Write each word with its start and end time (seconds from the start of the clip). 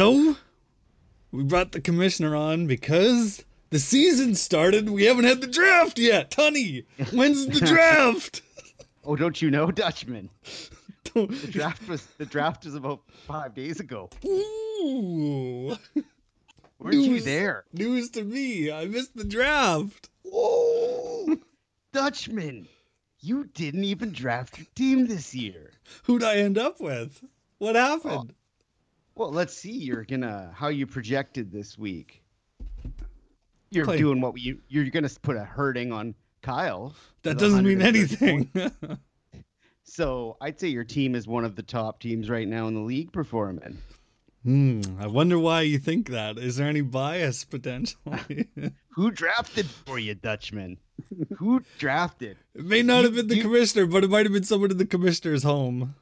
So, 0.00 0.34
we 1.30 1.42
brought 1.42 1.72
the 1.72 1.80
commissioner 1.82 2.34
on 2.34 2.66
because 2.66 3.44
the 3.68 3.78
season 3.78 4.34
started. 4.34 4.88
We 4.88 5.04
haven't 5.04 5.24
had 5.26 5.42
the 5.42 5.46
draft 5.46 5.98
yet. 5.98 6.30
Tunny, 6.30 6.86
when's 7.12 7.46
the 7.46 7.60
draft? 7.66 8.40
Oh, 9.04 9.14
don't 9.14 9.42
you 9.42 9.50
know, 9.50 9.70
Dutchman? 9.70 10.30
The 11.12 11.26
draft 11.50 11.86
was 11.86 12.06
the 12.16 12.24
draft 12.24 12.64
was 12.64 12.74
about 12.76 13.02
five 13.26 13.54
days 13.54 13.78
ago. 13.78 14.08
Ooh, 14.24 15.76
Weren't 16.78 16.94
you 16.94 17.10
News. 17.10 17.24
there? 17.26 17.64
news 17.74 18.08
to 18.12 18.24
me. 18.24 18.72
I 18.72 18.86
missed 18.86 19.14
the 19.14 19.24
draft. 19.24 20.08
Whoa, 20.22 21.36
Dutchman! 21.92 22.68
You 23.20 23.44
didn't 23.52 23.84
even 23.84 24.12
draft 24.12 24.56
your 24.56 24.66
team 24.74 25.08
this 25.08 25.34
year. 25.34 25.72
Who'd 26.04 26.22
I 26.24 26.36
end 26.36 26.56
up 26.56 26.80
with? 26.80 27.22
What 27.58 27.76
happened? 27.76 28.32
Well, 29.14 29.30
let's 29.30 29.52
see. 29.54 29.72
You're 29.72 30.04
gonna 30.04 30.50
how 30.54 30.68
you 30.68 30.86
projected 30.86 31.52
this 31.52 31.76
week. 31.78 32.22
You're 33.70 33.84
Play- 33.84 33.98
doing 33.98 34.20
what 34.20 34.38
you 34.38 34.60
you're 34.68 34.88
gonna 34.90 35.10
put 35.22 35.36
a 35.36 35.44
hurting 35.44 35.92
on 35.92 36.14
Kyle. 36.42 36.94
that 37.22 37.38
doesn't 37.38 37.64
mean 37.64 37.82
anything. 37.82 38.50
So 39.84 40.36
I'd 40.40 40.60
say 40.60 40.68
your 40.68 40.84
team 40.84 41.16
is 41.16 41.26
one 41.26 41.44
of 41.44 41.56
the 41.56 41.64
top 41.64 41.98
teams 42.00 42.30
right 42.30 42.46
now 42.46 42.68
in 42.68 42.74
the 42.74 42.80
league 42.80 43.12
performing. 43.12 43.78
hmm, 44.44 44.82
I 45.00 45.08
wonder 45.08 45.36
why 45.36 45.62
you 45.62 45.78
think 45.78 46.10
that. 46.10 46.38
Is 46.38 46.56
there 46.56 46.68
any 46.68 46.80
bias 46.82 47.42
potentially? 47.44 48.46
Who 48.94 49.10
drafted 49.10 49.66
for 49.66 49.98
you, 49.98 50.14
Dutchman? 50.14 50.78
Who 51.38 51.64
drafted? 51.78 52.36
it 52.54 52.64
may 52.64 52.82
not 52.82 53.02
have 53.02 53.16
been 53.16 53.26
the 53.26 53.40
commissioner, 53.40 53.86
but 53.86 54.04
it 54.04 54.10
might 54.10 54.26
have 54.26 54.32
been 54.32 54.44
someone 54.44 54.70
in 54.70 54.78
the 54.78 54.86
commissioner's 54.86 55.42
home. 55.42 55.96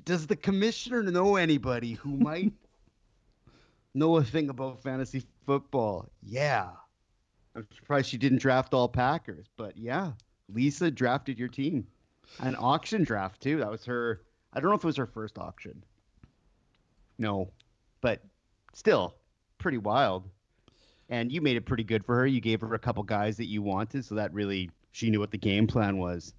Does 0.00 0.26
the 0.26 0.36
commissioner 0.36 1.02
know 1.02 1.36
anybody 1.36 1.92
who 1.92 2.16
might 2.16 2.52
know 3.94 4.16
a 4.16 4.24
thing 4.24 4.48
about 4.48 4.82
fantasy 4.82 5.24
football? 5.46 6.08
Yeah. 6.22 6.70
I'm 7.56 7.66
surprised 7.74 8.08
she 8.08 8.18
didn't 8.18 8.38
draft 8.38 8.74
all 8.74 8.88
Packers, 8.88 9.46
but 9.56 9.76
yeah, 9.76 10.12
Lisa 10.52 10.90
drafted 10.90 11.38
your 11.38 11.48
team. 11.48 11.86
An 12.40 12.56
auction 12.58 13.04
draft 13.04 13.40
too. 13.40 13.58
That 13.58 13.70
was 13.70 13.84
her. 13.84 14.22
I 14.52 14.60
don't 14.60 14.70
know 14.70 14.76
if 14.76 14.82
it 14.82 14.86
was 14.86 14.96
her 14.96 15.06
first 15.06 15.38
auction. 15.38 15.84
No, 17.18 17.52
but 18.00 18.22
still 18.72 19.14
pretty 19.58 19.78
wild. 19.78 20.28
And 21.10 21.30
you 21.30 21.40
made 21.40 21.56
it 21.56 21.66
pretty 21.66 21.84
good 21.84 22.04
for 22.04 22.16
her. 22.16 22.26
You 22.26 22.40
gave 22.40 22.60
her 22.62 22.74
a 22.74 22.78
couple 22.78 23.02
guys 23.02 23.36
that 23.36 23.46
you 23.46 23.62
wanted, 23.62 24.04
so 24.04 24.14
that 24.16 24.32
really 24.32 24.70
she 24.92 25.10
knew 25.10 25.20
what 25.20 25.30
the 25.30 25.38
game 25.38 25.66
plan 25.66 25.98
was. 25.98 26.34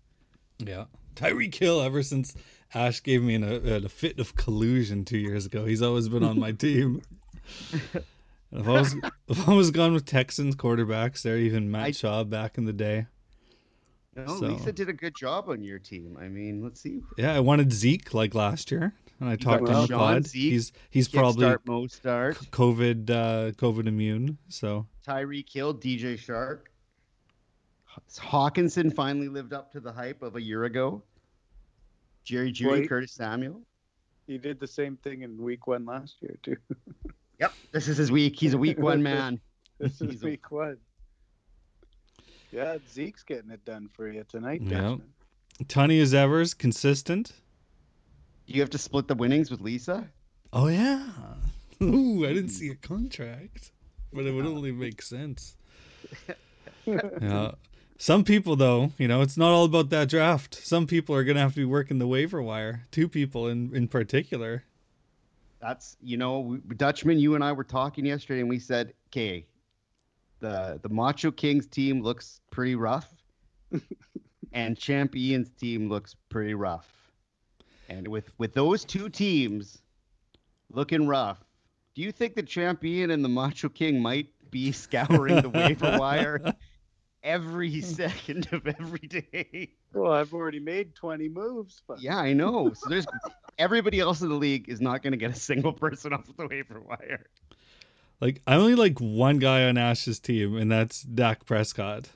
Yeah. 0.57 0.85
Tyreek 1.15 1.55
Hill, 1.55 1.81
ever 1.81 2.03
since 2.03 2.35
Ash 2.73 3.01
gave 3.03 3.23
me 3.23 3.35
an, 3.35 3.43
a, 3.43 3.85
a 3.85 3.89
fit 3.89 4.19
of 4.19 4.35
collusion 4.35 5.05
two 5.05 5.17
years 5.17 5.45
ago, 5.45 5.65
he's 5.65 5.81
always 5.81 6.09
been 6.09 6.23
on 6.23 6.39
my 6.39 6.51
team. 6.63 7.01
And 8.51 8.59
I've 8.59 8.67
always, 8.67 8.95
I've 9.29 9.49
always 9.49 9.71
gone 9.71 9.93
with 9.93 10.05
Texans 10.05 10.55
quarterbacks 10.55 11.21
there, 11.21 11.37
even 11.37 11.69
Matt 11.71 11.87
I- 11.87 11.91
Shaw 11.91 12.23
back 12.23 12.57
in 12.57 12.65
the 12.65 12.73
day. 12.73 13.07
No, 14.15 14.27
So- 14.27 14.47
Lisa 14.47 14.71
did 14.71 14.87
a 14.89 14.93
good 14.93 15.15
job 15.15 15.49
on 15.49 15.61
your 15.63 15.79
team. 15.79 16.17
I 16.19 16.27
mean, 16.27 16.63
let's 16.63 16.79
see. 16.81 17.01
Yeah, 17.17 17.33
I 17.33 17.39
wanted 17.41 17.71
Zeke 17.73 18.13
like 18.13 18.33
last 18.33 18.71
year, 18.71 18.93
and 19.19 19.29
I 19.29 19.35
talked 19.35 19.65
the 19.65 19.85
Sean 19.87 19.97
pod. 19.99 20.25
Zeke, 20.27 20.51
He's 20.53 20.71
he's 20.89 21.07
probably 21.09 21.43
start, 21.45 21.65
Mostert. 21.65 22.49
COVID 22.51 23.09
uh, 23.09 23.51
COVID 23.51 23.87
immune, 23.87 24.37
so 24.47 24.85
Tyreek 25.05 25.51
Hill 25.51 25.73
DJ 25.75 26.13
Chark. 26.15 26.59
Hockenson 28.17 28.93
finally 28.93 29.27
lived 29.29 29.53
up 29.53 29.71
to 29.73 29.79
the 29.79 29.91
hype 29.91 30.21
of 30.21 30.35
a 30.35 30.41
year 30.41 30.63
ago. 30.65 31.01
Jerry 32.25 32.51
Jeudy, 32.51 32.71
Wait. 32.81 32.89
Curtis 32.89 33.13
Samuel. 33.13 33.61
He 34.27 34.37
did 34.37 34.59
the 34.59 34.67
same 34.67 34.97
thing 34.97 35.21
in 35.21 35.37
week 35.41 35.67
one 35.67 35.85
last 35.85 36.15
year 36.21 36.35
too. 36.43 36.57
Yep, 37.37 37.51
this 37.73 37.89
is 37.89 37.97
his 37.97 38.09
week. 38.09 38.39
He's 38.39 38.53
a 38.53 38.57
week 38.57 38.79
one 38.79 39.03
man. 39.03 39.41
This 39.77 39.99
He's 39.99 40.15
is 40.15 40.23
a- 40.23 40.25
week 40.25 40.51
one. 40.51 40.77
Yeah, 42.49 42.77
Zeke's 42.89 43.23
getting 43.23 43.51
it 43.51 43.65
done 43.65 43.89
for 43.91 44.09
you 44.09 44.23
tonight, 44.23 44.61
Yeah. 44.63 44.69
Dutchman. 44.81 45.13
Tunny 45.67 45.99
as 45.99 46.13
ever 46.13 46.39
is 46.39 46.53
consistent. 46.53 47.33
You 48.47 48.61
have 48.61 48.69
to 48.69 48.77
split 48.77 49.09
the 49.09 49.15
winnings 49.15 49.51
with 49.51 49.59
Lisa. 49.59 50.07
Oh 50.53 50.67
yeah. 50.67 51.05
Ooh, 51.83 52.25
I 52.25 52.29
didn't 52.33 52.51
see 52.51 52.69
a 52.69 52.75
contract, 52.75 53.73
but 54.13 54.25
it 54.25 54.31
would 54.31 54.45
only 54.45 54.71
make 54.71 55.01
sense. 55.01 55.57
Yeah. 56.85 57.51
Some 57.97 58.23
people, 58.25 58.55
though, 58.55 58.91
you 58.97 59.07
know, 59.07 59.21
it's 59.21 59.37
not 59.37 59.51
all 59.51 59.65
about 59.65 59.89
that 59.91 60.09
draft. 60.09 60.55
Some 60.55 60.85
people 60.85 61.15
are 61.15 61.23
gonna 61.23 61.39
have 61.39 61.53
to 61.53 61.61
be 61.61 61.65
working 61.65 61.97
the 61.97 62.07
waiver 62.07 62.41
wire. 62.41 62.83
Two 62.91 63.07
people 63.07 63.47
in 63.47 63.73
in 63.75 63.87
particular. 63.87 64.63
That's 65.61 65.95
you 66.01 66.17
know, 66.17 66.59
Dutchman. 66.75 67.19
You 67.19 67.35
and 67.35 67.43
I 67.43 67.53
were 67.53 67.63
talking 67.63 68.05
yesterday, 68.05 68.41
and 68.41 68.49
we 68.49 68.59
said, 68.59 68.93
"Okay, 69.07 69.45
the 70.39 70.79
the 70.81 70.89
Macho 70.89 71.31
Kings 71.31 71.67
team 71.67 72.01
looks 72.01 72.41
pretty 72.51 72.75
rough, 72.75 73.09
and 74.53 74.77
Champ 74.77 75.15
Ian's 75.15 75.49
team 75.51 75.87
looks 75.89 76.15
pretty 76.29 76.53
rough." 76.53 76.91
And 77.87 78.09
with 78.09 78.29
with 78.37 78.53
those 78.53 78.83
two 78.83 79.07
teams 79.07 79.81
looking 80.69 81.07
rough, 81.07 81.43
do 81.93 82.01
you 82.01 82.11
think 82.11 82.35
the 82.35 82.43
Champ 82.43 82.83
Ian 82.83 83.11
and 83.11 83.23
the 83.23 83.29
Macho 83.29 83.69
King 83.69 84.01
might 84.01 84.27
be 84.51 84.71
scouring 84.73 85.41
the 85.41 85.49
waiver 85.49 85.97
wire 85.99 86.53
every 87.25 87.81
second 87.81 88.47
of 88.53 88.65
every 88.67 88.99
day? 88.99 89.71
Well, 89.93 90.13
I've 90.13 90.33
already 90.33 90.59
made 90.59 90.95
20 90.95 91.27
moves. 91.27 91.81
But 91.87 92.01
Yeah, 92.01 92.17
I 92.17 92.33
know. 92.33 92.71
So 92.73 92.89
there's 92.89 93.07
everybody 93.57 93.99
else 93.99 94.21
in 94.21 94.29
the 94.29 94.35
league 94.35 94.69
is 94.69 94.79
not 94.79 95.01
going 95.01 95.11
to 95.11 95.17
get 95.17 95.31
a 95.31 95.35
single 95.35 95.73
person 95.73 96.13
off 96.13 96.25
the 96.37 96.47
waiver 96.47 96.79
wire. 96.79 97.25
Like 98.21 98.41
I 98.47 98.55
only 98.55 98.75
like 98.75 98.99
one 98.99 99.39
guy 99.39 99.65
on 99.65 99.77
Ash's 99.77 100.19
team, 100.19 100.55
and 100.55 100.71
that's 100.71 101.01
Dak 101.01 101.45
Prescott, 101.45 102.07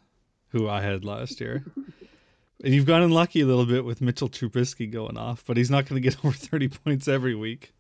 who 0.50 0.70
I 0.70 0.82
had 0.82 1.04
last 1.04 1.42
year. 1.42 1.66
and 2.64 2.74
you've 2.74 2.86
gotten 2.86 3.12
lucky 3.12 3.42
a 3.42 3.46
little 3.46 3.66
bit 3.66 3.84
with 3.84 4.00
Mitchell 4.00 4.30
Trubisky 4.30 4.90
going 4.90 5.18
off, 5.18 5.44
but 5.46 5.58
he's 5.58 5.70
not 5.70 5.88
going 5.88 6.02
to 6.02 6.10
get 6.10 6.18
over 6.26 6.34
thirty 6.34 6.70
points 6.70 7.10
every 7.10 7.36
week. 7.36 7.74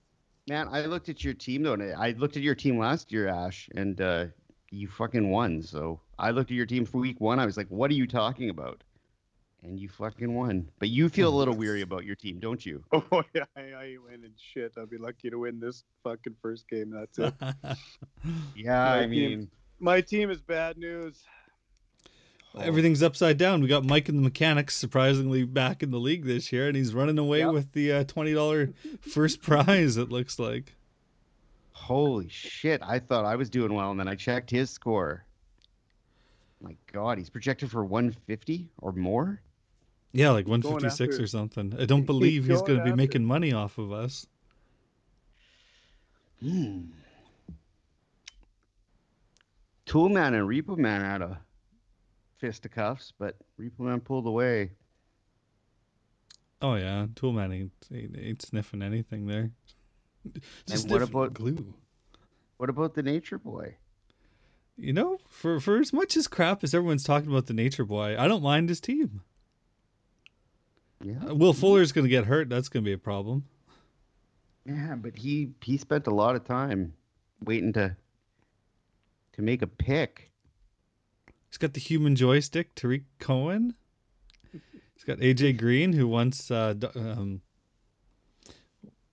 Man, 0.49 0.67
I 0.69 0.85
looked 0.87 1.09
at 1.09 1.23
your 1.23 1.33
team 1.33 1.63
though, 1.63 1.73
and 1.73 1.93
I 1.93 2.11
looked 2.11 2.35
at 2.35 2.43
your 2.43 2.55
team 2.55 2.77
last 2.77 3.11
year, 3.11 3.27
Ash, 3.27 3.69
and 3.73 4.01
uh, 4.01 4.25
you 4.69 4.89
fucking 4.89 5.29
won. 5.29 5.61
So 5.61 6.01
I 6.19 6.31
looked 6.31 6.51
at 6.51 6.57
your 6.57 6.65
team 6.65 6.85
for 6.85 6.97
week 6.99 7.19
one. 7.21 7.39
I 7.39 7.45
was 7.45 7.57
like, 7.57 7.67
"What 7.69 7.89
are 7.91 7.95
you 7.95 8.05
talking 8.07 8.49
about?" 8.49 8.83
And 9.63 9.77
you 9.79 9.89
fucking 9.89 10.33
won. 10.33 10.69
But 10.79 10.87
you 10.89 11.09
feel 11.09 11.33
a 11.33 11.35
little 11.37 11.53
weary 11.55 11.81
about 11.81 12.05
your 12.05 12.15
team, 12.15 12.39
don't 12.39 12.65
you? 12.65 12.83
oh 12.93 13.23
yeah, 13.33 13.43
I, 13.57 13.61
I 13.77 13.83
ain't 13.85 14.03
winning 14.03 14.31
shit. 14.53 14.73
I'll 14.77 14.85
be 14.85 14.97
lucky 14.97 15.29
to 15.29 15.37
win 15.39 15.59
this 15.59 15.83
fucking 16.03 16.35
first 16.41 16.67
game. 16.69 16.91
That's 16.91 17.17
it. 17.19 17.33
Yeah, 18.55 18.73
My 18.85 18.97
I 18.97 19.01
team- 19.01 19.09
mean, 19.09 19.49
My 19.79 20.01
team 20.01 20.29
is 20.29 20.41
bad 20.41 20.77
news. 20.77 21.23
Everything's 22.59 23.03
upside 23.03 23.37
down. 23.37 23.61
We 23.61 23.67
got 23.67 23.85
Mike 23.85 24.09
and 24.09 24.17
the 24.17 24.23
Mechanics 24.23 24.75
surprisingly 24.75 25.43
back 25.43 25.83
in 25.83 25.91
the 25.91 25.99
league 25.99 26.25
this 26.25 26.51
year, 26.51 26.67
and 26.67 26.75
he's 26.75 26.93
running 26.93 27.17
away 27.19 27.39
Yep. 27.39 27.53
with 27.53 27.71
the 27.73 27.91
uh, 27.93 28.03
twenty 28.05 28.33
dollar 28.33 28.69
first 29.01 29.41
prize. 29.41 29.97
It 29.97 30.09
looks 30.09 30.39
like. 30.39 30.73
holy 31.73 32.27
shit! 32.29 32.81
I 32.83 32.99
thought 32.99 33.25
I 33.25 33.35
was 33.35 33.49
doing 33.49 33.73
well, 33.73 33.91
and 33.91 33.99
then 33.99 34.07
I 34.07 34.15
checked 34.15 34.49
his 34.49 34.69
score. 34.69 35.23
My 36.61 36.75
God, 36.91 37.17
he's 37.17 37.29
projected 37.29 37.71
for 37.71 37.83
150 37.85 38.69
or 38.79 38.91
more. 38.91 39.41
Yeah, 40.11 40.31
like 40.31 40.47
one 40.47 40.59
going 40.59 40.79
fifty 40.79 40.89
six 40.95 41.15
after- 41.15 41.23
or 41.23 41.27
something. 41.27 41.75
I 41.79 41.85
don't 41.85 42.05
believe 42.05 42.45
he's 42.45 42.61
going 42.61 42.65
going 42.65 42.77
to 42.79 42.83
be 42.85 42.89
after- 42.89 42.95
making 42.97 43.25
money 43.25 43.53
off 43.53 43.77
of 43.77 43.91
us. 43.91 44.25
Hmm. 46.41 46.85
Toolman 49.85 50.33
and 50.33 50.47
Repo 50.47 50.77
Man 50.77 51.01
had 51.01 51.21
a 51.21 51.39
fisticuffs, 52.37 53.13
but 53.17 53.35
Repo 53.59 53.79
Man 53.79 53.99
pulled 53.99 54.27
away. 54.27 54.71
Oh 56.61 56.75
yeah, 56.75 57.07
Toolman 57.15 57.53
ain't, 57.55 57.71
ain't, 57.93 58.17
ain't 58.17 58.41
sniffing 58.41 58.81
anything 58.81 59.25
there. 59.27 59.51
Just 60.67 60.89
what 60.89 61.01
about- 61.01 61.33
glue? 61.33 61.73
What 62.57 62.69
about 62.69 62.93
the 62.93 63.03
Nature 63.03 63.37
Boy? 63.37 63.77
You 64.79 64.93
know, 64.93 65.17
for 65.27 65.59
for 65.59 65.77
as 65.79 65.91
much 65.91 66.15
as 66.15 66.27
crap 66.27 66.63
as 66.63 66.73
everyone's 66.73 67.03
talking 67.03 67.29
about 67.29 67.47
the 67.47 67.53
Nature 67.53 67.85
Boy, 67.85 68.15
I 68.17 68.27
don't 68.27 68.41
mind 68.43 68.69
his 68.69 68.79
team. 68.79 69.21
Yeah, 71.03 71.29
Uh, 71.29 71.35
Will 71.35 71.53
Fuller's 71.53 71.91
going 71.91 72.05
to 72.05 72.09
get 72.09 72.25
hurt. 72.25 72.49
That's 72.49 72.69
going 72.69 72.83
to 72.83 72.89
be 72.89 72.93
a 72.93 72.97
problem. 72.97 73.43
yeah, 74.65 74.95
but 74.95 75.15
he 75.17 75.51
he 75.61 75.77
spent 75.77 76.07
a 76.07 76.13
lot 76.13 76.35
of 76.35 76.45
time 76.45 76.93
waiting 77.43 77.73
to 77.73 77.95
to 79.33 79.41
make 79.41 79.61
a 79.61 79.67
pick. 79.67 80.31
He's 81.49 81.57
got 81.57 81.73
the 81.73 81.79
human 81.79 82.15
joystick, 82.15 82.73
Tarik 82.75 83.03
Cohen. 83.19 83.73
He's 84.51 85.03
got 85.05 85.17
AJ 85.19 85.57
Green, 85.57 85.91
who 85.93 86.07
once 86.07 86.51
uh, 86.51 86.75
um, 86.95 87.41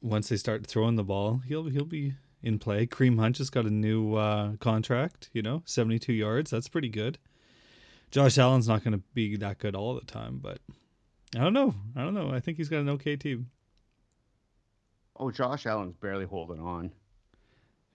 once 0.03 0.29
they 0.29 0.37
start 0.37 0.67
throwing 0.67 0.97
the 0.97 1.05
ball, 1.05 1.39
he'll 1.47 1.65
he'll 1.67 1.85
be 1.85 2.15
in 2.47 2.59
play. 2.61 2.87
Kareem 2.87 3.19
Hunt 3.19 3.37
just 3.37 3.53
got 3.53 3.67
a 3.67 3.71
new 3.71 4.15
uh, 4.15 4.53
contract. 4.57 5.29
You 5.33 5.43
know, 5.43 5.63
seventy 5.67 5.99
two 5.99 6.13
yards. 6.13 6.51
That's 6.51 6.69
pretty 6.69 6.89
good. 6.89 7.19
Josh 8.13 8.39
Allen's 8.39 8.69
not 8.69 8.85
going 8.85 8.93
to 8.93 9.03
be 9.15 9.37
that 9.39 9.59
good 9.59 9.75
all 9.75 9.95
the 9.95 10.07
time, 10.07 10.39
but 10.41 10.61
I 11.35 11.41
don't 11.41 11.53
know. 11.53 11.75
I 11.97 12.03
don't 12.03 12.15
know. 12.15 12.31
I 12.31 12.41
think 12.41 12.57
he's 12.57 12.69
got 12.69 12.79
an 12.79 12.89
okay 12.91 13.17
team. 13.17 13.51
Oh, 15.17 15.31
Josh 15.31 15.67
Allen's 15.67 15.97
barely 15.97 16.25
holding 16.25 16.61
on. 16.61 16.93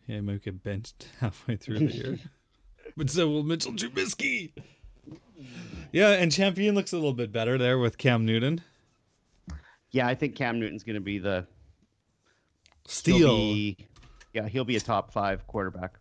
Yeah, 0.06 0.15
he 0.15 0.21
might 0.21 0.44
get 0.44 0.62
benched 0.62 1.07
halfway 1.19 1.56
through 1.56 1.80
the 1.80 1.95
year. 1.95 2.19
but 2.98 3.09
so 3.09 3.30
will 3.30 3.44
Mitchell 3.44 3.71
Trubisky. 3.71 4.51
Yeah, 5.92 6.12
and 6.12 6.31
Champion 6.31 6.75
looks 6.75 6.92
a 6.92 6.98
little 6.98 7.13
bit 7.13 7.31
better 7.31 7.57
there 7.57 7.80
with 7.80 7.98
Cam 7.98 8.25
Newton. 8.25 8.62
Yeah, 9.92 10.07
I 10.07 10.15
think 10.15 10.36
Cam 10.36 10.59
Newton's 10.59 10.83
going 10.83 10.95
to 10.95 11.01
be 11.01 11.19
the 11.19 11.48
Steal. 12.86 13.38
be- 13.38 13.77
yeah, 14.33 14.48
he'll 14.48 14.66
be 14.66 14.75
a 14.75 14.80
top 14.80 15.12
five 15.12 15.45
quarterback 15.48 16.00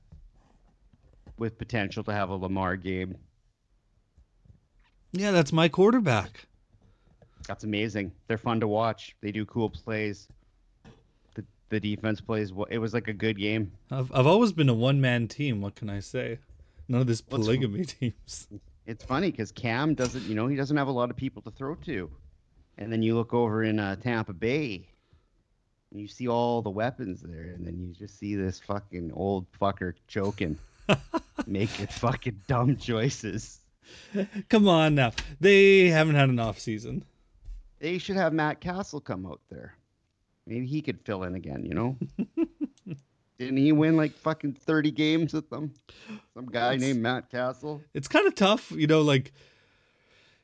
with 1.36 1.58
potential 1.58 2.04
to 2.04 2.12
have 2.12 2.30
a 2.30 2.36
Lamar 2.36 2.76
game. 2.76 3.16
Yeah, 5.12 5.32
that's 5.32 5.52
my 5.52 5.68
quarterback. 5.68 6.46
That's 7.48 7.64
amazing. 7.64 8.12
They're 8.28 8.38
fun 8.38 8.60
to 8.60 8.68
watch. 8.68 9.16
They 9.20 9.32
do 9.32 9.44
cool 9.44 9.70
plays. 9.70 10.28
The 11.34 11.44
the 11.70 11.80
defense 11.80 12.20
plays. 12.20 12.52
well. 12.52 12.66
It 12.70 12.78
was 12.78 12.94
like 12.94 13.08
a 13.08 13.12
good 13.12 13.38
game. 13.38 13.72
I've, 13.90 14.12
I've 14.12 14.26
always 14.26 14.52
been 14.52 14.68
a 14.68 14.74
one 14.74 15.00
man 15.00 15.26
team. 15.26 15.60
What 15.60 15.74
can 15.74 15.90
I 15.90 16.00
say? 16.00 16.38
None 16.88 17.00
of 17.00 17.06
this 17.06 17.20
polygamy 17.20 17.84
teams. 17.86 18.48
It's 18.86 19.04
funny 19.04 19.30
because 19.30 19.52
Cam 19.52 19.94
doesn't, 19.94 20.24
you 20.24 20.34
know, 20.34 20.46
he 20.46 20.56
doesn't 20.56 20.76
have 20.76 20.88
a 20.88 20.92
lot 20.92 21.10
of 21.10 21.16
people 21.16 21.42
to 21.42 21.50
throw 21.50 21.74
to. 21.76 22.10
And 22.78 22.92
then 22.92 23.02
you 23.02 23.14
look 23.14 23.32
over 23.32 23.62
in 23.62 23.78
uh, 23.78 23.96
Tampa 23.96 24.32
Bay, 24.32 24.88
you 25.92 26.06
see 26.08 26.28
all 26.28 26.62
the 26.62 26.70
weapons 26.70 27.20
there, 27.22 27.52
and 27.54 27.66
then 27.66 27.78
you 27.80 27.92
just 27.94 28.18
see 28.18 28.34
this 28.36 28.60
fucking 28.60 29.12
old 29.14 29.46
fucker 29.60 29.94
choking, 30.08 30.58
making 31.46 31.86
fucking 31.88 32.40
dumb 32.46 32.76
choices. 32.76 33.58
Come 34.48 34.68
on 34.68 34.94
now. 34.94 35.12
They 35.40 35.88
haven't 35.88 36.14
had 36.14 36.28
an 36.28 36.38
off 36.38 36.58
season. 36.60 37.04
They 37.80 37.98
should 37.98 38.16
have 38.16 38.32
Matt 38.32 38.60
Cassel 38.60 39.00
come 39.00 39.26
out 39.26 39.40
there. 39.50 39.74
Maybe 40.46 40.66
he 40.66 40.80
could 40.82 41.00
fill 41.04 41.22
in 41.24 41.34
again, 41.34 41.64
you 41.64 41.74
know? 41.74 41.96
Didn't 43.38 43.56
he 43.56 43.72
win 43.72 43.96
like 43.96 44.12
fucking 44.12 44.52
30 44.52 44.90
games 44.90 45.32
with 45.32 45.48
them? 45.48 45.72
Some 46.34 46.46
guy 46.46 46.74
It's- 46.74 46.80
named 46.80 47.00
Matt 47.02 47.30
Cassel. 47.30 47.80
It's 47.94 48.06
kind 48.08 48.26
of 48.26 48.34
tough, 48.34 48.70
you 48.70 48.86
know, 48.86 49.00
like, 49.00 49.32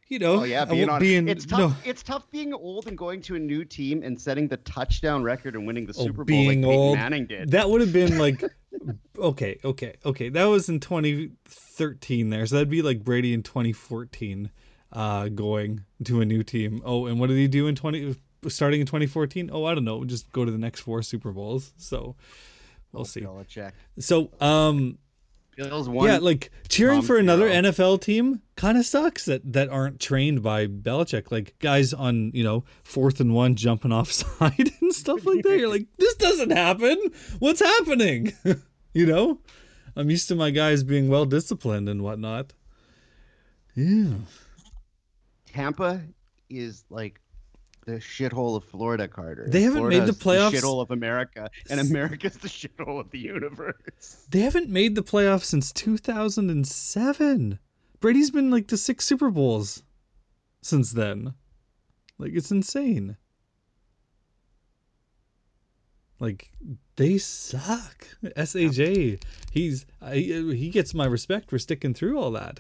you 0.09 0.19
know, 0.19 0.41
Oh 0.41 0.45
yeah, 0.45 0.65
being 0.65 0.89
on. 0.89 1.01
be 1.01 1.17
in- 1.17 1.29
it's 1.29 1.45
tough. 1.47 1.59
no, 1.59 1.75
It's 1.85 2.03
tough 2.03 2.31
being 2.31 2.53
old 2.55 2.87
and 2.87 2.97
going 2.97 3.21
to 3.23 3.35
a 3.37 3.39
new 3.39 3.65
team 3.65 4.03
and 4.03 4.21
setting 4.21 4.49
the 4.49 4.57
touchdown 4.59 5.23
record 5.23 5.55
and 5.57 5.67
winning 5.67 5.87
the 5.87 5.95
Oh, 5.99 6.03
Super 6.05 6.19
Bowl 6.19 6.25
being 6.27 6.49
like 6.63 6.71
Peyton 6.71 6.75
old. 6.81 6.97
Manning 6.97 7.27
did. 7.27 7.51
that 7.51 7.69
would 7.69 7.81
have 7.81 7.93
been 7.93 8.19
like, 8.19 8.43
okay, 9.19 9.59
okay, 9.65 9.95
okay. 10.05 10.29
That 10.29 10.45
was 10.45 10.69
in 10.69 10.81
2013 10.81 12.31
there. 12.31 12.47
So 12.47 12.57
that'd 12.57 12.71
be 12.71 12.83
like 12.83 13.03
Brady 13.05 13.33
in 13.35 13.43
2014 13.43 14.51
uh, 14.93 15.29
going 15.29 15.85
to 16.05 16.21
a 16.21 16.25
new 16.25 16.43
team. 16.43 16.83
Oh, 16.85 17.07
and 17.07 17.19
what 17.19 17.29
did 17.29 17.37
he 17.37 17.49
do 17.49 17.67
in 17.67 17.75
20, 17.75 18.15
starting 18.49 18.81
in 18.81 18.87
2014? 18.87 19.51
Oh, 19.53 19.65
I 19.65 19.75
don't 19.75 19.85
know. 19.85 20.05
Just 20.05 20.31
go 20.33 20.45
to 20.45 20.51
the 20.51 20.59
next 20.59 20.81
four 20.81 21.03
Super 21.03 21.33
Bowls. 21.33 21.73
So 21.77 22.15
we'll 22.93 23.05
see. 23.05 23.23
Belichick. 23.23 23.73
So, 23.99 24.31
um, 24.41 24.99
Bills 25.57 25.89
won. 25.89 26.07
yeah, 26.07 26.19
like 26.19 26.51
cheering 26.69 27.01
for 27.01 27.17
another. 27.17 27.49
NFL 27.49 28.03
team 28.03 28.43
kind 28.57 28.77
of 28.77 28.85
sucks 28.85 29.25
that 29.25 29.53
that 29.53 29.71
aren't 29.71 30.01
trained 30.01 30.43
by 30.43 30.67
Belichick. 30.67 31.33
Like 31.33 31.55
guys 31.59 31.95
on 31.95 32.31
you 32.35 32.45
know 32.45 32.65
fourth 32.85 33.21
and 33.21 33.35
one 33.35 33.57
jumping 33.57 33.93
offside 33.93 34.71
and 34.81 34.93
stuff 34.93 35.25
like 35.25 35.43
that. 35.43 35.59
You're 35.59 35.71
like, 35.71 35.87
this 35.97 36.15
doesn't 36.17 36.51
happen. 36.51 36.99
What's 37.39 37.61
happening? 37.61 38.33
you 38.95 39.07
know, 39.07 39.41
I'm 39.97 40.11
used 40.11 40.29
to 40.29 40.35
my 40.35 40.51
guys 40.51 40.85
being 40.85 41.09
well 41.09 41.25
disciplined 41.25 41.89
and 41.89 42.03
whatnot. 42.03 42.53
Yeah, 43.75 44.15
Tampa 45.47 46.03
is 46.51 46.85
like 46.91 47.21
the 47.87 47.93
shithole 47.93 48.57
of 48.57 48.65
Florida, 48.65 49.07
Carter. 49.09 49.47
They 49.49 49.63
haven't 49.63 49.89
made 49.89 50.07
the 50.07 50.13
Florida's 50.13 50.59
playoffs- 50.59 50.61
shithole 50.61 50.83
of 50.83 50.91
America, 50.91 51.49
and 51.71 51.81
America's 51.81 52.37
the 52.37 52.49
shithole 52.49 53.01
of 53.01 53.11
the 53.11 53.19
universe. 53.19 54.27
they 54.29 54.41
haven't 54.41 54.69
made 54.69 54.95
the 54.97 55.03
playoffs 55.03 55.45
since 55.45 55.73
2007. 55.73 57.59
Brady's 58.01 58.31
been 58.31 58.51
like 58.51 58.67
to 58.69 58.77
six 58.77 59.07
Super 59.07 59.31
Bowls 59.31 59.83
since 60.63 60.91
then. 60.91 61.33
Like 62.19 62.33
it's 62.35 62.51
insane. 62.51 63.17
Like 66.19 66.51
they 66.97 67.19
suck. 67.19 68.07
Saj, 68.45 68.77
he's 69.53 69.87
I, 70.03 70.17
he 70.17 70.71
gets 70.71 70.93
my 70.93 71.07
respect 71.07 71.51
for 71.51 71.59
sticking 71.59 71.95
through 71.95 72.19
all 72.19 72.33
that. 72.33 72.59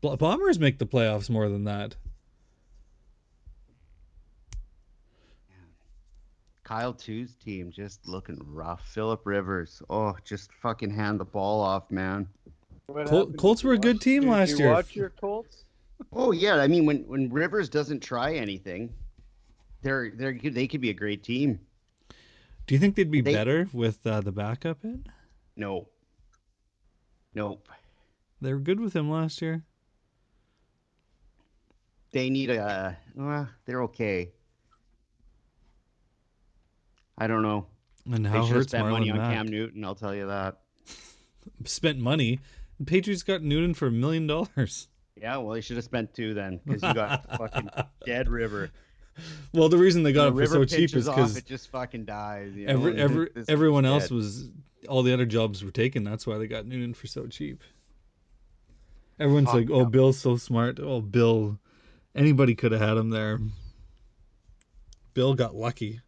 Bombers 0.00 0.58
make 0.58 0.78
the 0.78 0.86
playoffs 0.86 1.30
more 1.30 1.48
than 1.48 1.64
that. 1.64 1.96
Kyle 6.64 6.92
Two's 6.94 7.34
team 7.34 7.70
just 7.72 8.06
looking 8.08 8.38
rough. 8.46 8.86
Philip 8.88 9.22
Rivers, 9.24 9.82
oh, 9.90 10.14
just 10.24 10.52
fucking 10.62 10.90
hand 10.90 11.18
the 11.18 11.24
ball 11.24 11.60
off, 11.60 11.90
man. 11.90 12.28
Col- 13.06 13.32
Colts 13.32 13.64
were 13.64 13.72
a 13.72 13.78
good 13.78 13.96
watch- 13.96 14.02
team 14.04 14.22
did 14.22 14.30
last 14.30 14.50
you 14.50 14.56
year. 14.58 14.70
Watch 14.72 14.94
your 14.96 15.10
Colts. 15.10 15.64
Oh 16.12 16.32
yeah, 16.32 16.56
I 16.56 16.66
mean 16.68 16.84
when 16.86 17.06
when 17.06 17.30
Rivers 17.30 17.68
doesn't 17.68 18.00
try 18.00 18.34
anything, 18.34 18.92
they're 19.82 20.10
they're 20.14 20.38
they 20.38 20.66
could 20.66 20.80
be 20.80 20.90
a 20.90 20.94
great 20.94 21.22
team. 21.22 21.60
Do 22.66 22.74
you 22.74 22.78
think 22.80 22.94
they'd 22.96 23.10
be 23.10 23.20
They- 23.20 23.32
better 23.34 23.68
with 23.72 24.06
uh, 24.06 24.20
the 24.20 24.32
backup 24.32 24.84
in? 24.84 25.04
No. 25.56 25.88
Nope. 27.34 27.68
They 28.40 28.52
were 28.52 28.58
good 28.60 28.78
with 28.80 28.94
him 28.94 29.10
last 29.10 29.40
year. 29.42 29.62
They 32.12 32.28
need 32.30 32.50
a. 32.50 32.96
Uh, 33.18 33.46
they're 33.64 33.82
okay. 33.84 34.32
I 37.22 37.28
don't 37.28 37.42
know. 37.42 37.66
And 38.12 38.26
They 38.26 38.30
how 38.30 38.44
should 38.44 38.56
have 38.56 38.68
spent 38.68 38.88
money 38.88 39.08
on 39.08 39.18
Mack? 39.18 39.32
Cam 39.32 39.46
Newton. 39.46 39.84
I'll 39.84 39.94
tell 39.94 40.12
you 40.12 40.26
that. 40.26 40.58
Spent 41.64 42.00
money. 42.00 42.40
The 42.80 42.84
Patriots 42.84 43.22
got 43.22 43.42
Newton 43.42 43.74
for 43.74 43.86
a 43.86 43.92
million 43.92 44.26
dollars. 44.26 44.88
Yeah, 45.14 45.36
well, 45.36 45.54
they 45.54 45.60
should 45.60 45.76
have 45.76 45.84
spent 45.84 46.14
two 46.14 46.34
then, 46.34 46.58
because 46.64 46.82
you 46.82 46.92
got 46.94 47.38
fucking 47.38 47.70
dead 48.06 48.28
river. 48.28 48.70
Well, 49.54 49.68
the 49.68 49.78
reason 49.78 50.02
they 50.02 50.12
got 50.12 50.28
it 50.28 50.34
for 50.34 50.46
so 50.46 50.64
cheap 50.64 50.96
is 50.96 51.06
because 51.06 51.36
it 51.36 51.46
just 51.46 51.70
fucking 51.70 52.06
dies. 52.06 52.54
You 52.56 52.66
know? 52.66 52.72
every, 52.72 52.90
and 52.90 53.00
every, 53.00 53.24
this- 53.26 53.34
this 53.34 53.48
everyone 53.48 53.84
else 53.84 54.08
dead. 54.08 54.14
was 54.16 54.50
all 54.88 55.04
the 55.04 55.12
other 55.12 55.26
jobs 55.26 55.62
were 55.62 55.70
taken. 55.70 56.02
That's 56.02 56.26
why 56.26 56.38
they 56.38 56.48
got 56.48 56.66
Newton 56.66 56.94
for 56.94 57.06
so 57.06 57.28
cheap. 57.28 57.62
Everyone's 59.20 59.54
like, 59.54 59.70
"Oh. 59.70 59.84
Bill's 59.84 60.18
so 60.18 60.36
smart." 60.38 60.80
Oh, 60.82 61.00
Bill. 61.00 61.56
Anybody 62.16 62.56
could 62.56 62.72
have 62.72 62.80
had 62.80 62.96
him 62.96 63.10
there. 63.10 63.38
Bill 65.14 65.34
got 65.34 65.54
lucky 65.54 66.00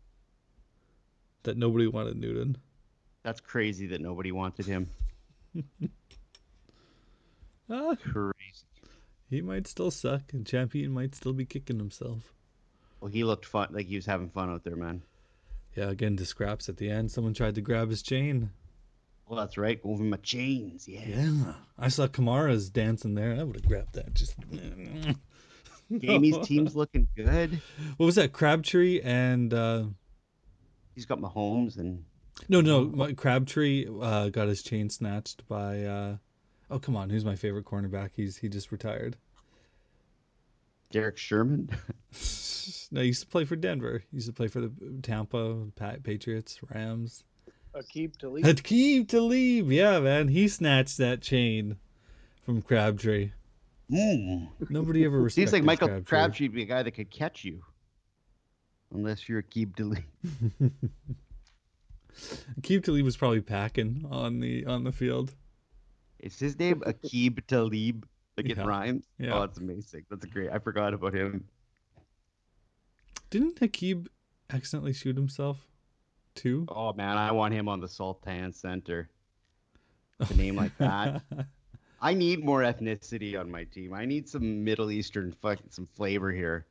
that 1.44 1.56
nobody 1.56 1.86
wanted 1.86 2.16
Newton. 2.16 2.56
That's 3.22 3.40
crazy 3.40 3.86
that 3.88 4.00
nobody 4.00 4.32
wanted 4.32 4.66
him. 4.66 4.88
Ah, 7.70 7.94
Crazy. 7.94 8.66
he 9.30 9.40
might 9.40 9.66
still 9.66 9.90
suck, 9.90 10.34
and 10.34 10.46
Champion 10.46 10.92
might 10.92 11.14
still 11.14 11.32
be 11.32 11.46
kicking 11.46 11.78
himself. 11.78 12.32
Well, 13.00 13.10
he 13.10 13.24
looked 13.24 13.46
fun, 13.46 13.68
like 13.72 13.86
he 13.86 13.96
was 13.96 14.06
having 14.06 14.28
fun 14.28 14.50
out 14.50 14.64
there, 14.64 14.76
man. 14.76 15.02
Yeah, 15.74 15.88
again 15.88 16.16
to 16.18 16.26
scraps 16.26 16.68
at 16.68 16.76
the 16.76 16.90
end. 16.90 17.10
Someone 17.10 17.34
tried 17.34 17.54
to 17.56 17.60
grab 17.62 17.88
his 17.88 18.02
chain. 18.02 18.50
Well, 19.26 19.40
that's 19.40 19.56
right. 19.56 19.80
Over 19.82 20.04
my 20.04 20.18
chains, 20.18 20.86
yeah. 20.86 21.00
Yeah, 21.06 21.54
I 21.78 21.88
saw 21.88 22.06
Kamara's 22.06 22.68
dancing 22.68 23.14
there. 23.14 23.34
I 23.34 23.42
would 23.42 23.56
have 23.56 23.66
grabbed 23.66 23.94
that. 23.94 24.12
Just 24.12 24.34
Jamie's 25.98 26.46
team's 26.46 26.76
looking 26.76 27.08
good. 27.16 27.60
What 27.96 28.06
was 28.06 28.14
that? 28.16 28.32
Crabtree 28.34 29.00
and 29.00 29.52
uh, 29.54 29.84
He's 30.94 31.06
got 31.06 31.20
Mahomes 31.20 31.78
and 31.78 32.04
no, 32.48 32.60
no, 32.60 32.84
my, 32.84 33.12
Crabtree 33.12 33.86
uh, 34.00 34.28
got 34.28 34.48
his 34.48 34.62
chain 34.62 34.90
snatched 34.90 35.46
by. 35.48 35.84
Uh, 35.84 36.16
oh 36.70 36.78
come 36.78 36.96
on, 36.96 37.10
who's 37.10 37.24
my 37.24 37.36
favorite 37.36 37.64
cornerback? 37.64 38.10
He's 38.14 38.36
he 38.36 38.48
just 38.48 38.72
retired. 38.72 39.16
Derek 40.90 41.16
Sherman. 41.16 41.70
no, 42.90 43.00
he 43.00 43.08
used 43.08 43.22
to 43.22 43.28
play 43.28 43.44
for 43.44 43.56
Denver. 43.56 44.04
He 44.10 44.16
used 44.16 44.28
to 44.28 44.32
play 44.32 44.48
for 44.48 44.60
the 44.60 44.72
Tampa 45.02 45.66
Pa- 45.76 45.96
Patriots, 46.02 46.60
Rams. 46.70 47.24
Aqib 47.74 48.16
Talib. 48.16 48.44
Hakeem 48.44 49.06
Talib, 49.06 49.72
yeah, 49.72 49.98
man, 49.98 50.28
he 50.28 50.46
snatched 50.46 50.98
that 50.98 51.20
chain 51.20 51.76
from 52.44 52.62
Crabtree. 52.62 53.32
Mm. 53.90 54.48
Nobody 54.70 55.04
ever 55.04 55.20
respected 55.22 55.50
Seems 55.50 55.52
like 55.52 55.64
Michael 55.64 55.88
Crabtree. 55.88 56.04
Crabtree 56.04 56.48
would 56.48 56.54
be 56.54 56.62
a 56.62 56.66
guy 56.66 56.84
that 56.84 56.92
could 56.92 57.10
catch 57.10 57.44
you. 57.44 57.62
Unless 58.94 59.28
you're 59.28 59.42
Keeb 59.42 59.74
Delete. 59.76 60.04
Keep 62.62 62.84
Talib 62.84 63.04
was 63.04 63.16
probably 63.16 63.40
packing 63.40 64.06
on 64.10 64.38
the 64.40 64.64
on 64.66 64.84
the 64.84 64.92
field. 64.92 65.34
Is 66.20 66.38
his 66.38 66.58
name 66.58 66.80
Aqib 66.86 67.44
Talib? 67.46 68.06
Like 68.36 68.48
it 68.48 68.56
Yeah. 68.56 68.64
rhymes? 68.64 69.04
Yeah. 69.18 69.34
Oh, 69.34 69.40
that's 69.40 69.58
amazing. 69.58 70.04
That's 70.10 70.24
great. 70.26 70.50
I 70.50 70.58
forgot 70.58 70.94
about 70.94 71.12
him. 71.14 71.44
Didn't 73.30 73.56
Hakib 73.60 74.06
accidentally 74.50 74.92
shoot 74.92 75.16
himself 75.16 75.58
too? 76.36 76.66
Oh 76.68 76.92
man, 76.92 77.16
I 77.18 77.32
want 77.32 77.52
him 77.52 77.68
on 77.68 77.80
the 77.80 77.88
Sultan 77.88 78.52
Center. 78.52 79.08
A 80.20 80.34
name 80.34 80.54
like 80.54 80.76
that. 80.78 81.22
I 82.00 82.14
need 82.14 82.44
more 82.44 82.60
ethnicity 82.60 83.38
on 83.38 83.50
my 83.50 83.64
team. 83.64 83.92
I 83.92 84.04
need 84.04 84.28
some 84.28 84.62
Middle 84.62 84.90
Eastern 84.92 85.32
fucking 85.42 85.70
some 85.70 85.86
flavor 85.96 86.30
here. 86.30 86.66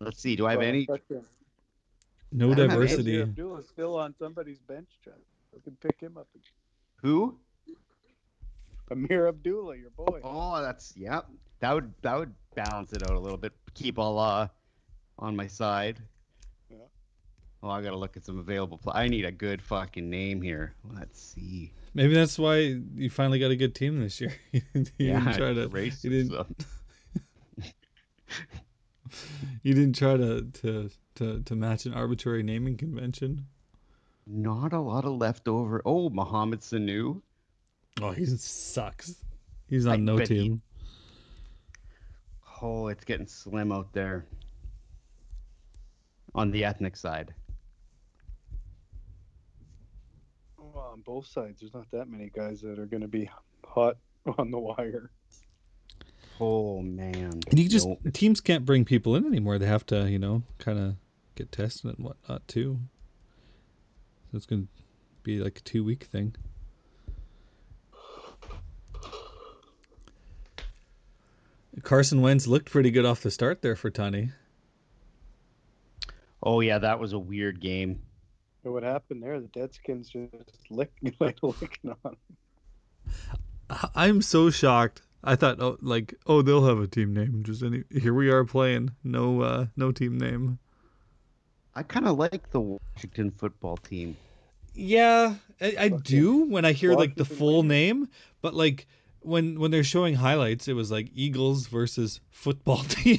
Let's 0.00 0.20
see. 0.22 0.36
Do 0.36 0.46
I 0.46 0.52
have 0.52 0.62
any? 0.62 0.86
fucking- 0.86 1.24
no 2.32 2.50
I 2.52 2.54
don't 2.54 2.70
have 2.70 2.78
any- 2.78 2.86
diversity. 2.88 3.22
Abdul 3.22 3.56
is 3.58 3.68
still 3.68 3.96
on 3.96 4.14
somebody's 4.18 4.60
bench, 4.60 4.88
Chuck. 5.04 5.14
You 5.54 5.60
can 5.62 5.76
pick 5.76 6.00
him 6.00 6.16
up. 6.16 6.28
Who? 7.02 7.38
Ameer 8.90 9.28
Abdullah, 9.28 9.76
your 9.76 9.90
boy. 9.90 10.20
Oh, 10.24 10.60
that's 10.62 10.96
yep. 10.96 11.26
That 11.60 11.74
would 11.74 11.92
that 12.02 12.18
would 12.18 12.34
balance 12.54 12.92
it 12.92 13.02
out 13.02 13.16
a 13.16 13.20
little 13.20 13.38
bit. 13.38 13.52
Keep 13.74 13.98
Allah 13.98 14.50
on 15.18 15.36
my 15.36 15.46
side. 15.46 16.00
Yeah. 16.70 16.76
Oh, 17.62 17.68
I 17.70 17.82
gotta 17.82 17.96
look 17.96 18.16
at 18.16 18.24
some 18.24 18.38
available. 18.38 18.78
Pl- 18.78 18.92
I 18.94 19.06
need 19.08 19.24
a 19.24 19.32
good 19.32 19.62
fucking 19.62 20.08
name 20.10 20.40
here. 20.42 20.74
Let's 20.96 21.20
see. 21.20 21.72
Maybe 21.94 22.14
that's 22.14 22.38
why 22.38 22.56
you 22.94 23.10
finally 23.10 23.38
got 23.38 23.50
a 23.50 23.56
good 23.56 23.74
team 23.74 24.00
this 24.00 24.20
year. 24.20 24.32
you 24.52 24.62
yeah, 24.98 25.20
didn't 25.20 25.36
try 25.36 25.52
to. 25.52 25.68
race. 25.68 26.02
you 26.04 26.10
didn't- 26.10 26.64
You 29.62 29.74
didn't 29.74 29.96
try 29.96 30.16
to, 30.16 30.42
to 30.62 30.90
to 31.20 31.40
to 31.42 31.54
match 31.54 31.86
an 31.86 31.94
arbitrary 31.94 32.42
naming 32.42 32.76
convention. 32.76 33.46
Not 34.26 34.72
a 34.72 34.80
lot 34.80 35.04
of 35.04 35.12
leftover. 35.12 35.82
Oh, 35.84 36.10
Mohamed 36.10 36.60
Sanu. 36.60 37.20
Oh, 38.02 38.10
he 38.10 38.24
sucks. 38.26 39.14
He's 39.68 39.86
I 39.86 39.94
on 39.94 40.04
no 40.04 40.16
bet 40.18 40.28
he- 40.28 40.34
team. 40.38 40.62
Oh, 42.62 42.88
it's 42.88 43.04
getting 43.04 43.26
slim 43.26 43.72
out 43.72 43.92
there. 43.92 44.26
On 46.34 46.50
the 46.50 46.64
ethnic 46.64 46.96
side. 46.96 47.32
Well, 50.58 50.90
on 50.92 51.00
both 51.00 51.26
sides, 51.26 51.60
there's 51.60 51.74
not 51.74 51.90
that 51.90 52.08
many 52.08 52.30
guys 52.32 52.60
that 52.60 52.78
are 52.78 52.86
going 52.86 53.00
to 53.02 53.08
be 53.08 53.28
hot 53.64 53.96
on 54.38 54.50
the 54.50 54.58
wire. 54.58 55.10
Oh 56.38 56.80
man. 56.82 57.40
And 57.50 57.58
you 57.58 57.68
just 57.68 57.86
Nope. 57.86 58.00
teams 58.12 58.40
can't 58.40 58.64
bring 58.64 58.84
people 58.84 59.16
in 59.16 59.26
anymore. 59.26 59.58
They 59.58 59.66
have 59.66 59.84
to, 59.86 60.08
you 60.10 60.18
know, 60.18 60.42
kind 60.58 60.78
of 60.78 60.94
get 61.40 61.52
tested 61.52 61.94
and 61.96 62.04
whatnot 62.04 62.46
too. 62.48 62.78
So 64.30 64.36
it's 64.36 64.46
gonna 64.46 64.66
be 65.22 65.38
like 65.40 65.58
a 65.58 65.62
two 65.62 65.82
week 65.84 66.04
thing. 66.04 66.34
Carson 71.82 72.20
Wentz 72.20 72.46
looked 72.46 72.70
pretty 72.70 72.90
good 72.90 73.06
off 73.06 73.22
the 73.22 73.30
start 73.30 73.62
there 73.62 73.76
for 73.76 73.90
Tony. 73.90 74.30
Oh 76.42 76.60
yeah, 76.60 76.78
that 76.78 76.98
was 76.98 77.12
a 77.12 77.18
weird 77.18 77.60
game. 77.60 78.02
And 78.64 78.72
what 78.72 78.82
happened 78.82 79.22
there? 79.22 79.40
The 79.40 79.48
Deadskins 79.48 80.10
just 80.10 80.70
licking, 80.70 81.14
like 81.20 81.38
licking 81.42 81.94
on. 82.04 82.16
I- 83.70 83.88
I'm 83.94 84.20
so 84.22 84.50
shocked. 84.50 85.02
I 85.22 85.36
thought, 85.36 85.60
oh, 85.60 85.76
like, 85.82 86.14
oh, 86.26 86.40
they'll 86.40 86.64
have 86.64 86.78
a 86.78 86.86
team 86.86 87.12
name. 87.12 87.42
Just 87.44 87.62
any. 87.62 87.84
Here 87.90 88.14
we 88.14 88.30
are 88.30 88.44
playing. 88.44 88.92
No, 89.04 89.42
uh, 89.42 89.66
no 89.76 89.92
team 89.92 90.16
name. 90.18 90.58
I 91.74 91.82
kind 91.82 92.06
of 92.06 92.18
like 92.18 92.50
the 92.50 92.60
Washington 92.60 93.30
football 93.30 93.76
team. 93.76 94.16
Yeah, 94.74 95.34
I, 95.60 95.74
I 95.78 95.88
do 95.88 96.44
when 96.46 96.64
I 96.64 96.72
hear 96.72 96.94
like 96.94 97.14
the 97.14 97.24
full 97.24 97.62
name, 97.62 98.08
but 98.42 98.54
like 98.54 98.86
when 99.20 99.60
when 99.60 99.70
they're 99.70 99.84
showing 99.84 100.14
highlights, 100.14 100.68
it 100.68 100.72
was 100.72 100.90
like 100.90 101.10
Eagles 101.14 101.66
versus 101.66 102.20
football 102.30 102.82
team. 102.88 103.18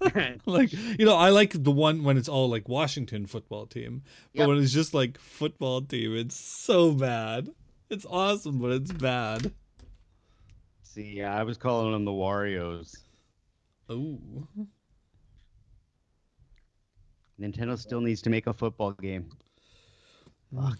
like 0.46 0.72
you 0.72 1.04
know, 1.04 1.16
I 1.16 1.30
like 1.30 1.52
the 1.52 1.70
one 1.70 2.04
when 2.04 2.16
it's 2.16 2.28
all 2.28 2.48
like 2.48 2.68
Washington 2.68 3.26
football 3.26 3.66
team, 3.66 4.02
but 4.34 4.40
Yep. 4.40 4.48
when 4.48 4.58
it's 4.58 4.72
just 4.72 4.94
like 4.94 5.18
football 5.18 5.82
team, 5.82 6.16
it's 6.16 6.36
so 6.36 6.92
bad. 6.92 7.48
It's 7.90 8.06
awesome, 8.08 8.58
but 8.58 8.72
it's 8.72 8.92
bad. 8.92 9.50
See, 10.82 11.14
yeah, 11.16 11.34
I 11.34 11.42
was 11.42 11.56
calling 11.58 11.92
them 11.92 12.04
the 12.04 12.12
Warriors. 12.12 12.94
Oh, 13.88 14.18
Nintendo 17.42 17.76
still 17.78 18.00
needs 18.00 18.22
to 18.22 18.30
make 18.30 18.46
a 18.46 18.52
football 18.52 18.92
game. 18.92 19.30
Fuck. 20.54 20.78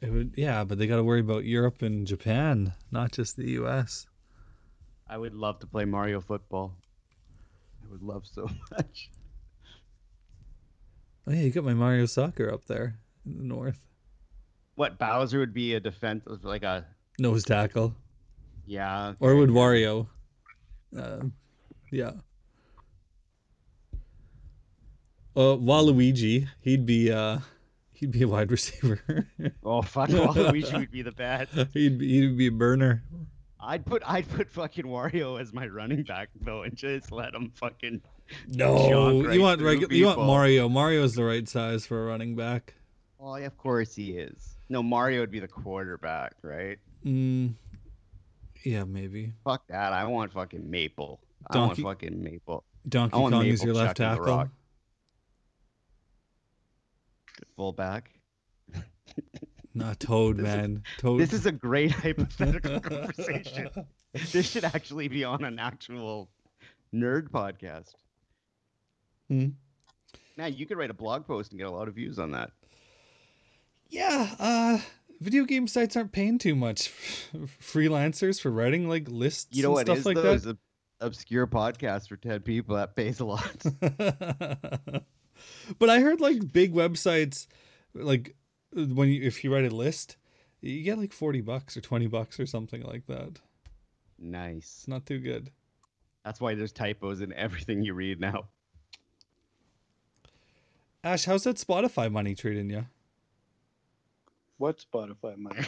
it 0.00 0.10
would 0.10 0.34
yeah, 0.36 0.64
but 0.64 0.78
they 0.78 0.86
got 0.86 0.96
to 0.96 1.04
worry 1.04 1.20
about 1.20 1.44
Europe 1.44 1.82
and 1.82 2.06
Japan, 2.06 2.72
not 2.90 3.12
just 3.12 3.36
the 3.36 3.50
U.S. 3.52 4.06
I 5.08 5.16
would 5.18 5.34
love 5.34 5.58
to 5.60 5.66
play 5.66 5.84
Mario 5.84 6.20
football. 6.20 6.74
I 7.84 7.90
would 7.90 8.02
love 8.02 8.24
so 8.26 8.48
much. 8.72 9.10
Oh 11.26 11.32
yeah, 11.32 11.42
you 11.42 11.50
got 11.50 11.64
my 11.64 11.74
Mario 11.74 12.06
Soccer 12.06 12.52
up 12.52 12.64
there 12.66 12.96
in 13.26 13.36
the 13.36 13.44
north. 13.44 13.78
What 14.76 14.98
Bowser 14.98 15.38
would 15.38 15.52
be 15.52 15.74
a 15.74 15.80
defense 15.80 16.24
like 16.42 16.62
a 16.62 16.86
Nose 17.18 17.44
tackle. 17.44 17.94
yeah. 18.66 19.12
Or 19.20 19.36
would 19.36 19.50
Wario? 19.50 20.06
Um, 20.96 21.34
yeah. 21.92 22.12
Uh, 25.36 25.56
Waluigi, 25.56 26.48
he'd 26.60 26.84
be 26.86 27.10
uh, 27.12 27.38
he'd 27.92 28.10
be 28.10 28.22
a 28.22 28.28
wide 28.28 28.50
receiver. 28.52 29.26
Oh 29.64 29.82
fuck, 29.82 30.08
Waluigi 30.10 30.78
would 30.78 30.90
be 30.90 31.02
the 31.02 31.12
best. 31.12 31.52
he'd 31.74 31.98
be, 31.98 32.08
he'd 32.20 32.36
be 32.36 32.46
a 32.48 32.52
burner. 32.52 33.02
I'd 33.62 33.84
put 33.84 34.02
I'd 34.06 34.28
put 34.28 34.50
fucking 34.50 34.86
Wario 34.86 35.40
as 35.40 35.52
my 35.52 35.66
running 35.66 36.02
back 36.02 36.30
though, 36.40 36.62
and 36.62 36.74
just 36.74 37.12
let 37.12 37.34
him 37.34 37.52
fucking. 37.54 38.00
No, 38.48 39.22
right 39.22 39.34
you 39.34 39.42
want 39.42 39.60
regular. 39.60 39.92
You 39.92 40.06
want. 40.06 40.18
Mario. 40.20 40.68
Mario's 40.68 41.14
the 41.14 41.24
right 41.24 41.48
size 41.48 41.84
for 41.84 42.02
a 42.04 42.06
running 42.06 42.36
back. 42.36 42.74
Oh, 43.22 43.36
yeah, 43.36 43.46
of 43.46 43.58
course 43.58 43.94
he 43.94 44.12
is. 44.12 44.56
No, 44.70 44.82
Mario 44.82 45.20
would 45.20 45.30
be 45.30 45.40
the 45.40 45.48
quarterback, 45.48 46.34
right? 46.42 46.78
Mm, 47.04 47.54
yeah, 48.64 48.84
maybe. 48.84 49.32
Fuck 49.44 49.66
that. 49.68 49.92
I 49.92 50.04
want 50.04 50.32
fucking 50.32 50.70
Maple. 50.70 51.20
Donkey- 51.52 51.82
I 51.82 51.84
want 51.84 52.00
fucking 52.00 52.22
Maple. 52.22 52.64
Donkey 52.88 53.16
Kong 53.16 53.44
is 53.44 53.62
your 53.62 53.74
left 53.74 53.98
tackle. 53.98 54.48
Fullback. 57.56 58.10
Not 59.72 60.00
Toad, 60.00 60.38
This 60.38 60.48
is- 60.48 60.56
man. 60.56 60.82
Toad. 60.98 61.20
This 61.20 61.32
is 61.32 61.46
a 61.46 61.52
great 61.52 61.90
hypothetical 61.92 62.80
conversation. 62.80 63.68
This 64.12 64.50
should 64.50 64.64
actually 64.64 65.08
be 65.08 65.22
on 65.24 65.44
an 65.44 65.58
actual 65.60 66.28
nerd 66.92 67.30
podcast. 67.30 67.94
Hmm. 69.28 69.50
Now 70.36 70.46
you 70.46 70.66
could 70.66 70.76
write 70.76 70.90
a 70.90 70.94
blog 70.94 71.26
post 71.26 71.52
and 71.52 71.58
get 71.60 71.68
a 71.68 71.70
lot 71.70 71.86
of 71.86 71.94
views 71.94 72.18
on 72.18 72.32
that. 72.32 72.50
Yeah, 73.90 74.34
uh, 74.38 74.78
video 75.20 75.44
game 75.44 75.68
sites 75.68 75.96
aren't 75.96 76.10
paying 76.12 76.38
too 76.38 76.54
much. 76.56 76.88
Freelancers 77.62 78.40
for 78.40 78.50
writing 78.50 78.88
like 78.88 79.08
lists 79.08 79.56
You 79.56 79.62
know 79.62 79.68
and 79.68 79.74
what 79.74 79.86
stuff 79.86 79.98
is 79.98 80.06
like 80.06 80.16
though? 80.16 80.22
that. 80.22 80.34
Is 80.34 80.46
a 80.46 80.58
obscure 81.00 81.46
podcast 81.46 82.08
for 82.08 82.16
ten 82.16 82.40
people 82.40 82.76
that 82.76 82.96
pays 82.96 83.20
a 83.20 83.24
lot. 83.24 83.64
but 85.78 85.90
I 85.90 86.00
heard 86.00 86.20
like 86.20 86.52
big 86.52 86.74
websites, 86.74 87.46
like 87.94 88.34
when 88.72 89.08
you 89.08 89.22
if 89.22 89.42
you 89.44 89.52
write 89.52 89.64
a 89.64 89.74
list, 89.74 90.16
you 90.60 90.82
get 90.82 90.98
like 90.98 91.12
forty 91.12 91.40
bucks 91.40 91.76
or 91.76 91.80
twenty 91.80 92.06
bucks 92.06 92.38
or 92.40 92.46
something 92.46 92.82
like 92.82 93.06
that. 93.06 93.40
nice. 94.18 94.78
It's 94.78 94.88
not 94.88 95.06
too 95.06 95.18
good. 95.18 95.50
That's 96.24 96.40
why 96.40 96.54
there's 96.54 96.72
typos 96.72 97.20
in 97.20 97.32
everything 97.32 97.82
you 97.82 97.94
read 97.94 98.20
now. 98.20 98.48
Ash, 101.02 101.24
how's 101.24 101.44
that 101.44 101.56
Spotify 101.56 102.12
money 102.12 102.34
treating 102.34 102.68
you? 102.68 102.84
What 104.58 104.84
Spotify 104.92 105.38
money? 105.38 105.60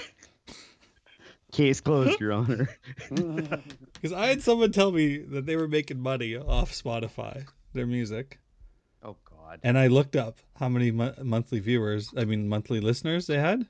Case 1.53 1.81
closed, 1.81 2.21
Your 2.21 2.33
Honor. 2.33 2.69
Because 3.95 4.13
I 4.13 4.27
had 4.27 4.43
someone 4.43 4.73
tell 4.73 4.91
me 4.91 5.19
that 5.19 5.47
they 5.47 5.55
were 5.57 5.69
making 5.69 6.01
money 6.01 6.37
off 6.37 6.73
Spotify, 6.73 7.47
their 7.73 7.87
music, 7.87 8.41
God. 9.53 9.61
and 9.63 9.79
I 9.79 9.89
looked 9.89 10.17
up 10.17 10.39
how 10.57 10.69
many 10.69 10.91
mo- 10.91 11.15
monthly 11.23 11.61
viewers, 11.61 12.13
I 12.17 12.25
mean 12.25 12.49
monthly 12.49 12.81
listeners 12.81 13.27
they 13.27 13.39
had, 13.39 13.67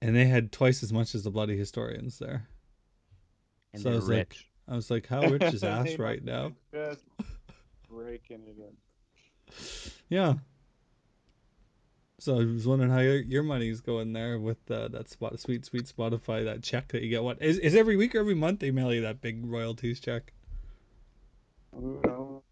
and 0.00 0.14
they 0.14 0.26
had 0.26 0.52
twice 0.52 0.82
as 0.82 0.92
much 0.92 1.14
as 1.14 1.24
the 1.24 1.30
bloody 1.30 1.56
historians 1.56 2.18
there. 2.18 2.46
And 3.72 3.82
so 3.82 3.88
I 3.88 3.92
they're 3.92 4.00
was 4.00 4.08
like, 4.08 4.18
rich. 4.18 4.48
I 4.68 4.74
was 4.74 4.90
like, 4.90 5.06
how 5.06 5.20
rich 5.28 5.42
is 5.42 5.62
They 5.62 5.68
Ash 5.68 5.98
right 5.98 6.22
now? 6.22 6.52
Just 6.72 7.04
breaking 7.90 8.42
it 8.46 8.56
in. 8.58 9.56
Yeah. 10.08 10.34
So 12.20 12.40
I 12.40 12.44
was 12.44 12.66
wondering 12.66 12.90
how 12.90 13.00
your, 13.00 13.16
your 13.16 13.42
money's 13.42 13.80
going 13.80 14.12
there 14.12 14.38
with 14.38 14.70
uh, 14.70 14.88
that 14.88 15.10
spot, 15.10 15.38
sweet, 15.40 15.66
sweet 15.66 15.84
Spotify, 15.84 16.44
that 16.44 16.62
check 16.62 16.88
that 16.92 17.02
you 17.02 17.10
get. 17.10 17.22
What 17.22 17.42
is 17.42 17.58
is 17.58 17.74
every 17.74 17.96
week 17.96 18.14
or 18.14 18.20
every 18.20 18.34
month 18.34 18.60
they 18.60 18.70
mail 18.70 18.94
you 18.94 19.02
that 19.02 19.20
big 19.20 19.44
royalties 19.44 20.00
check? 20.00 20.32
Who 21.74 22.00
knows? 22.04 22.42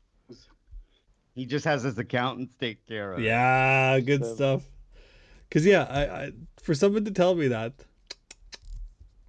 He 1.35 1.47
just 1.47 1.65
has 1.65 1.83
his 1.83 1.97
accountants 1.99 2.55
take 2.61 2.87
care 2.87 3.13
of 3.13 3.21
it. 3.21 3.25
Yeah, 3.25 3.99
good 4.01 4.25
So- 4.25 4.35
stuff. 4.35 4.63
Cause 5.51 5.67
yeah, 5.67 5.83
I, 5.91 6.03
I 6.25 6.33
for 6.63 6.75
someone 6.75 7.05
to 7.05 7.11
tell 7.11 7.35
me 7.35 7.49
that 7.49 7.75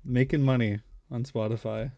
making 0.05 0.41
money 0.41 0.79
on 1.11 1.23
Spotify. 1.23 1.91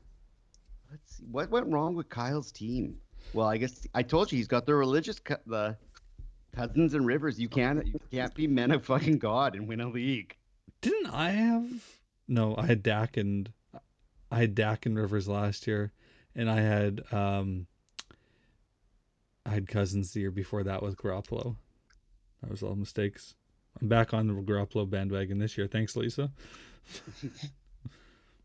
Let's 0.90 1.18
see. 1.18 1.26
What 1.32 1.50
went 1.52 1.68
wrong 1.68 1.96
with 1.96 2.10
Kyle's 2.10 2.52
team? 2.52 2.98
Well, 3.34 3.48
I 3.48 3.58
guess 3.58 3.86
I 3.94 4.02
told 4.04 4.32
you 4.32 4.38
he's 4.38 4.48
got 4.48 4.66
the 4.66 4.74
religious 4.76 5.20
co- 5.20 5.38
the 5.46 5.78
cousins 6.56 6.94
and 6.96 7.06
rivers. 7.06 7.40
You 7.40 7.50
can't 7.50 7.86
you 7.86 8.00
can't 8.12 8.34
be 8.34 8.48
men 8.48 8.72
of 8.72 8.84
fucking 8.86 9.20
God 9.20 9.56
and 9.56 9.68
win 9.68 9.82
a 9.82 9.90
league. 9.90 10.36
Didn't 10.82 11.08
I 11.14 11.30
have? 11.32 11.70
No, 12.28 12.56
I 12.58 12.66
had 12.66 12.82
Dak 12.82 13.18
and 13.18 13.52
I 14.32 14.40
had 14.40 14.56
Dak 14.56 14.86
and 14.88 14.98
Rivers 14.98 15.28
last 15.28 15.68
year, 15.68 15.92
and 16.36 16.50
I 16.50 16.62
had 16.62 17.02
um. 17.12 17.68
I 19.46 19.52
had 19.52 19.68
Cousins 19.68 20.12
the 20.12 20.22
year 20.22 20.32
before 20.32 20.64
that 20.64 20.82
with 20.82 20.98
Garoppolo. 20.98 21.56
That 22.42 22.52
was 22.52 22.64
all 22.64 22.76
mistakes. 22.76 23.36
I'm 23.82 23.88
back 23.88 24.14
on 24.14 24.28
the 24.28 24.34
Garoppolo 24.34 24.90
bandwagon 24.90 25.38
this 25.38 25.58
year. 25.58 25.68
Thanks, 25.68 25.96
Lisa. 25.96 26.32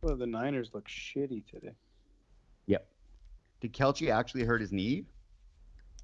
Well, 0.03 0.17
the 0.17 0.27
Niners 0.27 0.71
look 0.73 0.89
shitty 0.89 1.45
today. 1.47 1.75
Yep. 2.67 2.87
Did 3.61 3.73
Kelce 3.75 4.11
actually 4.11 4.45
hurt 4.45 4.61
his 4.61 4.73
knee? 4.73 5.05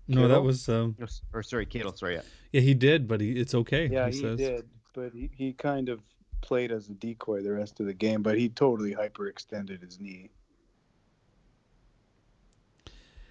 No, 0.08 0.28
that 0.28 0.42
was 0.42 0.68
um, 0.68 0.94
Or, 1.00 1.08
or 1.32 1.42
sorry, 1.42 1.66
Kittle. 1.66 1.92
Sorry. 1.92 2.16
Yeah. 2.16 2.20
yeah, 2.52 2.60
he 2.60 2.74
did, 2.74 3.08
but 3.08 3.20
he, 3.20 3.32
it's 3.32 3.54
okay. 3.54 3.88
Yeah, 3.90 4.08
he, 4.08 4.16
he, 4.16 4.22
says. 4.22 4.38
did, 4.38 4.68
but 4.92 5.12
he, 5.12 5.30
he 5.34 5.52
kind 5.52 5.88
of 5.88 6.00
played 6.42 6.70
as 6.70 6.88
a 6.88 6.92
decoy 6.92 7.42
the 7.42 7.52
rest 7.52 7.80
of 7.80 7.86
the 7.86 7.94
game, 7.94 8.22
but 8.22 8.38
he 8.38 8.48
totally 8.48 8.94
hyperextended 8.94 9.82
his 9.82 9.98
knee. 9.98 10.30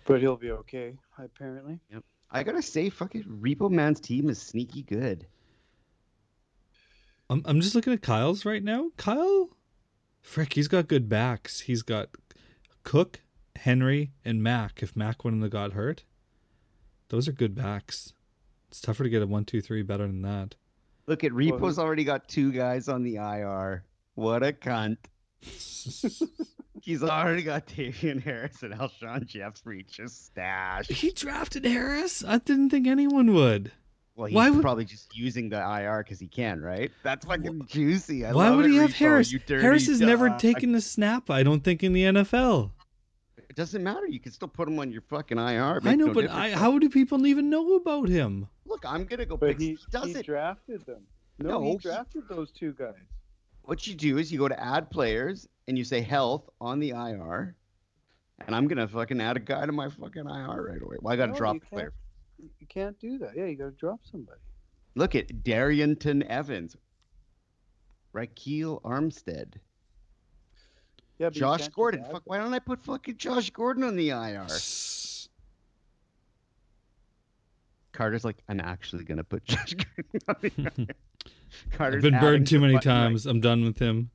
But 0.05 0.21
he'll 0.21 0.37
be 0.37 0.51
okay, 0.51 0.95
apparently. 1.17 1.79
Yep. 1.91 2.03
I 2.31 2.43
gotta 2.43 2.61
say, 2.61 2.89
fucking 2.89 3.23
Repo 3.23 3.69
Man's 3.69 3.99
team 3.99 4.29
is 4.29 4.41
sneaky 4.41 4.83
good. 4.83 5.25
I'm 7.29 7.41
I'm 7.45 7.61
just 7.61 7.75
looking 7.75 7.93
at 7.93 8.01
Kyle's 8.01 8.45
right 8.45 8.63
now. 8.63 8.89
Kyle, 8.97 9.49
frick, 10.21 10.53
he's 10.53 10.67
got 10.67 10.87
good 10.87 11.09
backs. 11.09 11.59
He's 11.59 11.81
got 11.81 12.09
Cook, 12.83 13.19
Henry, 13.55 14.11
and 14.23 14.43
Mac. 14.43 14.83
If 14.83 14.95
Mac 14.95 15.23
wouldn't 15.23 15.41
have 15.41 15.51
got 15.51 15.73
hurt, 15.73 16.03
those 17.09 17.27
are 17.27 17.33
good 17.33 17.55
backs. 17.55 18.13
It's 18.69 18.81
tougher 18.81 19.03
to 19.03 19.09
get 19.09 19.23
a 19.23 19.27
one, 19.27 19.45
two, 19.45 19.61
three 19.61 19.81
better 19.81 20.05
than 20.05 20.21
that. 20.21 20.55
Look 21.07 21.23
at 21.23 21.31
Repo's 21.31 21.79
already 21.79 22.03
got 22.03 22.27
two 22.27 22.51
guys 22.51 22.89
on 22.89 23.03
the 23.03 23.15
IR. 23.15 23.83
What 24.15 24.43
a 24.43 24.51
cunt. 24.53 24.97
He's 26.81 27.01
already 27.03 27.41
got 27.43 27.65
Damien 27.67 28.19
Harris 28.19 28.61
and 28.63 28.73
Alshon 28.73 29.25
Jeffery 29.25 29.83
just 29.89 30.27
stashed. 30.27 30.91
he 30.91 31.11
drafted 31.11 31.65
Harris. 31.65 32.23
I 32.23 32.37
didn't 32.39 32.69
think 32.69 32.85
anyone 32.87 33.33
would. 33.33 33.71
Well, 34.15 34.27
he's 34.27 34.35
Why 34.35 34.49
would- 34.49 34.61
probably 34.61 34.85
just 34.85 35.15
using 35.17 35.49
the 35.49 35.57
IR 35.57 36.03
because 36.03 36.19
he 36.19 36.27
can, 36.27 36.61
right? 36.61 36.91
That's 37.03 37.25
fucking 37.25 37.65
juicy. 37.67 38.25
I 38.25 38.31
Why 38.33 38.49
love 38.49 38.57
would 38.57 38.65
it, 38.65 38.71
he 38.71 38.77
have 38.77 38.91
Repo, 38.91 38.95
Harris? 38.95 39.33
Harris 39.47 39.87
has 39.87 39.99
never 39.99 40.29
taken 40.37 40.73
a 40.75 40.81
snap. 40.81 41.29
I 41.29 41.43
don't 41.43 41.61
think 41.63 41.83
in 41.83 41.91
the 41.93 42.03
NFL. 42.03 42.71
It 43.37 43.55
doesn't 43.55 43.83
matter. 43.83 44.07
You 44.07 44.19
can 44.19 44.31
still 44.31 44.47
put 44.47 44.67
him 44.67 44.79
on 44.79 44.91
your 44.91 45.01
fucking 45.01 45.37
IR. 45.37 45.81
I 45.83 45.95
know, 45.95 46.07
no 46.07 46.13
but 46.13 46.29
I, 46.29 46.51
how 46.51 46.77
do 46.79 46.89
people 46.89 47.25
even 47.25 47.49
know 47.49 47.75
about 47.75 48.07
him? 48.09 48.47
Look, 48.65 48.83
I'm 48.85 49.05
gonna 49.05 49.25
go 49.25 49.37
But 49.37 49.49
pick. 49.49 49.59
he, 49.59 49.67
He 49.71 49.77
does 49.91 50.05
he 50.05 50.11
it. 50.11 50.25
drafted 50.25 50.85
them. 50.85 51.01
No, 51.39 51.49
No, 51.49 51.61
he 51.63 51.71
he- 51.71 51.77
drafted 51.77 52.23
those 52.29 52.51
two 52.51 52.73
guys. 52.73 52.93
What 53.65 53.87
you 53.87 53.95
do 53.95 54.17
is 54.17 54.31
you 54.31 54.39
go 54.39 54.47
to 54.47 54.59
add 54.63 54.89
players 54.91 55.47
and 55.67 55.77
you 55.77 55.83
say 55.83 56.01
health 56.01 56.49
on 56.61 56.79
the 56.79 56.89
IR, 56.91 57.55
and 58.45 58.55
I'm 58.55 58.67
gonna 58.67 58.87
fucking 58.87 59.19
add 59.19 59.37
a 59.37 59.39
guy 59.39 59.65
to 59.65 59.71
my 59.71 59.89
fucking 59.89 60.25
IR 60.27 60.63
right 60.69 60.81
away. 60.81 60.97
Well, 61.01 61.13
I 61.13 61.15
gotta 61.15 61.31
No, 61.31 61.37
drop 61.37 61.55
you 61.55 61.61
a 61.63 61.69
player. 61.69 61.93
You 62.37 62.67
can't 62.67 62.99
do 62.99 63.17
that. 63.19 63.31
Yeah, 63.35 63.45
you 63.45 63.55
got 63.55 63.65
to 63.65 63.71
drop 63.71 64.01
somebody. 64.03 64.39
Look 64.95 65.15
at 65.15 65.43
Darrynton 65.43 66.25
Evans, 66.27 66.75
Ryquell 68.13 68.81
Armstead, 68.81 69.55
Yeah, 71.17 71.29
Josh 71.29 71.67
Gordon. 71.69 72.03
Fuck, 72.11 72.23
why 72.25 72.37
don't 72.37 72.53
I 72.53 72.59
put 72.59 72.83
fucking 72.83 73.17
Josh 73.17 73.49
Gordon 73.49 73.83
on 73.83 73.95
the 73.95 74.09
IR? 74.09 74.47
Carter's 77.93 78.25
like, 78.25 78.37
I'm 78.49 78.59
actually 78.59 79.05
gonna 79.05 79.23
put 79.23 79.45
Josh 79.45 79.73
Gordon 79.73 80.19
on 80.27 80.35
the 80.41 80.51
IR. 80.89 80.95
Carter's 81.71 82.03
I've 82.05 82.11
been 82.11 82.19
burned 82.19 82.47
too 82.47 82.59
many 82.59 82.73
fucking, 82.75 82.89
like, 82.91 82.97
times. 83.03 83.25
I'm 83.25 83.39
done 83.41 83.63
with 83.63 83.77
him. 83.79 84.09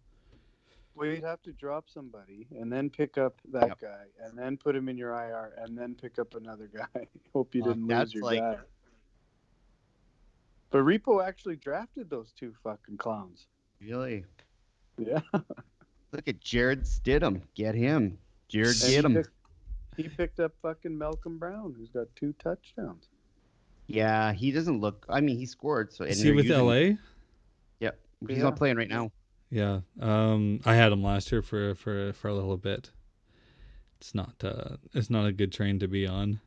Well, 0.94 1.08
you'd 1.08 1.24
have 1.24 1.40
to 1.42 1.52
drop 1.52 1.88
somebody 1.88 2.46
and 2.58 2.70
then 2.70 2.90
pick 2.90 3.16
up 3.16 3.40
that 3.52 3.68
Yep. 3.68 3.80
guy 3.80 4.04
and 4.22 4.38
then 4.38 4.56
put 4.58 4.76
him 4.76 4.88
in 4.88 4.98
your 4.98 5.12
IR 5.12 5.54
and 5.58 5.76
then 5.76 5.94
pick 5.94 6.18
up 6.18 6.34
another 6.34 6.68
guy. 6.94 7.06
Hope 7.32 7.54
you 7.54 7.62
Fuck, 7.62 7.70
didn't 7.72 7.88
that's 7.88 8.08
lose 8.08 8.14
your 8.14 8.24
like- 8.24 8.40
guy. 8.40 8.56
But 10.70 10.78
Repo 10.84 11.26
actually 11.26 11.56
drafted 11.56 12.08
those 12.10 12.32
two 12.32 12.54
fucking 12.62 12.96
clowns. 12.98 13.46
Really? 13.80 14.24
Yeah. 14.98 15.20
Look 16.12 16.28
at 16.28 16.40
Jarrett 16.40 16.82
Stidham. 16.82 17.42
Get 17.54 17.74
him. 17.74 18.18
Jared, 18.48 18.68
And 18.68 18.80
get 18.80 18.88
he 18.90 18.96
him. 18.96 19.14
picked- 19.14 19.30
He 19.96 20.08
picked 20.08 20.38
up 20.40 20.52
fucking 20.62 20.96
Malcolm 20.96 21.38
Brown, 21.38 21.74
who's 21.76 21.88
got 21.90 22.06
two 22.14 22.32
touchdowns. 22.34 23.08
Yeah, 23.88 24.32
he 24.32 24.52
doesn't 24.52 24.80
look. 24.80 25.04
I 25.08 25.20
mean, 25.20 25.36
he 25.38 25.46
scored. 25.46 25.92
So 25.92 26.04
and 26.04 26.12
Is 26.12 26.20
he 26.20 26.30
with 26.30 26.44
using- 26.46 26.64
LA? 26.66 26.96
He's 28.28 28.38
Yeah. 28.38 28.44
not 28.44 28.56
playing 28.56 28.76
right 28.76 28.88
now. 28.88 29.10
Yeah. 29.50 29.80
Um, 30.00 30.60
I 30.64 30.74
had 30.74 30.92
him 30.92 31.02
last 31.02 31.32
year 31.32 31.42
for 31.42 31.74
for 31.74 32.12
for 32.12 32.28
a 32.28 32.34
little 32.34 32.56
bit. 32.56 32.90
It's 33.98 34.14
not 34.14 34.34
uh, 34.42 34.76
it's 34.94 35.10
not 35.10 35.26
a 35.26 35.32
good 35.32 35.52
train 35.52 35.78
to 35.80 35.88
be 35.88 36.06
on. 36.06 36.40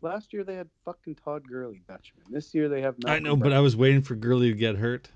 Last 0.00 0.32
year 0.32 0.44
they 0.44 0.54
had 0.54 0.68
fucking 0.84 1.16
Todd 1.16 1.46
Gurley, 1.48 1.82
Dutchman. 1.88 2.24
This 2.30 2.54
year 2.54 2.68
they 2.68 2.80
have. 2.80 2.96
I 3.04 3.20
Malcolm 3.20 3.24
know, 3.24 3.36
but 3.36 3.52
I 3.52 3.60
was 3.60 3.76
waiting 3.76 4.02
for 4.02 4.14
Gurley 4.14 4.50
to 4.50 4.56
get 4.56 4.76
hurt. 4.76 5.10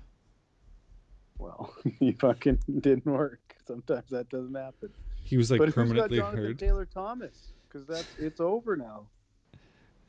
Well, 1.37 1.73
he 1.99 2.11
fucking 2.13 2.59
didn't 2.79 3.05
work. 3.05 3.55
Sometimes 3.65 4.09
that 4.11 4.29
doesn't 4.29 4.55
happen. 4.55 4.89
He 5.23 5.37
was 5.37 5.49
like 5.49 5.59
but 5.59 5.69
who's 5.69 5.93
got 5.93 6.11
Jonathan 6.11 6.45
hurt. 6.45 6.59
Taylor 6.59 6.85
Thomas? 6.85 7.53
Because 7.67 7.87
that's 7.87 8.07
it's 8.19 8.39
over 8.39 8.75
now. 8.75 9.07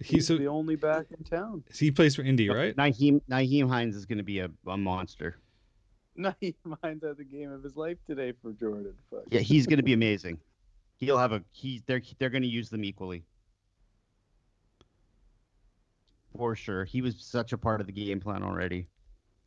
He's 0.03 0.29
He's 0.29 0.31
a, 0.31 0.38
the 0.38 0.49
only 0.49 0.77
back 0.77 1.07
in 1.17 1.25
town. 1.25 1.65
he 1.73 1.91
plays 1.91 2.17
for 2.17 2.23
Indy, 2.23 2.49
right? 2.49 2.77
Nyheim 2.77 3.21
Nyheim 3.31 3.69
Hines 3.69 3.97
is 3.97 4.07
going 4.07 4.19
to 4.19 4.25
be 4.25 4.41
a, 4.41 4.51
a 4.67 4.77
monster. 4.77 5.37
No, 6.15 6.35
he 6.41 6.55
minds 6.83 7.05
had 7.05 7.17
the 7.17 7.25
game 7.25 7.51
of 7.51 7.62
his 7.62 7.77
life 7.77 7.97
today 8.07 8.33
for 8.43 8.53
Jordan. 8.53 8.95
Fuck. 9.11 9.23
Yeah, 9.31 9.41
he's 9.41 9.67
going 9.67 9.79
to 9.79 9.83
be 9.83 9.95
amazing. 9.95 10.38
He'll 10.97 11.19
have 11.19 11.33
a 11.33 11.43
he. 11.53 11.83
They're 11.87 12.03
they're 12.19 12.31
going 12.31 12.43
to 12.43 12.49
use 12.49 12.69
them 12.69 12.85
equally. 12.85 13.25
For 16.37 16.55
sure, 16.57 16.85
he 16.85 17.03
was 17.03 17.17
such 17.19 17.53
a 17.53 17.59
part 17.59 17.81
of 17.81 17.87
the 17.87 17.93
game 17.93 18.21
plan 18.21 18.43
already, 18.43 18.88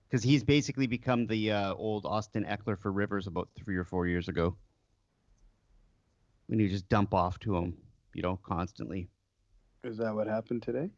because 0.08 0.24
he's 0.24 0.44
basically 0.44 0.88
become 0.88 1.26
the 1.28 1.52
uh, 1.52 1.74
old 1.74 2.06
Austin 2.06 2.46
Ekeler 2.46 2.78
for 2.80 2.92
Rivers 2.92 3.28
about 3.28 3.50
three 3.56 3.76
or 3.76 3.84
four 3.84 4.08
years 4.08 4.28
ago. 4.28 4.56
When 6.48 6.60
you 6.60 6.70
just 6.70 6.88
dump 6.90 7.14
off 7.14 7.40
to 7.40 7.56
him, 7.56 7.76
you 8.14 8.22
know, 8.22 8.40
constantly. 8.44 9.08
Is 9.86 9.98
that 9.98 10.16
what 10.16 10.26
happened 10.26 10.64
today? 10.64 10.90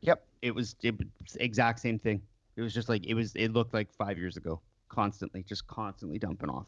Yep, 0.00 0.26
it 0.42 0.52
was 0.52 0.74
was 0.82 1.36
exact 1.36 1.78
same 1.78 2.00
thing. 2.00 2.20
It 2.56 2.62
was 2.62 2.74
just 2.74 2.88
like 2.88 3.06
it 3.06 3.14
was. 3.14 3.34
It 3.36 3.52
looked 3.52 3.72
like 3.72 3.92
five 3.92 4.18
years 4.18 4.36
ago. 4.36 4.60
Constantly, 4.88 5.44
just 5.44 5.66
constantly 5.68 6.18
dumping 6.18 6.50
off. 6.50 6.66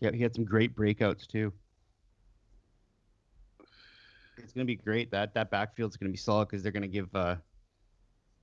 Yeah, 0.00 0.10
he 0.12 0.20
had 0.20 0.34
some 0.34 0.44
great 0.44 0.74
breakouts 0.74 1.26
too. 1.26 1.52
It's 4.36 4.52
gonna 4.52 4.64
be 4.64 4.76
great. 4.76 5.12
That 5.12 5.34
that 5.34 5.50
backfield's 5.50 5.96
gonna 5.96 6.10
be 6.10 6.18
solid 6.18 6.48
because 6.48 6.62
they're 6.62 6.72
gonna 6.72 6.88
give. 6.88 7.14
uh 7.14 7.36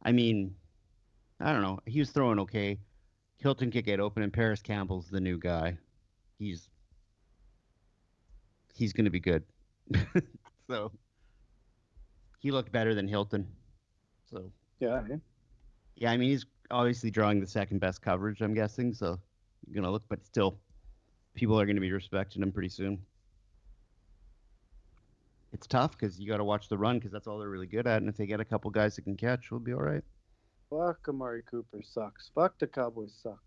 I 0.04 0.13
mean, 0.13 0.56
I 1.41 1.51
don't 1.51 1.62
know. 1.62 1.80
He 1.86 1.99
was 1.99 2.12
throwing 2.12 2.39
okay. 2.39 2.80
Hilton 3.38 3.71
could 3.71 3.86
get 3.86 3.99
open, 3.99 4.23
and 4.23 4.32
Parris 4.32 4.62
Campbell's 4.62 5.10
the 5.10 5.19
new 5.19 5.38
guy. 5.38 5.78
He's 6.39 6.69
he's 8.76 8.94
gonna 8.94 9.10
be 9.10 9.20
good. 9.20 9.44
so 10.70 10.92
he 12.40 12.52
looked 12.52 12.72
better 12.72 12.94
than 12.94 13.08
Hilton. 13.08 13.48
So 14.30 14.52
Yeah. 14.80 15.04
eh? 15.12 15.18
yeah, 15.96 16.12
I 16.12 16.18
mean 16.18 16.30
he's 16.30 16.46
obviously 16.72 17.10
drawing 17.12 17.40
the 17.40 17.48
second 17.48 17.80
best 17.80 18.02
coverage. 18.02 18.42
I'm 18.42 18.54
guessing. 18.54 18.94
So 18.94 19.20
you're 19.68 19.76
gonna 19.76 19.92
look, 19.92 20.04
but 20.10 20.26
still, 20.26 20.60
people 21.36 21.60
are 21.60 21.66
gonna 21.66 21.82
be 21.82 21.92
respecting 21.92 22.42
him 22.44 22.52
pretty 22.52 22.70
soon. 22.70 23.00
It's 25.54 25.68
tough 25.68 25.92
because 25.98 26.20
you 26.20 26.28
got 26.30 26.38
to 26.38 26.44
watch 26.44 26.68
the 26.68 26.78
run 26.78 26.98
because 27.00 27.14
that's 27.14 27.28
all 27.28 27.40
they're 27.40 27.48
really 27.50 27.68
good 27.68 27.88
at. 27.88 28.02
And 28.02 28.10
if 28.10 28.18
they 28.18 28.26
get 28.26 28.42
a 28.42 28.46
couple 28.46 28.70
guys 28.72 28.98
that 28.98 29.04
can 29.04 29.16
catch, 29.16 29.52
we'll 29.52 29.62
be 29.62 29.72
all 29.74 29.80
right. 29.82 30.04
Fuck 30.70 31.08
Amari 31.08 31.44
Cooper 31.50 31.82
sucks. 31.82 32.30
Fuck 32.36 32.60
the 32.60 32.68
Cowboys 32.68 33.14
suck. 33.24 33.40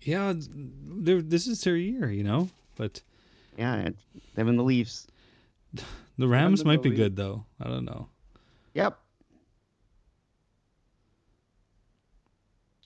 Yeah, 0.00 0.32
this 0.36 1.48
is 1.48 1.60
their 1.62 1.76
year, 1.76 2.08
you 2.12 2.22
know. 2.22 2.48
But 2.76 3.02
Yeah, 3.56 3.88
them 4.34 4.48
and 4.48 4.58
the 4.58 4.62
Leafs. 4.62 5.06
the 6.18 6.28
Rams 6.28 6.60
them 6.60 6.68
might 6.68 6.82
be 6.82 6.90
good 6.90 7.16
though. 7.16 7.44
I 7.60 7.68
don't 7.68 7.84
know. 7.84 8.08
Yep. 8.74 8.98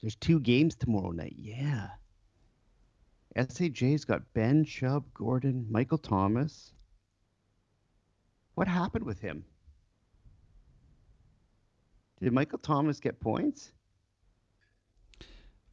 There's 0.03 0.17
two 0.17 0.41
games 0.41 0.77
tomorrow 0.77 1.11
night. 1.11 1.35
Yeah. 1.37 1.89
SAJ's 3.37 4.05
got 4.05 4.23
Ben 4.35 4.65
Chubb, 4.65 5.05
Gordon, 5.15 5.67
Michael 5.71 5.99
Thomas. 5.99 6.73
What 8.55 8.69
happened 8.69 9.05
with 9.05 9.21
him? 9.21 9.45
Did 12.21 12.33
Michael 12.33 12.59
Thomas 12.59 12.99
get 12.99 13.21
points? 13.21 13.73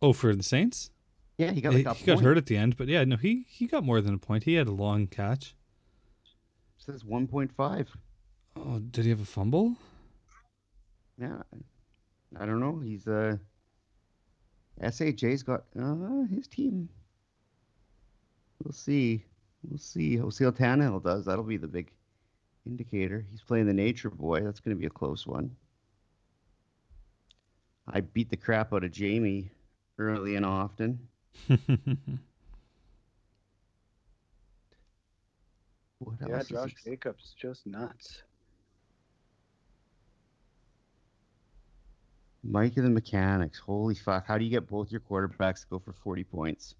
Oh, 0.01 0.13
for 0.13 0.35
the 0.35 0.43
Saints, 0.43 0.91
Yeah, 1.37 1.51
he 1.51 1.61
got 1.61 1.73
he, 1.73 1.83
like 1.83 1.95
a 1.95 1.99
he 1.99 2.05
got 2.05 2.21
hurt 2.21 2.37
at 2.37 2.45
the 2.45 2.55
end, 2.55 2.77
but 2.77 2.87
yeah, 2.87 3.03
no, 3.03 3.17
he 3.17 3.45
he 3.49 3.67
got 3.67 3.83
more 3.83 4.01
than 4.01 4.13
a 4.13 4.17
point. 4.17 4.43
He 4.43 4.53
had 4.53 4.67
a 4.67 4.71
long 4.71 5.07
catch. 5.07 5.55
says 6.77 7.03
1.5. 7.03 7.87
Oh, 8.57 8.79
did 8.79 9.03
he 9.03 9.09
have 9.09 9.21
a 9.21 9.25
fumble? 9.25 9.75
Yeah. 11.19 11.41
I 12.39 12.45
don't 12.45 12.59
know. 12.59 12.79
He's 12.79 13.07
uh 13.07 13.37
SAJ's 14.81 15.43
got 15.43 15.63
uh 15.79 16.23
his 16.29 16.47
team. 16.47 16.89
We'll 18.63 18.73
see. 18.73 19.23
We'll 19.63 19.77
see. 19.77 20.17
We'll 20.17 20.31
see 20.31 20.45
Tannehill 20.45 21.03
does. 21.03 21.25
That'll 21.25 21.43
be 21.43 21.57
the 21.57 21.67
big 21.67 21.91
indicator. 22.65 23.25
He's 23.29 23.41
playing 23.41 23.67
the 23.67 23.73
Nature 23.73 24.09
Boy. 24.09 24.41
That's 24.41 24.59
going 24.59 24.75
to 24.75 24.79
be 24.79 24.87
a 24.87 24.91
close 24.91 25.27
one. 25.27 25.55
I 27.87 28.01
beat 28.01 28.29
the 28.29 28.37
crap 28.37 28.73
out 28.73 28.83
of 28.83 28.91
Jamie 28.91 29.51
early 29.99 30.35
and 30.35 30.45
often. 30.45 30.99
What 35.99 36.21
Yeah, 36.25 36.37
else 36.37 36.47
Josh 36.47 36.73
Jacobs 36.83 37.33
just 37.37 37.65
nuts. 37.65 38.23
Mike 42.43 42.77
and 42.77 42.85
the 42.85 42.91
Mechanics. 42.91 43.59
Holy 43.59 43.95
fuck. 43.95 44.25
How 44.27 44.37
do 44.37 44.43
you 44.45 44.51
get 44.51 44.67
both 44.67 44.91
your 44.91 45.01
quarterbacks 45.01 45.61
to 45.61 45.67
go 45.69 45.79
for 45.79 45.93
40 45.93 46.23
points? 46.23 46.75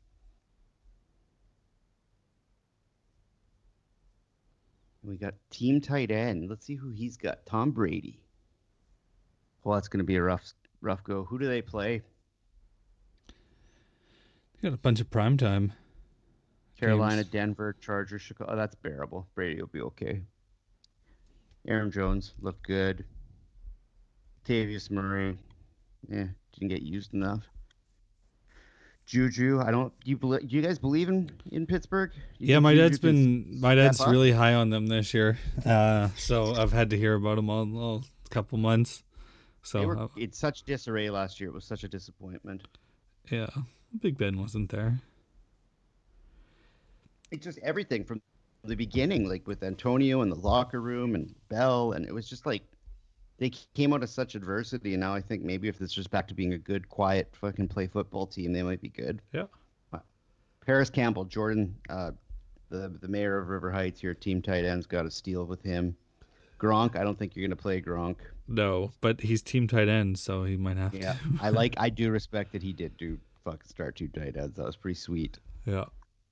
We 5.03 5.17
got 5.17 5.35
team 5.51 5.81
tight 5.81 6.11
end. 6.11 6.49
Let's 6.49 6.65
see 6.65 6.75
who 6.75 6.91
he's 6.91 7.17
got. 7.17 7.45
Tom 7.45 7.71
Brady. 7.71 8.19
Well, 9.63 9.75
that's 9.75 9.87
going 9.87 9.99
to 9.99 10.03
be 10.05 10.15
a 10.15 10.21
rough, 10.23 10.53
rough 10.81 11.03
go. 11.03 11.23
Who 11.25 11.39
do 11.39 11.47
they 11.47 11.61
play? 11.61 12.01
Got 14.65 14.73
a 14.73 14.78
bunch 14.78 14.99
of 14.99 15.10
prime 15.12 15.38
time. 15.38 15.73
Carolina, 16.80 17.17
Games. 17.17 17.32
Denver, 17.32 17.75
Chargers, 17.80 18.21
Chicago. 18.23 18.51
Oh, 18.54 18.56
that's 18.56 18.75
bearable. 18.75 19.28
Brady 19.36 19.62
will 19.62 19.67
be 19.67 19.82
okay. 19.82 20.21
Aaron 21.67 21.91
Jones 21.91 22.34
looked 22.41 22.65
good. 22.65 23.06
Tavius 24.43 24.89
Murray, 24.91 25.38
yeah, 26.10 26.25
didn't 26.54 26.69
get 26.69 26.82
used 26.82 27.13
enough. 27.13 27.43
Juju, 29.06 29.62
I 29.63 29.69
don't. 29.69 29.93
Do 30.04 30.10
you 30.12 30.17
do 30.17 30.39
you 30.56 30.62
guys 30.63 30.80
believe 30.80 31.10
in 31.10 31.30
in 31.51 31.67
Pittsburgh? 31.67 32.12
You 32.39 32.54
Yeah, 32.54 32.60
my 32.60 32.73
Juju 32.73 32.82
dad's 32.84 32.99
been 32.99 33.60
my 33.62 33.75
dad's 33.75 34.01
up? 34.01 34.10
really 34.10 34.32
high 34.32 34.56
on 34.56 34.71
them 34.71 34.88
this 34.88 35.13
year. 35.13 35.38
Uh, 35.63 36.10
so 36.17 36.56
I've 36.56 36.71
had 36.71 36.89
to 36.89 36.97
hear 36.97 37.13
about 37.13 37.36
them 37.36 37.49
all, 37.49 37.78
all 37.78 38.04
couple 38.32 38.58
months. 38.58 39.04
So 39.62 39.80
They 39.80 39.86
were 39.86 40.10
in 40.17 40.32
such 40.32 40.63
disarray 40.63 41.10
last 41.12 41.39
year. 41.39 41.49
It 41.49 41.54
was 41.54 41.65
such 41.65 41.84
a 41.84 41.88
disappointment. 41.88 42.67
yeah, 43.32 43.47
Big 44.01 44.17
Ben 44.17 44.39
wasn't 44.39 44.69
there. 44.69 44.99
It's 47.31 47.43
just 47.43 47.60
everything 47.60 48.03
from 48.05 48.21
the 48.63 48.75
beginning, 48.75 49.27
like 49.27 49.47
with 49.47 49.63
Antonio 49.63 50.21
in 50.21 50.29
the 50.29 50.36
locker 50.36 50.81
room 50.81 51.15
and 51.15 51.34
Bell, 51.49 51.93
and 51.93 52.05
it 52.05 52.13
was 52.13 52.27
just 52.29 52.45
like 52.45 52.63
they 53.38 53.49
came 53.73 53.93
out 53.93 54.03
of 54.03 54.10
such 54.10 54.36
adversity. 54.36 54.93
And 54.93 55.01
now 55.01 55.13
I 55.13 55.21
think 55.21 55.43
maybe 55.43 55.67
if 55.67 55.81
it's 55.81 55.93
just 55.93 56.10
back 56.12 56.27
to 56.29 56.34
being 56.34 56.53
a 56.53 56.58
good, 56.58 56.88
quiet, 56.88 57.29
fucking 57.34 57.67
play 57.67 57.88
football 57.88 58.25
team, 58.27 58.53
they 58.53 58.63
might 58.63 58.81
be 58.81 58.89
good. 58.89 59.21
Yeah. 59.34 59.45
Uh, 59.93 59.99
Parris 60.65 60.89
Campbell, 60.89 61.25
Jordan, 61.25 61.75
uh, 61.89 62.12
the 62.69 62.97
the 63.01 63.08
mayor 63.08 63.38
of 63.38 63.49
River 63.49 63.71
Heights, 63.71 64.01
your 64.01 64.13
team 64.13 64.41
tight 64.41 64.65
end's 64.65 64.86
got 64.88 65.05
a 65.05 65.12
steal 65.12 65.45
with 65.45 65.62
him. 65.62 65.95
Gronk, 66.60 66.95
I 66.95 67.03
don't 67.03 67.19
think 67.19 67.36
you're 67.36 67.45
gonna 67.47 67.55
play 67.55 67.81
Gronk. 67.81 68.15
No, 68.47 68.91
but 69.01 69.19
he's 69.19 69.41
team 69.41 69.67
tight 69.67 69.89
end, 69.89 70.17
so 70.17 70.43
he 70.43 70.55
might 70.55 70.77
have 70.77 70.93
Yeah, 70.93 71.13
to. 71.13 71.19
I 71.41 71.49
like, 71.49 71.75
I 71.79 71.89
do 71.89 72.12
respect 72.12 72.51
that 72.53 72.62
he 72.62 72.73
did 72.73 72.95
do 72.97 73.19
fucking 73.45 73.62
start 73.67 73.95
two 73.95 74.10
tight 74.10 74.36
ends. 74.36 74.58
That 74.58 74.65
was 74.65 74.75
pretty 74.75 74.95
sweet. 74.99 75.39
yeah. 75.65 75.86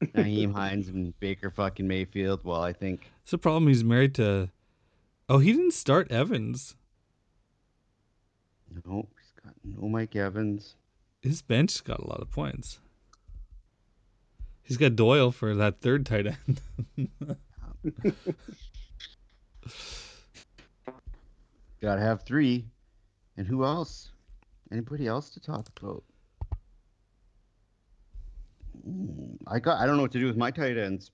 Nyheim 0.04 0.54
Hines 0.54 0.89
and 0.89 1.17
Baker 1.21 1.49
fucking 1.49 1.88
Mayfield. 1.88 2.41
Well, 2.43 2.62
I 2.62 2.73
think 2.73 3.10
It's 3.23 3.32
a 3.32 3.38
problem. 3.38 3.67
He's 3.69 3.86
married 3.86 4.15
to. 4.15 4.49
Oh, 5.30 5.38
he 5.38 5.54
didn't 5.54 5.73
start 5.73 6.12
Evans. 6.12 6.76
no, 8.86 9.08
he's 9.17 9.32
got 9.41 9.54
no 9.63 9.88
Mike 9.88 10.13
Evans. 10.17 10.76
His 11.21 11.41
bench 11.41 11.82
got 11.86 11.99
a 12.02 12.08
lot 12.08 12.19
of 12.19 12.30
points. 12.30 12.80
He's 14.63 14.76
got 14.76 14.97
Doyle 14.97 15.32
for 15.32 15.56
that 15.56 15.80
third 15.80 16.06
tight 16.06 16.28
end. 16.28 16.60
Gotta 21.82 22.02
have 22.02 22.23
three. 22.23 22.65
And 23.38 23.47
who 23.47 23.63
else? 23.65 24.12
Anybody 24.71 25.08
else 25.08 25.30
to 25.32 25.39
talk 25.39 25.67
about? 25.82 26.04
I 29.48 29.60
got. 29.60 29.80
I 29.80 29.86
don't 29.86 29.98
know 29.98 30.02
what 30.04 30.12
to 30.13 30.19
do 30.19 30.28
with 30.28 30.38
my 30.38 30.52
tight 30.52 30.78
ends. 30.78 31.12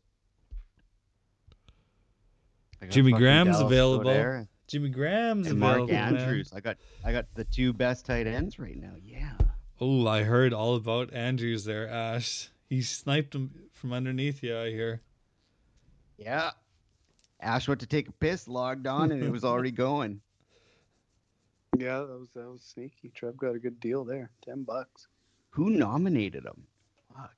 Jimmy 2.89 3.11
Graham's 3.11 3.57
Dallas 3.57 3.71
available. 3.71 4.05
Goddard 4.05 4.47
Jimmy 4.67 4.89
Graham's 4.89 5.47
and 5.47 5.59
Mark 5.59 5.81
available. 5.81 5.93
man. 5.93 6.17
Andrews. 6.17 6.51
I 6.53 6.59
got. 6.59 6.77
I 7.03 7.11
got 7.11 7.25
the 7.35 7.43
two 7.43 7.73
best 7.73 8.05
tight 8.05 8.27
ends 8.27 8.59
right 8.59 8.77
now. 8.77 8.93
Yeah. 9.03 9.33
Oh, 9.81 10.07
I 10.07 10.23
heard 10.23 10.53
all 10.53 10.75
about 10.75 11.13
Andrews 11.13 11.63
there, 11.65 11.89
Ash. 11.89 12.49
He 12.69 12.81
sniped 12.81 13.33
him 13.33 13.51
from 13.73 13.93
underneath 13.93 14.43
you, 14.43 14.57
I 14.57 14.69
hear. 14.69 15.01
Yeah. 16.17 16.51
Ash 17.41 17.67
went 17.67 17.79
to 17.81 17.87
take 17.87 18.09
a 18.09 18.11
piss, 18.11 18.47
logged 18.47 18.85
on, 18.87 19.11
and 19.11 19.23
it 19.23 19.31
was 19.31 19.43
already 19.45 19.71
going. 19.71 20.21
Yeah, 21.77 21.99
that 21.99 22.19
was 22.19 22.29
that 22.35 22.49
was 22.49 22.61
sneaky. 22.61 23.09
Trev 23.15 23.37
got 23.37 23.55
a 23.55 23.59
good 23.59 23.79
deal 23.79 24.03
there. 24.03 24.31
Ten 24.43 24.63
bucks. 24.63 25.07
Who 25.51 25.69
nominated 25.69 26.45
him? 26.45 26.67
Fuck. 27.15 27.35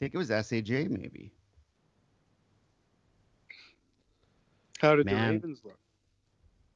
I 0.00 0.04
think 0.04 0.14
it 0.14 0.18
was 0.18 0.28
Saj 0.28 0.70
maybe. 0.70 1.30
How 4.78 4.96
did 4.96 5.04
Man. 5.04 5.26
the 5.26 5.32
Ravens 5.34 5.60
look? 5.62 5.78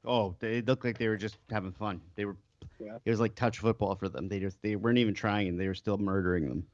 Oh, 0.05 0.37
they 0.41 0.61
looked 0.61 0.85
like 0.85 0.99
they 0.99 1.09
were 1.09 1.17
just 1.17 1.39
having 1.51 1.73
fun. 1.73 2.03
They 2.17 2.27
were. 2.27 2.37
Yeah. 2.79 2.99
It 3.03 3.11
was 3.11 3.21
like 3.21 3.35
touch 3.35 3.61
football 3.61 3.95
for 3.95 4.11
them. 4.11 4.29
They 4.29 4.41
just 4.41 4.61
they 4.61 4.77
weren't 4.77 4.99
even 4.99 5.15
trying, 5.15 5.49
and 5.49 5.59
they 5.59 5.69
were 5.69 5.75
still 5.75 5.97
murdering 5.97 6.49
them. 6.49 6.67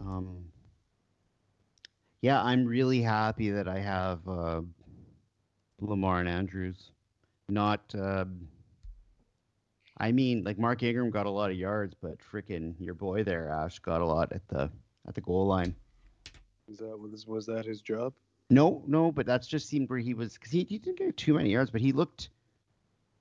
Um. 0.00 0.44
Yeah, 2.22 2.42
I'm 2.42 2.64
really 2.64 3.02
happy 3.02 3.50
that 3.50 3.68
I 3.68 3.80
have 3.80 4.26
uh, 4.26 4.62
Lamar 5.80 6.20
and 6.20 6.28
Andrews. 6.28 6.90
Not. 7.50 7.94
Uh, 7.94 8.24
I 10.00 10.12
mean, 10.12 10.44
like 10.44 10.58
Mark 10.58 10.82
Ingram 10.82 11.10
got 11.10 11.26
a 11.26 11.30
lot 11.30 11.50
of 11.50 11.56
yards, 11.56 11.94
but 12.00 12.18
freaking 12.20 12.74
your 12.78 12.94
boy 12.94 13.24
there, 13.24 13.50
Ash, 13.50 13.78
got 13.80 14.00
a 14.00 14.06
lot 14.06 14.32
at 14.32 14.46
the 14.48 14.70
at 15.06 15.14
the 15.14 15.20
goal 15.20 15.46
line. 15.46 15.74
Was 16.68 16.78
that 16.78 16.98
was 16.98 17.26
was 17.26 17.46
that 17.46 17.64
his 17.64 17.80
job? 17.80 18.14
No, 18.50 18.82
no, 18.86 19.12
but 19.12 19.26
that's 19.26 19.46
just 19.46 19.68
seemed 19.68 19.90
where 19.90 19.98
he 19.98 20.14
was 20.14 20.34
because 20.34 20.52
he, 20.52 20.64
he 20.64 20.78
didn't 20.78 20.98
get 20.98 21.16
too 21.16 21.34
many 21.34 21.50
yards, 21.50 21.70
but 21.70 21.80
he 21.80 21.92
looked. 21.92 22.30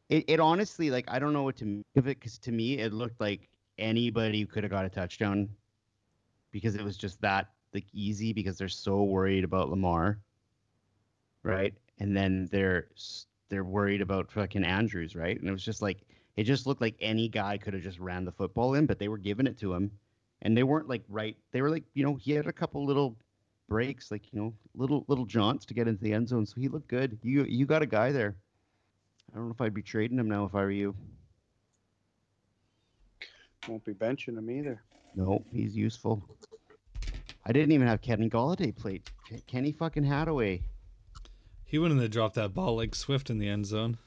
It, 0.10 0.26
it 0.28 0.40
honestly 0.40 0.90
like 0.90 1.06
I 1.08 1.20
don't 1.20 1.34
know 1.34 1.44
what 1.44 1.58
to 1.58 1.66
make 1.66 1.86
of 1.96 2.08
it 2.08 2.20
because 2.20 2.38
to 2.40 2.52
me 2.52 2.78
it 2.78 2.94
looked 2.94 3.20
like 3.20 3.50
anybody 3.78 4.46
could 4.46 4.64
have 4.64 4.72
got 4.72 4.86
a 4.86 4.90
touchdown 4.90 5.50
because 6.52 6.76
it 6.76 6.84
was 6.84 6.96
just 6.96 7.20
that 7.22 7.50
like 7.74 7.86
easy 7.94 8.34
because 8.34 8.58
they're 8.58 8.70
so 8.70 9.04
worried 9.04 9.44
about 9.44 9.70
Lamar, 9.70 10.20
right? 11.44 11.74
And 12.00 12.16
then 12.16 12.48
they're 12.52 12.88
they're 13.50 13.64
worried 13.64 14.02
about 14.02 14.32
fucking 14.32 14.64
Andrews, 14.64 15.16
right? 15.16 15.38
And 15.38 15.50
it 15.50 15.52
was 15.52 15.64
just 15.64 15.82
like 15.82 16.04
it 16.38 16.44
just 16.44 16.68
looked 16.68 16.82
like 16.82 16.96
any 17.02 17.28
guy 17.28 17.58
could 17.58 17.74
have 17.74 17.84
just 17.84 18.00
ran 18.00 18.24
the 18.24 18.32
football 18.32 18.76
in, 18.76 18.86
but 18.86 19.00
they 19.00 19.10
were 19.10 19.18
giving 19.18 19.48
it 19.48 19.58
to 19.60 19.74
him, 19.74 19.92
and 20.44 20.56
they 20.56 20.64
weren't 20.64 20.88
like 20.88 21.04
right. 21.10 21.36
They 21.52 21.62
were 21.62 21.70
like 21.70 21.84
you 21.94 22.04
know 22.04 22.16
he 22.16 22.32
had 22.32 22.48
a 22.48 22.54
couple 22.54 22.86
little 22.86 23.18
breaks, 23.68 24.12
like 24.12 24.32
you 24.32 24.40
know, 24.40 24.54
little 24.76 25.04
little 25.08 25.26
jaunts 25.26 25.66
to 25.66 25.74
get 25.74 25.88
into 25.88 26.04
the 26.04 26.14
end 26.14 26.30
zone. 26.30 26.46
So 26.46 26.62
he 26.62 26.68
looked 26.68 26.88
good. 26.88 27.18
You 27.24 27.44
you 27.44 27.66
got 27.66 27.82
a 27.82 27.88
guy 27.88 28.12
there. 28.12 28.36
I 29.34 29.36
don't 29.36 29.48
know 29.48 29.54
if 29.54 29.60
I'd 29.60 29.74
be 29.74 29.82
trading 29.82 30.20
him 30.20 30.30
now 30.30 30.46
if 30.46 30.56
I 30.56 30.62
were 30.62 30.72
you. 30.72 30.96
Won't 33.68 33.84
be 33.84 33.94
benching 33.94 34.38
him 34.38 34.50
either. 34.50 34.82
No, 35.16 35.44
he's 35.52 35.76
useful. 35.76 36.24
I 37.46 37.52
didn't 37.52 37.72
even 37.72 37.88
have 37.88 38.02
Kenny 38.02 38.30
Golladay 38.30 38.76
played. 38.76 39.04
Kenny 39.48 39.72
fucking 39.72 40.04
Hadaway. 40.04 40.62
He 41.66 41.80
wouldn't 41.80 42.02
have 42.02 42.12
dropped 42.12 42.36
that 42.36 42.54
ball 42.54 42.78
like 42.78 42.96
Swift 42.96 43.30
in 43.30 43.40
the 43.40 43.50
end 43.50 43.66
zone. 43.66 43.98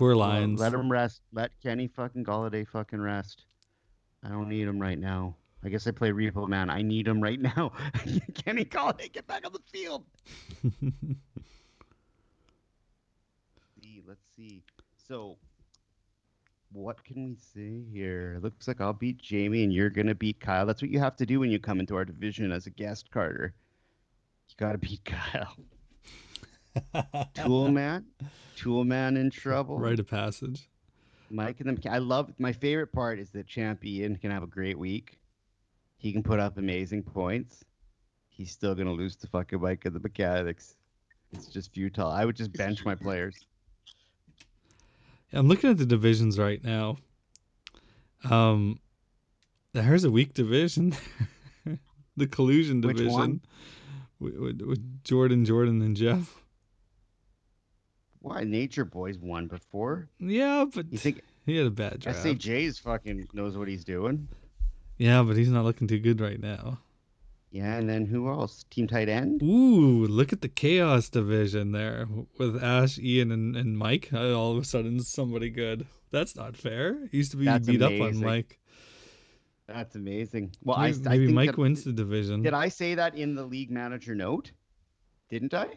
Poor 0.00 0.16
Lions. 0.16 0.58
let 0.58 0.72
him 0.72 0.90
rest. 0.90 1.20
Let 1.30 1.50
Kenny 1.62 1.86
fucking 1.86 2.24
Galladay 2.24 2.66
fucking 2.66 3.02
rest. 3.02 3.44
I 4.24 4.30
don't 4.30 4.48
need 4.48 4.66
him 4.66 4.80
right 4.80 4.98
now. 4.98 5.36
I 5.62 5.68
guess 5.68 5.86
I 5.86 5.90
play 5.90 6.10
Repo 6.10 6.48
Man. 6.48 6.70
I 6.70 6.80
need 6.80 7.06
him 7.06 7.22
right 7.22 7.38
now. 7.56 7.72
Kenny 8.34 8.64
Golladay, 8.64 9.12
get 9.12 9.26
back 9.26 9.44
on 9.44 9.52
the 9.52 9.60
field. 9.70 10.06
see, 13.82 14.02
let's 14.08 14.24
see. 14.34 14.62
So, 15.06 15.36
what 16.72 17.04
can 17.04 17.22
we 17.22 17.36
say 17.36 17.82
here? 17.92 18.38
Looks 18.42 18.68
like 18.68 18.80
I'll 18.80 18.94
beat 18.94 19.18
Jamie 19.18 19.64
and 19.64 19.72
you're 19.72 19.90
gonna 19.90 20.14
beat 20.14 20.40
Kyle. 20.40 20.64
That's 20.64 20.80
what 20.80 20.90
you 20.90 20.98
have 20.98 21.16
to 21.16 21.26
do 21.26 21.40
when 21.40 21.50
you 21.50 21.58
come 21.58 21.78
into 21.78 21.94
our 21.94 22.06
division 22.06 22.52
as 22.52 22.66
a 22.66 22.70
guest, 22.70 23.10
Carter. 23.10 23.52
You 24.48 24.54
gotta 24.56 24.78
beat 24.78 25.04
Kyle. 25.04 25.54
Tool 27.34 27.70
man, 27.70 28.06
Tool 28.56 28.84
man 28.84 29.16
in 29.16 29.30
trouble. 29.30 29.78
Rite 29.78 30.00
of 30.00 30.08
passage. 30.08 30.68
Mike 31.30 31.60
and 31.60 31.68
them. 31.68 31.92
I 31.92 31.98
love 31.98 32.32
my 32.38 32.52
favorite 32.52 32.92
part 32.92 33.18
is 33.18 33.30
that 33.30 33.46
Champ 33.46 33.84
Ian 33.84 34.16
can 34.16 34.30
have 34.30 34.42
a 34.42 34.48
great 34.48 34.78
week. 34.78 35.18
He 35.96 36.12
can 36.12 36.22
put 36.22 36.40
up 36.40 36.58
amazing 36.58 37.02
points. 37.02 37.64
He's 38.28 38.50
still 38.50 38.74
gonna 38.74 38.92
lose 38.92 39.16
to 39.16 39.26
fucking 39.26 39.60
Mike 39.60 39.84
and 39.84 39.94
the 39.94 40.00
mechanics. 40.00 40.76
It's 41.32 41.46
just 41.46 41.72
futile. 41.72 42.08
I 42.08 42.24
would 42.24 42.36
just 42.36 42.52
bench 42.52 42.84
my 42.84 42.94
players. 42.94 43.36
I'm 45.32 45.46
looking 45.46 45.70
at 45.70 45.78
the 45.78 45.86
divisions 45.86 46.38
right 46.38 46.62
now. 46.62 46.96
Um, 48.28 48.80
there's 49.72 50.04
a 50.04 50.10
weak 50.10 50.34
division. 50.34 50.96
the 52.16 52.26
collusion 52.26 52.80
Which 52.80 52.96
division 52.96 53.18
one? 53.18 53.40
with, 54.18 54.36
with, 54.36 54.62
with 54.62 55.04
Jordan, 55.04 55.44
Jordan, 55.44 55.82
and 55.82 55.96
Jeff. 55.96 56.34
Why 58.20 58.44
Nature 58.44 58.84
Boys 58.84 59.18
won 59.18 59.46
before? 59.46 60.08
Yeah, 60.18 60.66
but 60.72 60.92
You 60.92 60.98
think 60.98 61.22
he 61.46 61.56
had 61.56 61.66
a 61.66 61.70
bad 61.70 62.00
draft. 62.00 62.18
SAJ's 62.24 62.78
fucking 62.78 63.28
knows 63.32 63.56
what 63.56 63.66
he's 63.68 63.84
doing? 63.84 64.28
Yeah, 64.98 65.22
but 65.22 65.36
he's 65.36 65.48
not 65.48 65.64
looking 65.64 65.88
too 65.88 65.98
good 65.98 66.20
right 66.20 66.38
now. 66.40 66.78
Yeah, 67.50 67.76
and 67.78 67.88
then 67.88 68.04
who 68.06 68.28
else? 68.28 68.64
Team 68.70 68.86
tight 68.86 69.08
end? 69.08 69.42
Ooh, 69.42 70.06
look 70.06 70.32
at 70.32 70.40
the 70.40 70.48
chaos 70.48 71.08
division 71.08 71.72
there 71.72 72.06
with 72.38 72.62
Ash, 72.62 72.98
Ian, 72.98 73.32
and, 73.32 73.56
and 73.56 73.76
Mike. 73.76 74.10
Uh, 74.12 74.32
All 74.38 74.52
of 74.52 74.62
a 74.62 74.64
sudden, 74.64 75.00
somebody 75.00 75.50
good. 75.50 75.84
That's 76.12 76.36
not 76.36 76.56
fair. 76.56 77.08
He 77.10 77.16
used 77.16 77.32
to 77.32 77.36
be 77.38 77.46
That's 77.46 77.66
beat 77.66 77.82
up 77.82 77.90
on. 77.92 78.20
Mike. 78.20 78.58
That's 79.66 79.94
amazing. 79.96 80.52
Well, 80.62 80.78
maybe 80.78 80.98
I, 81.06 81.08
I 81.08 81.12
maybe 81.12 81.26
think 81.26 81.34
Mike 81.36 81.46
that- 81.52 81.58
wins 81.58 81.82
the 81.84 81.92
division. 81.92 82.42
Did 82.42 82.54
I 82.54 82.68
say 82.68 82.94
that 82.96 83.14
in 83.16 83.34
the 83.34 83.44
league 83.44 83.70
manager 83.70 84.14
note? 84.14 84.52
Didn't 85.30 85.54
I? 85.54 85.68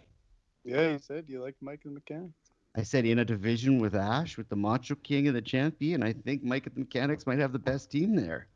Yeah, 0.63 0.91
you 0.91 0.99
said 0.99 1.25
you 1.27 1.41
like 1.41 1.55
Mike 1.61 1.81
and 1.83 1.91
the 1.91 1.95
mechanics. 1.95 2.33
I 2.75 2.83
said 2.83 3.05
in 3.05 3.19
a 3.19 3.25
division 3.25 3.79
with 3.79 3.95
Ash, 3.95 4.37
with 4.37 4.49
the 4.49 4.55
Macho 4.55 4.95
King 4.95 5.27
and 5.27 5.35
the 5.35 5.41
Champion, 5.41 6.01
I 6.01 6.13
think 6.13 6.43
Mike 6.43 6.65
and 6.65 6.75
the 6.75 6.79
Mechanics 6.79 7.27
might 7.27 7.39
have 7.39 7.53
the 7.53 7.59
best 7.59 7.91
team 7.91 8.15
there. 8.15 8.47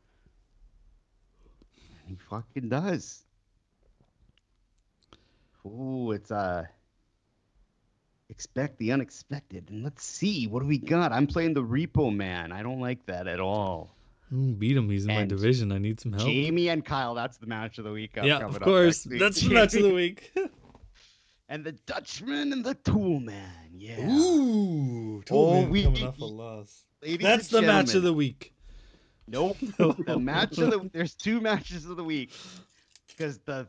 He 2.06 2.16
fucking 2.28 2.68
does. 2.68 3.24
Ooh, 5.66 6.12
it's 6.12 6.30
uh 6.30 6.64
expect 8.30 8.78
the 8.78 8.92
unexpected. 8.92 9.68
And 9.70 9.84
let's 9.84 10.04
see, 10.04 10.46
what 10.46 10.60
do 10.60 10.66
we 10.68 10.78
got? 10.78 11.12
I'm 11.12 11.26
playing 11.26 11.54
the 11.54 11.62
Repo 11.62 12.14
Man. 12.14 12.50
I 12.50 12.62
don't 12.62 12.80
like 12.80 13.04
that 13.06 13.26
at 13.26 13.40
all. 13.40 13.94
Ooh, 14.32 14.52
beat 14.52 14.76
him. 14.76 14.90
He's 14.90 15.06
in 15.06 15.14
my 15.14 15.24
division. 15.24 15.72
I 15.72 15.78
need 15.78 16.00
some 16.00 16.12
help. 16.12 16.26
Jamie 16.26 16.68
and 16.68 16.84
Kyle, 16.84 17.14
that's 17.14 17.38
the 17.38 17.46
match 17.46 17.78
of 17.78 17.84
the 17.84 17.92
week. 17.92 18.18
up 18.18 18.24
yeah, 18.26 18.38
of 18.38 18.60
course. 18.60 19.06
next 19.06 19.10
week. 19.10 19.20
That's 19.20 19.40
the 19.40 19.54
match 19.54 19.74
of 19.74 19.82
the 19.82 19.94
week. 19.94 20.32
and 21.48 21.64
the 21.64 21.72
Dutchman 21.72 22.52
and 22.52 22.64
the 22.64 22.74
Tool 22.74 23.20
Man. 23.20 23.50
Yeah. 23.74 24.08
Ooh, 24.10 25.18
Oh, 25.18 25.22
Toolman 25.26 25.70
we- 25.70 25.82
coming 25.84 26.04
off 26.06 26.18
a 26.20 26.24
loss. 26.24 26.84
That's 27.20 27.48
the 27.48 27.62
match 27.62 27.94
of 27.94 28.02
the 28.02 28.12
week. 28.12 28.54
Nope. 29.26 29.56
the 29.78 30.18
match 30.18 30.58
of 30.58 30.70
the 30.70 30.90
there's 30.92 31.14
two 31.14 31.40
matches 31.40 31.86
of 31.86 31.96
the 31.96 32.04
week 32.04 32.32
because 33.08 33.38
the 33.40 33.66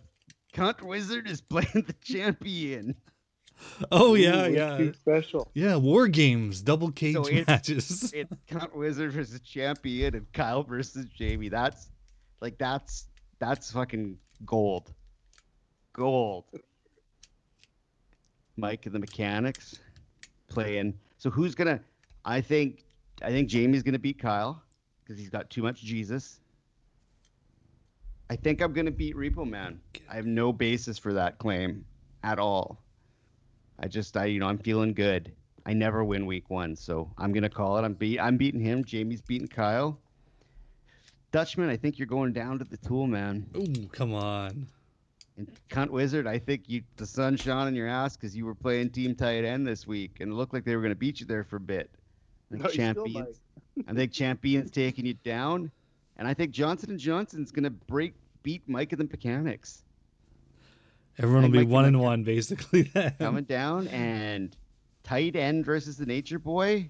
cunt 0.54 0.82
wizard 0.82 1.28
is 1.30 1.42
playing 1.50 1.86
the 1.88 1.96
champion. 2.02 2.96
Oh 3.92 4.14
yeah, 4.14 4.48
week 4.48 4.56
yeah, 4.56 4.92
Special. 4.94 5.52
yeah. 5.54 5.76
War 5.76 6.08
games, 6.08 6.62
double 6.62 6.92
cage 6.92 7.16
So 7.16 7.28
it's- 7.28 7.46
matches. 7.48 8.14
It's 8.16 8.32
cunt 8.50 8.74
wizard 8.74 9.12
versus 9.12 9.42
champion 9.42 10.16
and 10.16 10.32
Kyle 10.34 10.64
versus 10.64 11.06
Jamie. 11.16 11.50
That's 11.50 11.90
like 12.42 12.58
that's 12.58 13.08
that's 13.40 13.72
fucking 13.72 14.18
gold. 14.46 14.94
Gold. 15.94 16.46
Mike 18.60 18.86
and 18.86 18.94
the 18.94 19.00
mechanics 19.00 19.80
playing. 20.48 20.94
So 21.18 21.30
who's 21.30 21.56
gonna? 21.56 21.80
I 22.26 22.42
think 22.42 22.86
I 23.22 23.30
think 23.30 23.50
Jamie's 23.50 23.84
gonna 23.84 24.00
beat 24.00 24.20
Kyle 24.20 24.62
because 25.04 25.20
he's 25.20 25.30
got 25.30 25.50
too 25.50 25.64
much 25.64 25.82
Jesus. 25.82 26.40
I 28.30 28.36
think 28.36 28.62
I'm 28.62 28.74
gonna 28.74 28.92
beat 28.92 29.16
Repo 29.16 29.48
Man. 29.48 29.80
I 30.10 30.16
have 30.16 30.26
no 30.26 30.54
basis 30.54 30.98
for 30.98 31.14
that 31.14 31.38
claim 31.40 31.86
at 32.24 32.40
all. 32.40 32.84
I 33.80 33.88
just 33.88 34.16
I 34.18 34.26
you 34.26 34.40
know 34.40 34.48
I'm 34.48 34.60
feeling 34.60 34.94
good. 34.94 35.32
I 35.66 35.74
never 35.74 36.04
win 36.04 36.26
week 36.26 36.50
one, 36.50 36.76
so 36.76 37.12
I'm 37.18 37.32
gonna 37.32 37.50
call 37.50 37.78
it. 37.78 37.84
I'm 37.84 37.94
beat 37.94 38.20
I'm 38.20 38.38
beating 38.38 38.62
him. 38.62 38.84
Jamie's 38.84 39.22
beating 39.22 39.48
Kyle. 39.48 40.00
Dutchman, 41.32 41.70
I 41.70 41.78
think 41.78 42.00
you're 42.00 42.08
going 42.08 42.34
down 42.34 42.58
to 42.58 42.66
the 42.66 42.78
tool 42.78 43.06
man. 43.06 43.46
Ooh, 43.56 43.88
come 43.92 44.14
on. 44.16 44.68
And 45.40 45.50
cunt 45.70 45.90
wizard, 45.90 46.28
I 46.28 46.38
think 46.38 46.64
you 46.68 46.84
the 46.98 47.06
sun 47.06 47.38
shone 47.38 47.70
in 47.70 47.74
your 47.74 47.88
ass 47.88 48.18
because 48.18 48.36
you 48.36 48.46
were 48.46 48.54
playing 48.54 48.90
team 48.90 49.16
tight 49.16 49.46
end 49.46 49.66
this 49.66 49.88
week, 49.88 50.18
and 50.20 50.34
it 50.34 50.36
looked 50.36 50.54
like 50.54 50.66
they 50.66 50.76
were 50.76 50.82
gonna 50.82 50.96
beat 50.96 51.22
you 51.22 51.26
there 51.26 51.46
for 51.46 51.56
a 51.56 51.62
bit. 51.62 51.90
I 52.52 52.56
think 52.56 52.64
No, 52.66 52.70
champions, 52.70 53.40
I 53.88 53.94
think 53.94 54.12
champions 54.12 54.70
taking 54.70 55.06
you 55.06 55.14
down, 55.24 55.72
and 56.18 56.28
I 56.28 56.34
think 56.34 56.52
Johnson 56.52 56.90
and 56.90 57.00
Johnson's 57.00 57.52
gonna 57.52 57.70
break 57.70 58.16
beat 58.44 58.64
Mike 58.68 58.92
and 58.92 59.00
the 59.00 59.06
mechanics 59.06 59.84
Everyone 61.18 61.44
will 61.44 61.50
be 61.52 61.60
Mike 61.60 61.68
one 61.70 61.86
and 61.86 61.96
Mike- 61.96 62.04
one 62.06 62.24
basically. 62.24 62.82
Then. 62.94 63.14
coming 63.18 63.46
down, 63.46 63.88
and 63.88 64.54
tight 65.04 65.38
end 65.38 65.66
versus 65.66 65.96
the 65.96 66.06
nature 66.06 66.38
boy. 66.40 66.90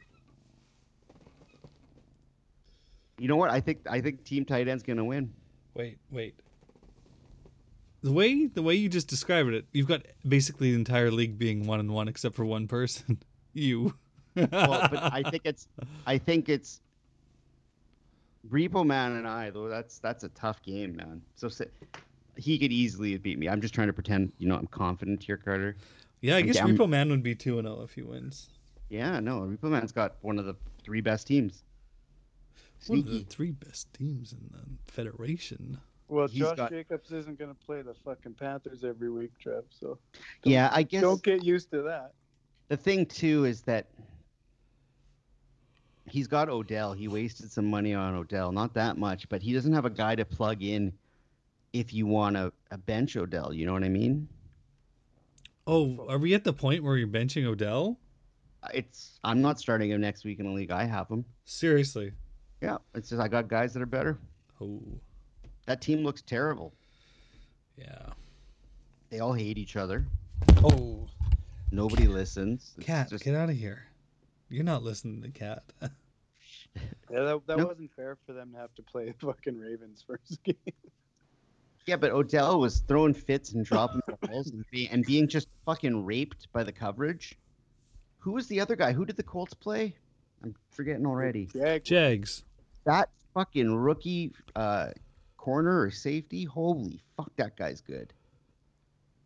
You 3.20 3.28
know 3.28 3.36
what? 3.36 3.52
I 3.52 3.60
think 3.60 3.82
I 3.88 4.02
think 4.02 4.24
team 4.24 4.44
tight 4.44 4.68
end's 4.68 4.82
gonna 4.82 5.06
win. 5.06 5.32
Wait, 5.76 6.00
wait. 6.10 6.34
The 8.02 8.12
way 8.12 8.46
the 8.48 8.62
way 8.62 8.76
you 8.76 8.88
just 8.90 9.08
described 9.08 9.50
it, 9.54 9.66
you've 9.74 9.88
got 9.88 10.04
basically 10.28 10.72
the 10.72 10.78
entire 10.78 11.12
league 11.12 11.38
being 11.38 11.68
one 11.68 11.80
and 11.80 11.92
one 11.94 12.08
except 12.08 12.36
for 12.36 12.46
one 12.46 12.68
person. 12.68 13.20
You. 13.54 13.96
Well, 14.36 14.48
but 14.92 15.12
I 15.12 15.24
think 15.30 15.42
it's 15.44 15.68
I 16.06 16.20
think 16.20 16.50
it's 16.50 16.82
Repo 18.50 18.86
Man 18.86 19.14
and 19.14 19.28
I 19.28 19.50
though. 19.50 19.68
That's 19.68 19.98
that's 20.00 20.24
a 20.24 20.30
tough 20.30 20.62
game, 20.62 20.96
man. 20.96 21.22
So 21.36 21.50
he 22.38 22.58
could 22.60 22.72
easily 22.72 23.18
beat 23.18 23.40
me. 23.40 23.50
I'm 23.50 23.60
just 23.60 23.74
trying 23.74 23.88
to 23.88 23.94
pretend, 23.94 24.32
you 24.38 24.48
know, 24.48 24.56
I'm 24.56 24.68
confident 24.68 25.24
here, 25.24 25.36
Carter. 25.36 25.76
yeah, 26.22 26.36
I 26.36 26.40
I'm 26.40 26.46
guess 26.46 26.56
down- 26.58 26.78
Repo 26.78 26.88
Man 26.88 27.10
would 27.10 27.24
be 27.24 27.34
two 27.36 27.58
and 27.58 27.68
zero 27.68 27.82
if 27.82 27.92
he 27.94 28.04
wins. 28.04 28.48
Yeah, 28.90 29.20
no, 29.20 29.40
Repo 29.42 29.70
Man's 29.70 29.92
got 29.92 30.16
one 30.22 30.38
of 30.40 30.46
the 30.46 30.56
three 30.84 31.02
best 31.02 31.26
teams. 31.28 31.64
One 32.88 33.00
of 33.00 33.06
the 33.06 33.24
three 33.24 33.52
best 33.52 33.92
teams 33.94 34.32
in 34.32 34.40
the 34.52 34.92
federation. 34.94 35.80
Well, 36.10 36.28
He's 36.28 36.40
Josh 36.40 36.58
got- 36.58 36.72
Jacobs 36.72 37.12
isn't 37.12 37.38
going 37.40 37.54
to 37.56 37.66
play 37.66 37.82
the 37.82 37.94
fucking 37.94 38.34
Panthers 38.34 38.84
every 38.84 39.10
week, 39.12 39.32
Trev. 39.40 39.64
So 39.70 40.00
Yeah, 40.44 40.70
I 40.74 40.84
guess 40.84 41.02
don't 41.02 41.22
get 41.24 41.44
used 41.44 41.70
to 41.72 41.84
that. 41.84 42.14
the 42.68 42.78
thing 42.78 43.06
too 43.06 43.46
is 43.46 43.62
that 43.62 43.88
he's 46.08 46.28
got 46.28 46.50
Odell. 46.50 46.94
He 46.94 47.08
wasted 47.08 47.52
some 47.52 47.70
money 47.70 47.94
on 47.94 48.16
Odell, 48.16 48.52
not 48.52 48.74
that 48.74 48.98
much, 48.98 49.30
but 49.30 49.42
he 49.44 49.54
doesn't 49.54 49.74
have 49.74 49.86
a 49.86 49.90
guy 49.90 50.16
to 50.16 50.26
plug 50.26 50.64
in 50.64 50.92
if 51.74 51.94
you 51.94 52.08
want 52.08 52.36
a, 52.36 52.52
a 52.72 52.78
bench 52.78 53.16
Odell. 53.16 53.54
You 53.54 53.66
know 53.68 53.74
what 53.74 53.84
I 53.84 53.90
mean? 53.90 54.28
Oh, 55.68 56.08
are 56.10 56.18
we 56.18 56.34
at 56.34 56.44
the 56.44 56.54
point 56.54 56.84
where 56.84 56.98
you're 56.98 57.08
benching 57.08 57.46
Odell? 57.46 58.00
It's 58.74 59.20
I'm 59.24 59.42
not 59.42 59.60
starting 59.60 59.92
him 59.92 60.02
next 60.02 60.26
week 60.26 60.40
in 60.40 60.46
the 60.48 60.52
league. 60.52 60.72
I 60.72 60.84
have 60.86 61.08
him. 61.08 61.24
Seriously. 61.46 62.12
Yeah, 62.62 62.78
it's 62.96 63.10
just 63.10 63.22
I 63.22 63.28
got 63.28 63.48
guys 63.48 63.74
that 63.74 63.82
are 63.82 63.86
better. 63.86 64.18
Oh, 64.60 64.82
That 65.66 65.82
team 65.82 66.04
looks 66.04 66.22
terrible. 66.22 66.74
yeah. 67.78 68.08
They 69.10 69.20
all 69.20 69.34
hate 69.34 69.58
each 69.58 69.76
other. 69.76 70.06
Oh, 70.64 71.08
Nobody 71.72 72.08
listens. 72.08 72.74
It's 72.78 72.86
cat, 72.86 73.10
just- 73.10 73.24
get 73.24 73.36
out 73.36 73.50
of 73.50 73.56
here. 73.56 73.84
You're 74.50 74.64
not 74.64 74.84
listening 74.84 75.22
to 75.24 75.30
cat. 75.30 75.64
Yeah, 77.12 77.24
that, 77.24 77.48
that 77.48 77.58
Nope. 77.58 77.70
wasn't 77.70 77.92
fair 77.96 78.16
for 78.28 78.34
them 78.34 78.52
to 78.54 78.60
have 78.60 78.74
to 78.76 78.84
play 78.84 79.08
the 79.08 79.14
fucking 79.26 79.58
Ravens 79.58 80.04
first 80.06 80.42
game. 80.44 80.56
Yeah, 81.88 81.96
but 81.96 82.12
Odell 82.12 82.60
was 82.60 82.82
throwing 82.88 83.16
fits 83.16 83.54
and 83.54 83.66
dropping 83.66 84.02
balls 84.22 84.52
and, 84.52 84.64
be, 84.72 84.88
and 84.92 85.04
being 85.04 85.28
just 85.28 85.48
fucking 85.66 86.06
raped 86.06 86.48
by 86.54 86.64
the 86.64 86.72
coverage. 86.72 87.36
Who 88.20 88.34
was 88.34 88.46
the 88.48 88.62
other 88.62 88.76
guy? 88.76 88.92
Who 88.94 89.04
did 89.06 89.18
the 89.18 89.24
Colts 89.24 89.56
play? 89.56 89.96
I'm 90.44 90.54
forgetting 90.70 91.08
already. 91.08 91.48
Jag- 91.48 91.84
Jags. 91.84 92.44
That 92.86 93.10
fucking 93.34 93.74
rookie 93.76 94.32
uh, 94.56 94.90
corner 95.40 95.82
or 95.82 95.90
safety. 95.90 96.44
Holy 96.44 97.02
fuck, 97.18 97.32
that 97.38 97.56
guy's 97.56 97.82
good. 97.82 98.14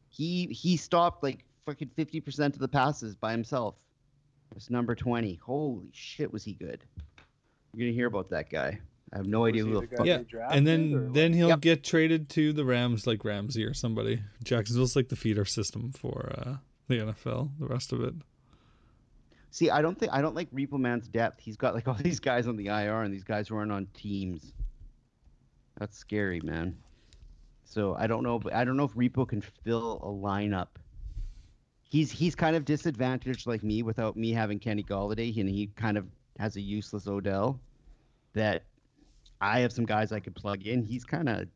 He 0.10 0.46
he 0.48 0.78
stopped 0.78 1.24
like 1.24 1.44
fucking 1.66 1.90
fifty 1.96 2.22
percent 2.22 2.54
of 2.54 2.60
the 2.62 2.68
passes 2.68 3.16
by 3.16 3.32
himself. 3.32 3.76
It's 4.56 4.70
number 4.70 4.94
twenty. 4.96 5.36
Holy 5.44 5.90
shit, 5.92 6.32
was 6.32 6.44
he 6.44 6.54
good? 6.54 6.84
You're 7.74 7.88
gonna 7.88 7.96
hear 7.96 8.08
about 8.08 8.30
that 8.30 8.50
guy. 8.50 8.80
I 9.12 9.18
have 9.18 9.26
no 9.28 9.42
was 9.42 9.50
idea 9.50 9.64
who 9.64 9.74
the 9.74 9.82
the 9.88 9.98
fuck. 9.98 10.06
Yeah, 10.06 10.20
And 10.52 10.66
then 10.66 11.14
then 11.14 11.34
he'll 11.34 11.50
Yep. 11.50 11.62
get 11.62 11.84
traded 11.84 12.30
to 12.30 12.54
the 12.54 12.64
Rams 12.66 13.06
like 13.08 13.24
Ramsey 13.26 13.64
or 13.64 13.74
somebody. 13.74 14.22
Jacksonville's 14.44 14.96
like 14.96 15.10
the 15.10 15.16
feeder 15.16 15.46
system 15.46 15.92
for 15.92 16.32
uh, 16.38 16.56
the 16.88 17.00
NFL. 17.00 17.50
The 17.60 17.68
rest 17.68 17.92
of 17.94 18.02
it. 18.04 18.14
See, 19.52 19.70
I 19.70 19.82
don't 19.84 19.98
think 20.00 20.12
I 20.14 20.22
don't 20.22 20.36
like 20.36 20.52
Repo 20.52 20.80
Man's 20.80 21.08
depth. 21.08 21.42
He's 21.42 21.58
got 21.58 21.74
like 21.76 21.88
all 21.88 21.94
these 22.00 22.20
guys 22.20 22.48
on 22.48 22.56
the 22.56 22.68
IR 22.68 23.02
and 23.02 23.14
these 23.14 23.24
guys 23.24 23.48
who 23.48 23.56
aren't 23.56 23.72
on 23.72 23.88
teams. 23.94 24.52
That's 25.80 25.98
scary, 25.98 26.40
man. 26.42 26.78
So 27.66 27.96
I 27.96 28.08
don't 28.08 28.24
know, 28.24 28.42
I 28.54 28.64
don't 28.64 28.78
know 28.78 28.84
if 28.84 28.94
Repo 28.94 29.28
can 29.28 29.42
fill 29.42 30.00
a 30.04 30.08
lineup. 30.08 30.68
He's 31.84 32.12
he's 32.12 32.36
kind 32.36 32.56
of 32.56 32.66
disadvantaged 32.66 33.46
like 33.48 33.64
me 33.64 33.84
without 33.84 34.16
me 34.18 34.32
having 34.32 34.60
Kenny 34.60 34.84
Golladay, 34.84 35.36
and 35.40 35.48
he 35.50 35.68
kind 35.76 35.98
of 35.98 36.06
has 36.40 36.56
a 36.56 36.62
useless 36.62 37.08
Odell. 37.08 37.60
That 38.34 38.64
I 39.42 39.60
have 39.60 39.72
some 39.72 39.86
guys 39.86 40.12
I 40.12 40.20
could 40.20 40.34
plug 40.36 40.66
in. 40.66 40.84
He's 40.84 41.04
kind 41.04 41.30
of, 41.30 41.48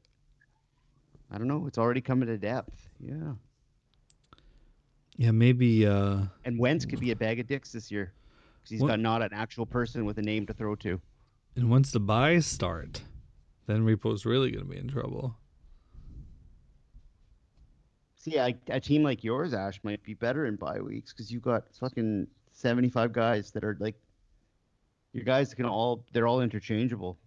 I 1.31 1.37
don't 1.39 1.47
know. 1.47 1.65
It's 1.65 1.77
already 1.79 2.01
coming 2.01 2.27
to 2.27 2.37
depth. 2.37 2.87
Yeah. 2.99 3.33
Yeah, 5.15 5.31
maybe. 5.31 5.87
Uh, 5.87 6.25
And 6.45 6.59
Wentz 6.59 6.85
could 6.85 6.99
be 6.99 7.09
a 7.11 7.15
bag 7.15 7.39
of 7.39 7.47
dicks 7.47 7.71
this 7.71 7.89
year 7.89 8.13
because 8.59 8.69
he's 8.69 8.81
What- 8.81 8.89
got 8.89 8.99
not 8.99 9.21
an 9.23 9.29
actual 9.33 9.65
person 9.65 10.05
with 10.05 10.19
a 10.19 10.21
name 10.21 10.45
to 10.47 10.53
throw 10.53 10.75
to. 10.75 11.01
and 11.55 11.71
once 11.71 11.91
the 11.91 11.99
buys 11.99 12.45
start, 12.45 13.01
then 13.67 13.85
Repo's 13.85 14.25
really 14.25 14.49
gonna 14.51 14.65
be 14.65 14.77
in 14.77 14.87
trouble. 14.87 15.37
See, 18.15 18.35
a 18.37 18.79
team 18.81 19.03
like 19.03 19.23
yours, 19.23 19.53
Ash, 19.53 19.79
might 19.83 20.03
be 20.03 20.13
better 20.13 20.45
in 20.47 20.55
bye 20.55 20.81
weeks 20.81 21.13
because 21.13 21.31
you 21.31 21.39
got 21.39 21.63
fucking 21.79 22.27
seventy-five 22.51 23.13
guys 23.13 23.51
that 23.51 23.63
are 23.63 23.77
like 23.79 23.95
your 25.13 25.23
guys 25.23 25.53
can 25.53 25.65
all 25.65 26.03
they're 26.11 26.27
all 26.27 26.41
interchangeable. 26.41 27.17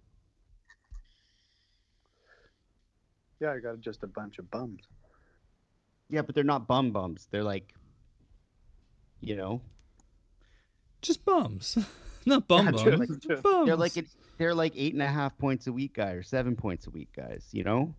Yeah, 3.40 3.53
I 3.53 3.59
got 3.61 3.81
just 3.81 4.03
a 4.03 4.07
bunch 4.07 4.38
of 4.38 4.50
bums. 4.50 4.83
Yeah, 6.11 6.22
but 6.22 6.35
they're 6.35 6.44
not 6.44 6.66
bum 6.66 6.90
bums. 6.90 7.29
They're 7.31 7.44
like, 7.44 7.72
you 9.20 9.37
know, 9.37 9.62
Just 11.03 11.24
bums. 11.24 11.79
Not 12.26 12.46
bum 12.48 12.66
Yeah, 12.66 12.72
bums. 12.72 12.85
just 12.85 12.98
like- 12.98 13.20
just- 13.20 13.42
bums. 13.42 13.66
they're 13.66 13.76
like 13.76 13.96
they're 14.40 14.55
like 14.55 14.72
eight 14.74 14.94
and 14.94 15.03
a 15.03 15.07
half 15.07 15.37
points 15.37 15.66
a 15.66 15.72
week 15.72 15.92
guy 15.92 16.12
or 16.12 16.22
seven 16.22 16.57
points 16.57 16.87
a 16.87 16.90
week 16.90 17.11
guys. 17.14 17.46
You 17.53 17.62
know. 17.62 17.94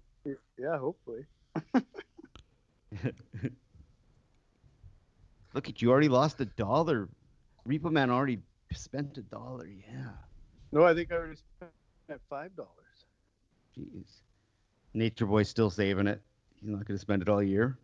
Yeah, 0.58 0.80
hopefully. 0.80 1.26
Look 5.54 5.70
at 5.70 5.82
you 5.84 5.92
already 5.92 6.10
lost 6.10 6.42
a 6.42 6.46
dollar. 6.46 7.08
Repo 7.68 7.92
Man 7.92 8.10
already 8.10 8.40
spent 8.74 9.20
a 9.20 9.22
dollar. 9.22 9.68
Yeah. 9.68 10.10
No, 10.72 10.84
I 10.84 10.96
think 10.96 11.12
I 11.12 11.16
already 11.16 11.38
spent 11.58 12.22
five 12.28 12.56
dollars. 12.56 13.06
Jeez. 13.78 14.08
Nature 14.96 15.28
Boy's 15.28 15.48
still 15.48 15.70
saving 15.70 16.08
it. 16.08 16.22
He's 16.60 16.72
not 16.72 16.86
going 16.86 16.98
to 16.98 17.02
spend 17.02 17.22
it 17.22 17.30
all 17.30 17.44
year. 17.44 17.78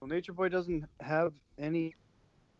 Well, 0.00 0.08
Nature 0.08 0.32
Boy 0.32 0.48
doesn't 0.48 0.84
have 1.00 1.34
any 1.56 1.94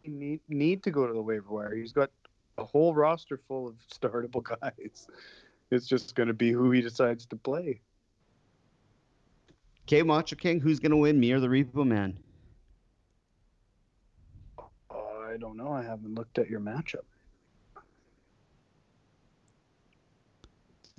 need, 0.07 0.41
need 0.49 0.85
to 0.85 0.93
go 0.93 1.07
to 1.07 1.13
the 1.13 1.21
waiver 1.21 1.53
wire. 1.53 1.75
He's 1.75 1.93
got 1.93 2.11
a 2.59 2.65
whole 2.65 2.95
roster 2.95 3.41
full 3.49 3.69
of 3.69 3.75
startable 3.93 4.43
guys. 4.43 5.07
It's 5.71 5.87
just 5.87 6.15
going 6.15 6.29
to 6.29 6.35
be 6.35 6.53
who 6.53 6.71
he 6.71 6.81
decides 6.81 7.27
to 7.27 7.37
play. 7.37 7.81
Okay, 9.87 10.03
Macho 10.03 10.37
King, 10.37 10.61
who's 10.61 10.81
going 10.81 10.93
to 10.93 10.97
win, 10.97 11.19
me 11.21 11.33
or 11.33 11.41
the 11.41 11.49
Repo 11.49 11.87
Man? 11.87 12.19
I 15.35 15.37
don't 15.37 15.57
know. 15.57 15.73
I 15.73 15.83
haven't 15.83 16.15
looked 16.15 16.39
at 16.39 16.49
your 16.49 16.61
matchup. 16.61 17.05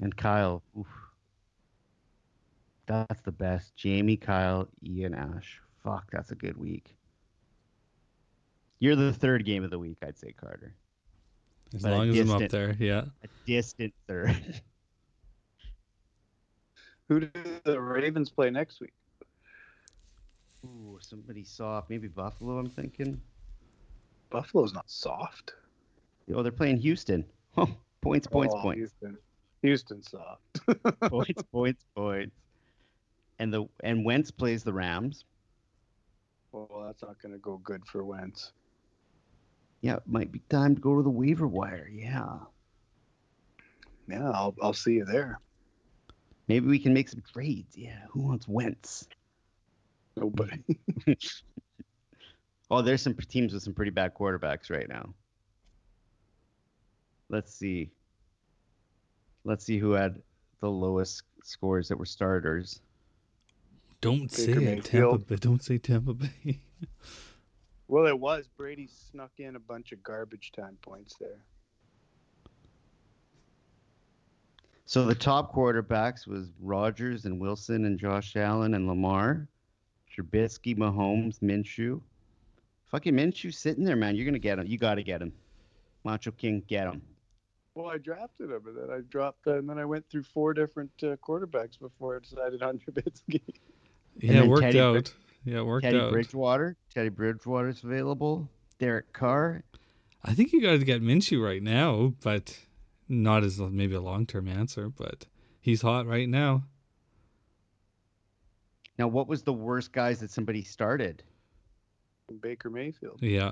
And 0.02 0.16
Kyle. 0.16 0.62
Oof. 0.78 0.88
That's 2.86 3.22
the 3.22 3.32
best. 3.32 3.76
Jamie, 3.78 4.18
Kyle, 4.18 4.68
Ian, 4.84 5.16
Ash. 5.16 5.62
Fuck, 5.84 6.12
that's 6.12 6.32
a 6.32 6.36
good 6.36 6.58
week. 6.58 6.98
You're 8.80 8.96
the 8.96 9.14
third 9.14 9.46
game 9.46 9.64
of 9.64 9.72
the 9.72 9.80
week, 9.80 9.98
I'd 10.06 10.18
say, 10.18 10.34
Carter. 10.34 10.76
As 11.74 11.82
but 11.82 11.92
long 11.92 12.10
as 12.10 12.20
I'm 12.20 12.32
up 12.44 12.50
there, 12.50 12.76
yeah. 12.80 13.06
A 13.24 13.28
distant 13.46 13.94
third. 14.08 14.36
Who 17.10 17.20
do 17.22 17.30
the 17.64 17.80
Ravens 17.80 18.30
play 18.30 18.50
next 18.50 18.82
week? 18.82 18.94
Ooh, 20.66 20.98
somebody 21.02 21.44
soft. 21.44 21.90
Maybe 21.90 22.08
Buffalo, 22.08 22.58
I'm 22.58 22.70
thinking. 22.70 23.22
Buffalo's 24.32 24.74
not 24.74 24.90
soft. 24.90 25.54
Oh, 26.34 26.42
they're 26.42 26.52
playing 26.52 26.78
Houston. 26.78 27.26
Oh, 27.58 27.70
points, 28.02 28.28
points, 28.28 28.54
Oh, 28.58 28.62
points. 28.62 28.78
Houston. 28.80 29.18
Houston 29.62 30.04
soft. 30.04 30.42
points, 31.10 31.42
points, 31.54 31.86
points. 31.96 32.36
And 33.40 33.54
the 33.54 33.66
and 33.82 34.04
Wentz 34.04 34.30
plays 34.30 34.62
the 34.62 34.74
Rams. 34.74 35.24
well, 36.52 36.84
that's 36.86 37.02
not 37.02 37.22
going 37.22 37.32
to 37.32 37.38
go 37.40 37.58
good 37.64 37.86
for 37.86 38.04
Wentz. 38.04 38.52
Yeah, 39.86 39.98
it 39.98 40.08
might 40.08 40.32
be 40.32 40.40
time 40.50 40.74
to 40.74 40.82
go 40.82 40.96
to 40.96 41.04
the 41.04 41.12
waiver 41.12 41.46
wire. 41.46 41.88
Yeah. 41.88 42.38
Yeah, 44.08 44.32
I'll, 44.32 44.56
I'll 44.60 44.74
see 44.74 44.94
you 44.94 45.06
there. 45.06 45.40
Maybe 46.48 46.66
we 46.66 46.80
can 46.80 46.92
make 46.92 47.08
some 47.08 47.22
trades. 47.32 47.78
Yeah. 47.78 48.00
Who 48.10 48.24
wants 48.24 48.48
Wentz? 48.48 49.08
Nobody. 50.18 50.64
Oh, 52.72 52.82
there's 52.82 53.04
some 53.04 53.14
teams 53.14 53.54
with 53.54 53.62
some 53.62 53.76
pretty 53.76 53.92
bad 53.92 54.16
quarterbacks 54.16 54.72
right 54.72 54.90
now. 54.90 55.14
Let's 57.30 57.54
see. 57.54 57.92
Let's 59.44 59.64
see 59.64 59.78
who 59.78 59.92
had 59.92 60.20
the 60.62 60.72
lowest 60.72 61.22
scores 61.44 61.90
that 61.90 62.00
were 62.00 62.08
starters. 62.08 62.82
Don't 64.02 64.32
say 64.32 64.56
Baker 64.56 64.70
it, 64.72 64.86
Tampa 64.86 65.18
Bay. 65.20 65.36
Don't 65.36 65.64
say 65.64 65.78
Tampa 65.78 66.16
Bay. 66.16 66.60
well, 67.88 68.08
it 68.08 68.20
was. 68.20 68.48
Brady 68.58 68.88
snuck 68.88 69.32
in 69.38 69.56
a 69.56 69.60
bunch 69.60 69.92
of 69.92 70.02
garbage 70.04 70.52
time 70.56 70.78
points 70.82 71.16
there. 71.20 71.44
So 74.86 75.06
the 75.06 75.16
top 75.16 75.54
quarterbacks 75.54 76.28
was 76.28 76.52
Rodgers 76.62 77.26
and 77.26 77.40
Wilson 77.40 77.86
and 77.86 77.98
Josh 77.98 78.36
Allen 78.36 78.76
and 78.76 78.88
Lamar, 78.88 79.48
Trubisky, 80.16 80.78
Mahomes, 80.78 81.40
Minshew. 81.40 82.02
Fucking 82.92 83.16
Minshew 83.16 83.54
sitting 83.54 83.84
there, 83.84 83.96
man. 83.96 84.16
You're 84.16 84.26
gonna 84.26 84.38
get 84.38 84.60
him. 84.60 84.68
You 84.68 84.78
gotta 84.78 85.02
get 85.02 85.22
him. 85.22 85.34
Macho 86.04 86.32
King, 86.32 86.64
get 86.68 86.86
him. 86.86 87.02
Well, 87.74 87.88
I 87.88 87.98
drafted 87.98 88.52
him, 88.52 88.62
and 88.68 88.78
then 88.78 88.96
I 88.96 89.02
dropped, 89.10 89.48
and 89.48 89.68
then 89.68 89.80
I 89.80 89.86
went 89.86 90.08
through 90.10 90.24
four 90.24 90.54
different 90.54 90.92
uh, 91.04 91.18
quarterbacks 91.18 91.80
before 91.80 92.16
I 92.16 92.20
decided 92.20 92.62
on 92.62 92.80
Trubisky. 92.88 93.42
Yeah, 94.20 94.44
it 94.44 94.48
worked 94.48 94.62
Teddy 94.62 94.78
Brid- 94.78 94.98
out. 94.98 95.14
Yeah, 95.46 95.60
it 95.60 95.66
worked 95.66 95.86
out. 95.86 95.92
Teddy 95.92 96.04
out. 96.04 96.12
Bridgewater. 96.12 96.76
Teddy 96.94 97.10
Bridgewater's 97.10 97.84
available. 97.84 98.50
Derek 98.80 99.14
Carr. 99.14 99.64
I 100.24 100.34
think 100.34 100.52
you 100.52 100.62
got 100.62 100.72
to 100.72 100.80
get 100.80 101.04
Minshew 101.04 101.44
right 101.44 101.62
now, 101.62 102.14
but 102.24 102.58
not 103.08 103.44
as 103.44 103.60
maybe 103.60 103.94
a 103.94 104.02
long 104.02 104.26
term 104.26 104.48
answer. 104.48 104.90
But 104.90 105.26
he's 105.62 105.82
hot 105.82 106.08
right 106.08 106.28
now. 106.28 106.64
Now, 108.98 109.08
what 109.08 109.28
was 109.28 109.44
the 109.44 109.54
worst 109.54 109.92
guys 109.92 110.20
that 110.22 110.32
somebody 110.32 110.64
started? 110.64 111.22
Baker 112.42 112.70
Mayfield. 112.70 113.20
Yeah. 113.22 113.52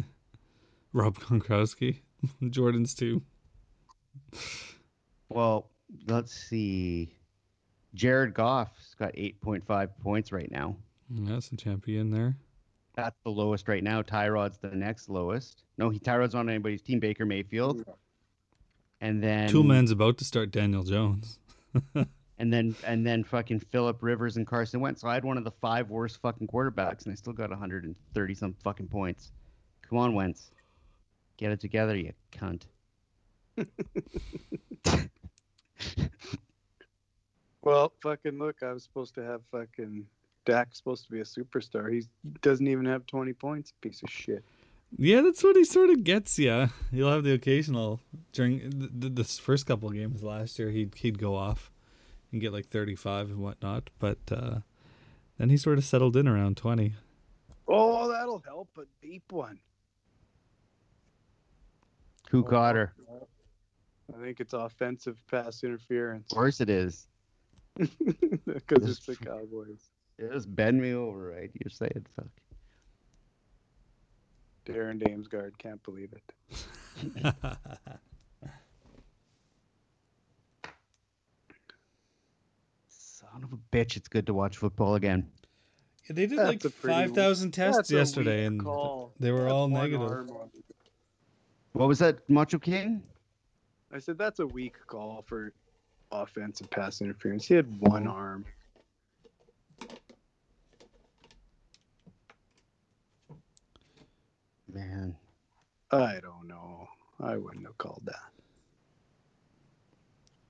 Rob 0.92 1.16
Gronkowski, 1.18 2.00
Jordan's 2.50 2.94
too. 2.94 3.22
Well, 5.28 5.70
let's 6.06 6.34
see. 6.34 7.14
Jared 7.94 8.34
Goff's 8.34 8.94
got 8.98 9.14
8.5 9.14 9.90
points 10.02 10.32
right 10.32 10.50
now. 10.50 10.76
Yeah, 11.10 11.32
That's 11.34 11.50
a 11.52 11.56
champion 11.56 12.10
there. 12.10 12.36
That's 12.94 13.18
the 13.22 13.30
lowest 13.30 13.68
right 13.68 13.82
now. 13.82 14.02
Tyrod's 14.02 14.58
the 14.58 14.68
next 14.68 15.08
lowest. 15.08 15.62
No, 15.76 15.88
he 15.88 15.98
Tyrod's 15.98 16.34
not 16.34 16.40
on 16.40 16.48
anybody's 16.48 16.82
team. 16.82 16.98
Baker 16.98 17.24
Mayfield, 17.24 17.84
and 19.00 19.22
then 19.22 19.48
Toolman's 19.48 19.92
about 19.92 20.18
to 20.18 20.24
start 20.24 20.50
Daniel 20.50 20.82
Jones. 20.82 21.38
and 21.94 22.52
then 22.52 22.74
and 22.84 23.06
then 23.06 23.22
fucking 23.22 23.60
Philip 23.60 24.02
Rivers 24.02 24.36
and 24.36 24.46
Carson 24.46 24.80
Wentz. 24.80 25.02
So 25.02 25.08
I 25.08 25.14
had 25.14 25.24
one 25.24 25.38
of 25.38 25.44
the 25.44 25.52
five 25.52 25.90
worst 25.90 26.20
fucking 26.20 26.48
quarterbacks, 26.48 27.04
and 27.04 27.12
I 27.12 27.14
still 27.14 27.32
got 27.32 27.50
130 27.50 28.34
some 28.34 28.54
fucking 28.64 28.88
points. 28.88 29.30
Come 29.88 29.98
on, 29.98 30.14
Wentz, 30.14 30.50
get 31.36 31.52
it 31.52 31.60
together, 31.60 31.96
you 31.96 32.12
cunt. 32.32 32.62
Well, 37.68 37.92
fucking 38.02 38.38
look, 38.38 38.62
I 38.62 38.72
was 38.72 38.82
supposed 38.84 39.14
to 39.16 39.22
have 39.22 39.42
fucking 39.50 40.06
Dak's 40.48 40.78
supposed 40.78 41.04
to 41.04 41.12
be 41.12 41.20
a 41.20 41.24
superstar. 41.24 41.92
He 41.92 42.04
doesn't 42.40 42.66
even 42.66 42.86
have 42.86 43.06
20 43.06 43.34
points. 43.34 43.74
Piece 43.82 44.02
of 44.02 44.08
shit. 44.08 44.42
Yeah, 44.96 45.20
that's 45.20 45.44
what 45.44 45.56
he 45.56 45.64
sort 45.64 45.90
of 45.90 46.02
gets. 46.02 46.38
Yeah, 46.38 46.68
he'll 46.90 47.10
have 47.10 47.22
the 47.22 47.34
occasional 47.34 48.00
during 48.32 48.70
the, 48.70 48.88
the, 48.88 49.08
this 49.10 49.38
first 49.38 49.66
couple 49.66 49.90
games 49.90 50.22
last 50.22 50.58
year. 50.58 50.70
He'd 50.70 50.94
he'd 50.94 51.18
go 51.18 51.36
off 51.36 51.70
and 52.32 52.40
get 52.40 52.54
like 52.54 52.66
35 52.68 53.28
and 53.28 53.38
whatnot, 53.40 53.90
but 53.98 54.16
uh, 54.32 54.60
then 55.36 55.50
he 55.50 55.58
sort 55.58 55.76
of 55.76 55.84
settled 55.84 56.16
in 56.16 56.26
around 56.26 56.56
20. 56.56 56.94
Oh, 57.68 58.10
that'll 58.10 58.42
help. 58.46 58.70
A 58.78 58.84
deep 59.06 59.30
one. 59.30 59.58
Who 62.30 62.42
caught 62.42 62.76
her? 62.76 62.94
I 64.16 64.22
think 64.22 64.40
it's 64.40 64.54
offensive 64.54 65.18
pass 65.30 65.62
interference 65.62 66.32
Of 66.32 66.36
course 66.36 66.62
it 66.62 66.70
is. 66.70 67.06
because 67.76 68.88
it's 68.88 69.04
the 69.04 69.16
Cowboys. 69.22 69.90
Just 70.18 70.54
bend 70.54 70.80
me 70.80 70.92
over, 70.94 71.28
right? 71.30 71.50
You're 71.54 71.70
saying 71.70 72.06
fuck. 72.16 72.26
Darren 74.66 75.00
Damesguard 75.02 75.56
can't 75.58 75.82
believe 75.82 76.12
it. 76.12 76.22
Son 82.88 83.44
of 83.44 83.52
a 83.52 83.58
bitch! 83.72 83.96
It's 83.96 84.08
good 84.08 84.26
to 84.26 84.34
watch 84.34 84.56
football 84.56 84.96
again. 84.96 85.30
Yeah, 86.08 86.14
they 86.14 86.26
did 86.26 86.38
That's 86.38 86.64
like 86.64 86.72
5,000 86.72 87.52
tests 87.52 87.90
yesterday, 87.90 88.46
and 88.46 88.62
call. 88.62 89.12
they 89.20 89.30
were 89.30 89.42
That's 89.42 89.52
all 89.52 89.68
negative. 89.68 90.26
What 91.72 91.86
was 91.88 91.98
that, 92.00 92.28
Macho 92.28 92.58
King? 92.58 93.02
I 93.92 93.98
said 93.98 94.18
that's 94.18 94.40
a 94.40 94.46
weak 94.46 94.74
call 94.86 95.22
for 95.26 95.52
offensive 96.10 96.70
pass 96.70 97.00
interference. 97.00 97.46
He 97.46 97.54
had 97.54 97.80
one 97.80 98.06
arm. 98.06 98.44
Man, 104.72 105.16
I 105.90 106.20
don't 106.20 106.46
know. 106.46 106.86
I 107.20 107.36
wouldn't 107.36 107.66
have 107.66 107.78
called 107.78 108.02
that. 108.04 108.20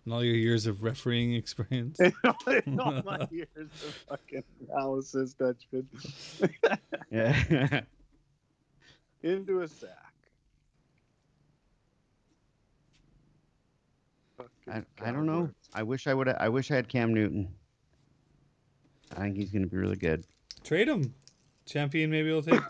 And 0.04 0.14
all 0.14 0.24
your 0.24 0.34
years 0.34 0.66
of 0.66 0.82
refereeing 0.82 1.34
experience. 1.34 2.00
In 2.66 2.80
all 2.80 3.02
my 3.04 3.26
years 3.30 3.48
of 3.56 3.94
fucking 4.08 4.42
analysis, 4.68 5.34
Dutchman. 5.34 5.88
Yeah. 7.10 7.80
Into 9.22 9.62
a 9.62 9.68
sack. 9.68 9.90
I, 14.70 14.82
I 15.00 15.10
don't 15.10 15.24
know. 15.24 15.50
I 15.72 15.82
wish 15.82 16.06
I 16.06 16.12
would. 16.12 16.28
I 16.28 16.50
wish 16.50 16.70
I 16.70 16.76
had 16.76 16.88
Cam 16.88 17.14
Newton. 17.14 17.48
I 19.16 19.20
think 19.20 19.36
he's 19.36 19.50
going 19.50 19.62
to 19.62 19.68
be 19.68 19.78
really 19.78 19.96
good. 19.96 20.24
Trade 20.64 20.88
him. 20.88 21.14
Champion 21.64 22.10
maybe 22.10 22.30
we'll 22.30 22.42
take 22.42 22.60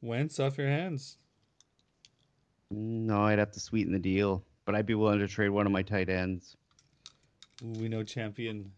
Wentz 0.00 0.38
off 0.38 0.58
your 0.58 0.68
hands. 0.68 1.16
No, 2.70 3.22
I'd 3.22 3.38
have 3.38 3.52
to 3.52 3.60
sweeten 3.60 3.92
the 3.92 3.98
deal, 3.98 4.44
but 4.64 4.74
I'd 4.74 4.86
be 4.86 4.94
willing 4.94 5.20
to 5.20 5.28
trade 5.28 5.48
one 5.48 5.66
of 5.66 5.72
my 5.72 5.82
tight 5.82 6.08
ends. 6.08 6.56
We 7.62 7.88
know 7.88 8.02
champion. 8.04 8.72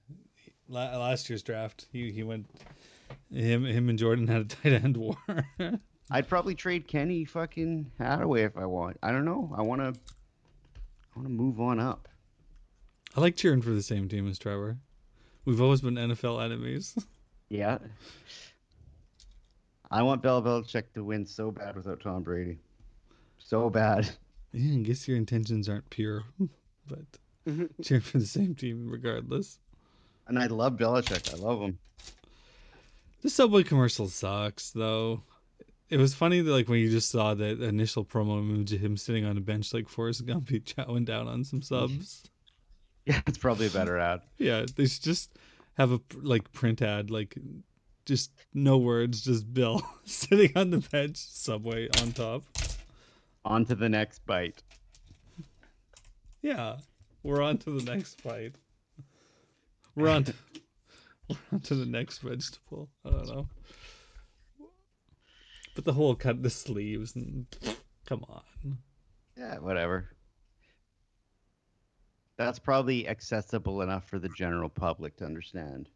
Last 0.69 1.29
year's 1.29 1.43
draft, 1.43 1.87
he 1.93 2.13
he 2.13 2.23
went. 2.23 2.47
Him 3.33 3.65
him 3.65 3.89
and 3.89 3.99
Jordan 3.99 4.29
had 4.29 4.43
a 4.43 4.45
tight 4.63 4.73
end 4.73 4.97
war. 4.97 5.17
I'd 6.11 6.29
probably 6.29 6.55
trade 6.55 6.89
Kenny 6.89 7.25
fucking 7.25 7.91
Hadaway 8.01 8.47
if 8.47 8.57
I 8.57 8.67
want. 8.67 8.99
I 9.03 9.13
don't 9.13 9.25
know. 9.25 9.53
I 9.57 9.63
want 9.63 9.81
to. 9.81 9.89
I 9.89 11.19
want 11.19 11.27
to 11.27 11.35
move 11.35 11.61
on 11.61 11.81
up. 11.81 12.09
I 13.17 13.21
like 13.21 13.37
cheering 13.37 13.63
for 13.63 13.71
the 13.71 13.83
same 13.83 14.09
team 14.09 14.29
as 14.29 14.39
Trevor. 14.39 14.79
We've 15.45 15.61
always 15.61 15.81
been 15.81 15.95
NFL 15.97 16.43
enemies. 16.45 16.97
Yeah. 17.53 17.79
I 19.91 20.03
want 20.03 20.23
Bel 20.23 20.43
Belichick 20.43 20.93
to 20.95 21.03
win 21.03 21.27
so 21.27 21.51
bad 21.51 21.75
without 21.75 22.01
Tom 22.01 22.23
Brady. 22.23 22.59
So 23.39 23.71
bad. 23.71 24.09
Yeah, 24.53 24.79
I 24.79 24.83
guess 24.83 25.09
your 25.09 25.17
intentions 25.17 25.69
aren't 25.69 25.89
pure, 25.91 26.25
but 26.87 27.05
mm-hmm. 27.47 27.67
cheering 27.83 28.03
for 28.03 28.19
the 28.19 28.27
same 28.27 28.55
team 28.55 28.89
regardless. 28.89 29.59
And 30.27 30.39
I 30.39 30.47
love 30.47 30.77
Belichick. 30.77 31.35
I 31.35 31.37
love 31.37 31.61
him. 31.61 31.79
The 33.23 33.31
Subway 33.31 33.65
commercial 33.65 34.09
sucks, 34.09 34.71
though. 34.71 35.23
It 35.89 35.99
was 35.99 36.15
funny 36.15 36.41
that 36.41 36.51
like 36.51 36.69
when 36.69 36.79
you 36.79 36.89
just 36.89 37.11
saw 37.11 37.35
the 37.35 37.65
initial 37.65 38.05
promo 38.05 38.39
image 38.39 38.73
of 38.73 38.81
him 38.81 38.97
sitting 38.97 39.25
on 39.25 39.37
a 39.37 39.41
bench 39.41 39.75
like 39.75 39.89
Forrest 39.89 40.25
Gump, 40.25 40.49
he 40.49 40.61
chowing 40.61 41.05
down 41.05 41.27
on 41.27 41.45
some 41.45 41.63
subs. 41.63 41.93
Mm-hmm. 41.93 42.27
Yeah, 43.07 43.23
it's 43.27 43.39
probably 43.39 43.67
a 43.67 43.71
better 43.71 43.99
ad. 43.99 44.21
Yeah, 44.37 44.67
they 44.77 44.87
should 44.87 45.03
just 45.03 45.31
have 45.79 45.91
a 45.91 46.01
like 46.21 46.53
print 46.53 46.83
ad, 46.83 47.11
like 47.11 47.35
just 48.05 48.33
no 48.55 48.79
words, 48.79 49.21
just 49.21 49.53
Bill 49.53 49.83
sitting 50.05 50.53
on 50.57 50.71
the 50.71 50.79
bench, 50.79 51.17
Subway 51.17 51.89
on 52.01 52.13
top. 52.13 52.45
On 53.45 53.65
to 53.65 53.75
the 53.75 53.89
next 53.89 54.25
bite. 54.27 54.63
Yeah, 56.43 56.77
we're 57.23 57.43
on 57.43 57.59
to 57.59 57.79
the 57.79 57.93
next 57.93 58.23
bite. 58.23 58.55
We're 59.95 60.09
on 60.09 60.25
to, 60.25 60.35
we're 61.29 61.37
on 61.53 61.61
to 61.61 61.75
the 61.75 61.87
next 61.87 62.19
vegetable. 62.19 62.89
I 63.05 63.11
don't 63.11 63.27
know. 63.29 63.49
But 65.75 65.85
the 65.85 65.93
whole 65.93 66.15
cut 66.15 66.43
the 66.43 66.51
sleeves 66.51 67.15
and 67.15 67.47
come 68.07 68.25
on. 68.29 68.79
Yeah, 69.37 69.59
whatever. 69.59 70.11
That's 72.37 72.59
probably 72.59 73.07
accessible 73.07 73.83
enough 73.83 74.09
for 74.09 74.19
the 74.19 74.31
general 74.31 74.69
public 74.69 75.17
to 75.17 75.27
understand. 75.27 75.89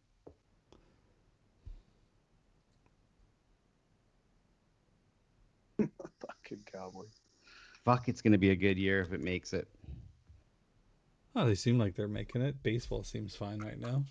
Fucking 6.85 6.99
cowboy. 7.01 7.07
Fuck, 7.83 8.07
it's 8.09 8.21
gonna 8.21 8.37
be 8.37 8.49
a 8.51 8.55
good 8.55 8.77
year 8.77 9.01
if 9.01 9.13
it 9.13 9.21
makes 9.21 9.53
it. 9.53 9.67
Oh, 11.35 11.45
they 11.45 11.55
seem 11.55 11.77
like 11.77 11.95
they're 11.95 12.07
making 12.07 12.41
it. 12.41 12.61
Baseball 12.63 13.03
seems 13.03 13.35
fine 13.35 13.59
right 13.59 13.79
now. 13.79 14.03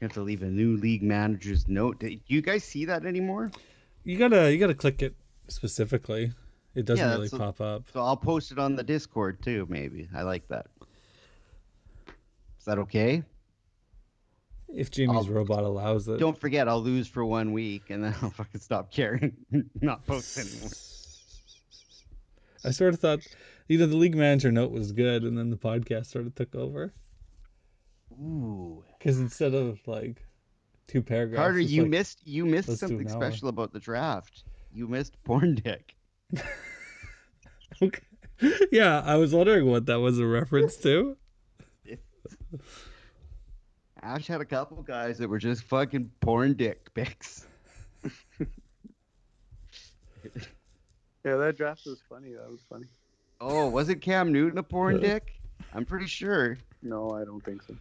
You 0.00 0.04
have 0.04 0.12
to 0.12 0.22
leave 0.22 0.42
a 0.42 0.46
new 0.46 0.76
league 0.76 1.02
manager's 1.02 1.66
note. 1.66 1.98
Do 2.00 2.16
you 2.26 2.42
guys 2.42 2.62
see 2.62 2.84
that 2.84 3.04
anymore? 3.04 3.50
You 4.04 4.16
gotta 4.16 4.52
you 4.52 4.58
gotta 4.58 4.74
click 4.74 5.02
it 5.02 5.14
specifically. 5.48 6.32
It 6.74 6.84
doesn't 6.84 7.04
Yeah, 7.04 7.14
really 7.14 7.28
pop 7.30 7.60
up. 7.60 7.84
So 7.92 8.00
I'll 8.00 8.16
post 8.16 8.52
it 8.52 8.58
on 8.58 8.76
the 8.76 8.84
Discord 8.84 9.42
too, 9.42 9.66
maybe. 9.68 10.08
I 10.14 10.22
like 10.22 10.46
that. 10.48 10.66
Is 12.60 12.64
that 12.66 12.78
okay? 12.78 13.24
If 14.68 14.90
Jamie's 14.90 15.16
I'll- 15.26 15.32
robot 15.34 15.64
allows 15.64 16.06
it. 16.08 16.18
Don't 16.20 16.38
forget, 16.38 16.68
I'll 16.68 16.82
lose 16.82 17.08
for 17.08 17.24
one 17.24 17.52
week 17.52 17.90
and 17.90 18.04
then 18.04 18.14
I'll 18.22 18.30
fucking 18.30 18.60
stop 18.60 18.92
caring, 18.92 19.34
not 19.80 20.06
post 20.06 20.38
anymore. 20.38 20.70
I 22.64 22.70
sort 22.70 22.94
of 22.94 23.00
thought, 23.00 23.20
you 23.68 23.78
know, 23.78 23.86
the 23.86 23.96
league 23.96 24.16
manager 24.16 24.50
note 24.52 24.70
was 24.72 24.92
good, 24.92 25.22
and 25.24 25.36
then 25.38 25.50
the 25.50 25.56
podcast 25.56 26.06
sort 26.06 26.26
of 26.26 26.34
took 26.34 26.54
over. 26.54 26.92
Ooh, 28.12 28.84
Because 28.98 29.18
instead 29.20 29.54
of 29.54 29.78
like 29.86 30.24
two 30.88 31.02
paragraphs, 31.02 31.40
Carter, 31.40 31.60
you 31.60 31.82
like- 31.82 31.90
missed 31.90 32.26
you 32.26 32.44
missed 32.46 32.76
something 32.78 33.08
special 33.08 33.48
about 33.48 33.72
the 33.72 33.78
draft. 33.80 34.44
You 34.72 34.88
missed 34.88 35.22
porn 35.24 35.54
dick. 35.56 35.94
Okay. 37.82 38.00
Yeah, 38.70 39.00
I 39.04 39.16
was 39.16 39.34
wondering 39.34 39.66
what 39.66 39.86
that 39.86 39.98
was 39.98 40.20
a 40.20 40.26
reference 40.26 40.76
to. 40.78 41.16
Ash 44.02 44.28
had 44.28 44.40
a 44.40 44.44
couple 44.44 44.80
guys 44.84 45.18
that 45.18 45.28
were 45.28 45.38
just 45.38 45.64
fucking 45.64 46.12
porn 46.20 46.54
dick 46.54 46.94
pics. 46.94 47.46
Yeah, 51.28 51.36
that 51.36 51.58
draft 51.58 51.84
was 51.84 52.00
funny. 52.08 52.32
That 52.32 52.50
was 52.50 52.60
funny. 52.70 52.86
Oh, 53.38 53.68
was 53.68 53.90
it 53.90 53.96
Cam 54.00 54.32
Newton 54.32 54.56
a 54.58 54.62
porn 54.62 54.96
Uh. 54.96 55.00
dick? 55.00 55.34
I'm 55.74 55.84
pretty 55.84 56.06
sure. 56.06 56.56
No, 56.82 57.10
I 57.10 57.24
don't 57.24 57.44
think 57.44 57.62
so. 57.64 57.76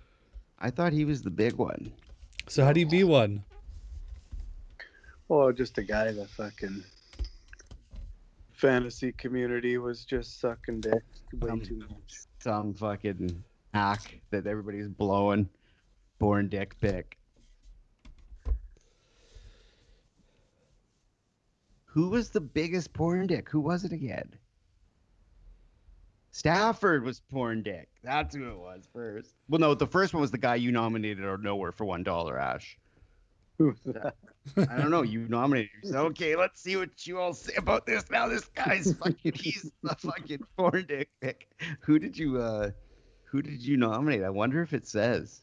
I 0.59 0.69
thought 0.69 0.91
he 0.91 1.05
was 1.05 1.21
the 1.21 1.29
big 1.29 1.53
one. 1.53 1.93
So 2.49 2.65
how 2.65 2.73
do 2.73 2.81
you 2.81 2.87
be 2.87 3.05
one? 3.05 3.41
Well, 5.29 5.53
just 5.53 5.77
a 5.77 5.83
guy 5.83 6.11
that 6.11 6.29
fucking 6.31 6.83
fantasy 8.51 9.13
community 9.13 9.77
was 9.77 10.03
just 10.03 10.41
sucking 10.41 10.81
dick 10.81 11.03
way 11.39 11.49
Um, 11.49 11.61
too 11.61 11.77
much. 11.77 12.15
Some 12.39 12.73
fucking 12.73 13.43
hack 13.73 14.19
that 14.31 14.45
everybody's 14.45 14.89
blowing. 14.89 15.47
Porn 16.19 16.49
dick 16.49 16.77
pic. 16.81 17.17
Who 21.97 22.09
was 22.09 22.29
the 22.29 22.41
biggest 22.41 22.93
porn 22.93 23.25
dick? 23.25 23.49
Who 23.49 23.59
was 23.59 23.83
it 23.83 23.91
again? 23.91 24.29
Stafford 26.29 27.03
was 27.03 27.21
porn 27.21 27.63
dick. 27.63 27.89
That's 28.03 28.35
who 28.35 28.51
it 28.51 28.55
was 28.59 28.87
first. 28.93 29.33
Well, 29.49 29.57
no, 29.57 29.73
the 29.73 29.87
first 29.87 30.13
one 30.13 30.21
was 30.21 30.29
the 30.29 30.37
guy 30.37 30.57
you 30.57 30.71
nominated 30.71 31.25
out 31.25 31.33
of 31.33 31.43
nowhere 31.43 31.71
for 31.71 31.85
one 31.85 32.03
dollar, 32.03 32.37
Ash. 32.37 32.77
Who's 33.57 33.79
that? 33.85 34.13
I 34.55 34.77
don't 34.77 34.91
know. 34.91 35.01
You 35.01 35.27
nominated 35.27 35.71
yourself. 35.81 36.11
Okay, 36.11 36.35
let's 36.35 36.61
see 36.61 36.75
what 36.75 37.07
you 37.07 37.17
all 37.17 37.33
say 37.33 37.55
about 37.57 37.87
this. 37.87 38.11
Now 38.11 38.27
this 38.27 38.45
guy's 38.45 38.93
fucking 38.93 39.33
he's 39.33 39.71
the 39.81 39.95
fucking 39.95 40.45
porn 40.55 40.85
dick 40.87 41.09
pic. 41.19 41.49
Who 41.79 41.97
did 41.97 42.15
you 42.15 42.39
uh 42.39 42.69
who 43.23 43.41
did 43.41 43.59
you 43.65 43.75
nominate? 43.75 44.21
I 44.21 44.29
wonder 44.29 44.61
if 44.61 44.71
it 44.71 44.87
says. 44.87 45.41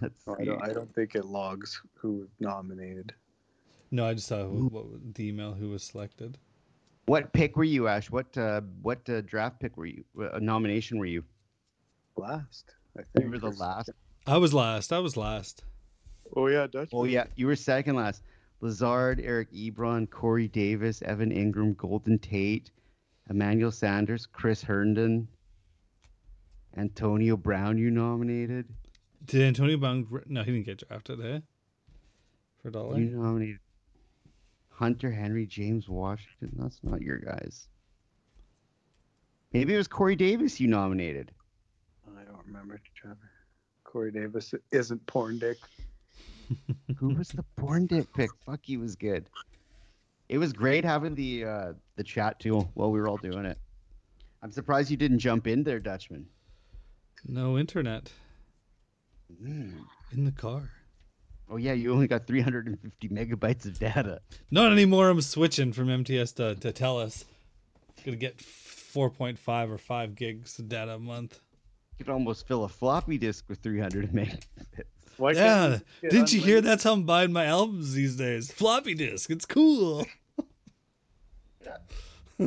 Let's 0.00 0.20
I 0.26 0.42
don't. 0.42 0.62
I 0.64 0.72
don't 0.72 0.92
think 0.96 1.14
it 1.14 1.24
logs 1.26 1.80
who 1.94 2.14
was 2.14 2.28
nominated. 2.40 3.14
No, 3.90 4.06
I 4.06 4.14
just 4.14 4.26
saw 4.26 4.44
who, 4.44 4.66
what 4.66 5.14
the 5.14 5.28
email 5.28 5.52
who 5.52 5.70
was 5.70 5.84
selected. 5.84 6.38
What 7.06 7.32
pick 7.32 7.56
were 7.56 7.64
you, 7.64 7.86
Ash? 7.86 8.10
What 8.10 8.36
uh 8.36 8.62
what 8.82 9.08
uh, 9.08 9.20
draft 9.20 9.60
pick 9.60 9.76
were 9.76 9.86
you? 9.86 10.04
Uh, 10.20 10.38
nomination 10.40 10.98
were 10.98 11.06
you? 11.06 11.22
Last, 12.16 12.74
I 12.98 13.02
think. 13.02 13.26
You 13.26 13.30
were 13.30 13.38
the 13.38 13.56
last. 13.56 13.90
I 14.26 14.38
was 14.38 14.52
last. 14.52 14.92
I 14.92 14.98
was 14.98 15.16
last. 15.16 15.62
Oh 16.34 16.48
yeah, 16.48 16.66
Dutch. 16.66 16.90
Oh 16.92 17.04
yeah, 17.04 17.26
you 17.36 17.46
were 17.46 17.54
second 17.54 17.94
last. 17.94 18.22
Lazard, 18.60 19.20
Eric 19.22 19.52
Ebron, 19.52 20.10
Corey 20.10 20.48
Davis, 20.48 21.02
Evan 21.02 21.30
Engram, 21.30 21.76
Golden 21.76 22.18
Tate, 22.18 22.70
Emmanuel 23.30 23.70
Sanders, 23.70 24.26
Chris 24.26 24.62
Herndon, 24.62 25.28
Antonio 26.76 27.36
Brown. 27.36 27.78
You 27.78 27.90
nominated. 27.90 28.66
Did 29.26 29.42
Antonio 29.42 29.76
Brown? 29.76 30.08
No, 30.26 30.42
he 30.42 30.52
didn't 30.52 30.66
get 30.66 30.88
drafted, 30.88 31.24
eh? 31.24 31.40
For 32.62 32.68
a 32.68 32.72
dollar. 32.72 32.98
You 32.98 33.10
nominated 33.10 33.58
Hunter 34.78 35.10
Henry, 35.10 35.46
James 35.46 35.88
Washington. 35.88 36.52
That's 36.58 36.78
not 36.82 37.00
your 37.00 37.18
guys. 37.18 37.66
Maybe 39.52 39.72
it 39.74 39.78
was 39.78 39.88
Corey 39.88 40.16
Davis 40.16 40.60
you 40.60 40.68
nominated. 40.68 41.32
I 42.06 42.24
don't 42.24 42.44
remember, 42.46 42.78
Trevor. 42.94 43.30
Corey 43.84 44.12
Davis 44.12 44.52
isn't 44.72 45.06
porn 45.06 45.38
dick. 45.38 45.56
Who 46.98 47.14
was 47.14 47.28
the 47.28 47.44
porn 47.56 47.86
dick 47.86 48.12
pick? 48.14 48.30
Fuck, 48.44 48.60
he 48.62 48.76
was 48.76 48.96
good. 48.96 49.30
It 50.28 50.36
was 50.38 50.52
great 50.52 50.84
having 50.84 51.14
the 51.14 51.44
uh, 51.44 51.72
the 51.96 52.04
chat 52.04 52.38
too 52.38 52.68
while 52.74 52.90
we 52.90 53.00
were 53.00 53.08
all 53.08 53.16
doing 53.16 53.46
it. 53.46 53.58
I'm 54.42 54.50
surprised 54.50 54.90
you 54.90 54.96
didn't 54.98 55.20
jump 55.20 55.46
in 55.46 55.62
there, 55.62 55.80
Dutchman. 55.80 56.26
No 57.26 57.58
internet 57.58 58.12
Mm. 59.42 59.80
in 60.12 60.24
the 60.24 60.30
car. 60.32 60.70
Oh 61.48 61.56
yeah, 61.56 61.72
you 61.72 61.92
only 61.92 62.08
got 62.08 62.26
350 62.26 63.08
megabytes 63.08 63.66
of 63.66 63.78
data. 63.78 64.20
Not 64.50 64.72
anymore. 64.72 65.08
I'm 65.08 65.20
switching 65.20 65.72
from 65.72 65.88
MTS 65.88 66.32
to, 66.32 66.56
to 66.56 66.72
TELUS. 66.72 67.24
Gonna 68.04 68.16
get 68.16 68.38
4.5 68.38 69.70
or 69.70 69.78
5 69.78 70.14
gigs 70.14 70.58
of 70.58 70.68
data 70.68 70.94
a 70.94 70.98
month. 70.98 71.38
You 71.98 72.04
could 72.04 72.12
almost 72.12 72.46
fill 72.46 72.64
a 72.64 72.68
floppy 72.68 73.16
disk 73.18 73.44
with 73.48 73.60
300 73.60 74.12
megabytes. 74.12 74.42
Why 75.16 75.32
Yeah, 75.32 75.66
we 75.66 75.72
just 75.72 75.84
get 76.02 76.10
Didn't 76.10 76.32
you 76.32 76.40
hear 76.40 76.60
that's 76.60 76.84
how 76.84 76.92
I'm 76.92 77.04
buying 77.04 77.32
my 77.32 77.46
albums 77.46 77.94
these 77.94 78.16
days? 78.16 78.52
Floppy 78.52 78.94
disk. 78.94 79.30
It's 79.30 79.46
cool. 79.46 80.04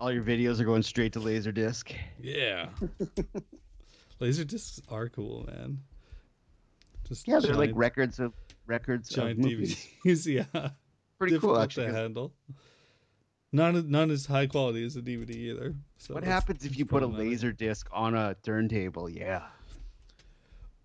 All 0.00 0.12
your 0.12 0.22
videos 0.22 0.60
are 0.60 0.64
going 0.64 0.82
straight 0.82 1.12
to 1.14 1.20
Laserdisc. 1.20 1.92
yeah. 2.22 2.68
Laser 4.20 4.44
discs 4.44 4.80
are 4.88 5.08
cool, 5.08 5.44
man. 5.46 5.80
Just 7.08 7.26
Yeah, 7.26 7.40
they're 7.40 7.54
like 7.54 7.70
records 7.74 8.18
of 8.18 8.32
records 8.66 9.08
giant 9.08 9.38
of 9.38 9.44
movies. 9.46 9.86
DVDs. 10.04 10.26
yeah. 10.26 10.70
Pretty 11.18 11.34
difficult 11.34 11.54
cool, 11.54 11.60
actually. 11.62 11.86
to 11.86 11.92
'cause 11.92 11.98
handle. 12.00 12.32
Not 13.52 13.86
not 13.86 14.10
as 14.10 14.26
high 14.26 14.46
quality 14.46 14.84
as 14.84 14.94
a 14.96 15.00
DVD 15.02 15.30
either. 15.30 15.74
So 15.96 16.14
What 16.14 16.24
happens 16.24 16.64
if 16.66 16.76
you 16.78 16.84
put 16.84 17.02
a 17.02 17.06
laser 17.06 17.50
disc 17.52 17.88
on 17.92 18.14
a 18.14 18.36
turntable? 18.42 19.08
Yeah. 19.08 19.46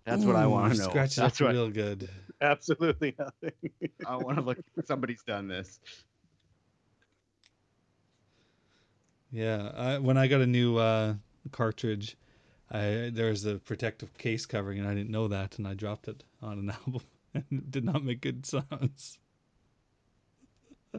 That's 0.06 0.24
what 0.24 0.36
I 0.36 0.46
want 0.46 0.72
to 0.74 0.78
know. 0.78 0.88
Scratch 0.88 1.16
That's 1.16 1.40
what 1.40 1.52
real 1.52 1.70
good. 1.70 2.08
Absolutely 2.40 3.14
nothing. 3.18 3.52
I 4.06 4.16
want 4.16 4.36
to 4.38 4.42
look. 4.42 4.58
Somebody's 4.86 5.22
done 5.22 5.48
this. 5.48 5.78
Yeah, 9.30 9.70
I, 9.74 9.98
when 9.98 10.16
I 10.16 10.26
got 10.28 10.40
a 10.40 10.46
new 10.46 10.76
uh, 10.78 11.14
cartridge, 11.52 12.16
I 12.74 13.10
there 13.12 13.30
was 13.30 13.44
a 13.44 13.54
protective 13.54 14.18
case 14.18 14.46
covering, 14.46 14.80
and 14.80 14.88
I 14.88 14.94
didn't 14.94 15.10
know 15.10 15.28
that, 15.28 15.58
and 15.58 15.68
I 15.68 15.74
dropped 15.74 16.08
it 16.08 16.24
on 16.42 16.58
an 16.58 16.70
album, 16.86 17.02
and 17.32 17.44
it 17.50 17.70
did 17.70 17.84
not 17.84 18.04
make 18.04 18.20
good 18.20 18.44
sounds. 18.44 19.18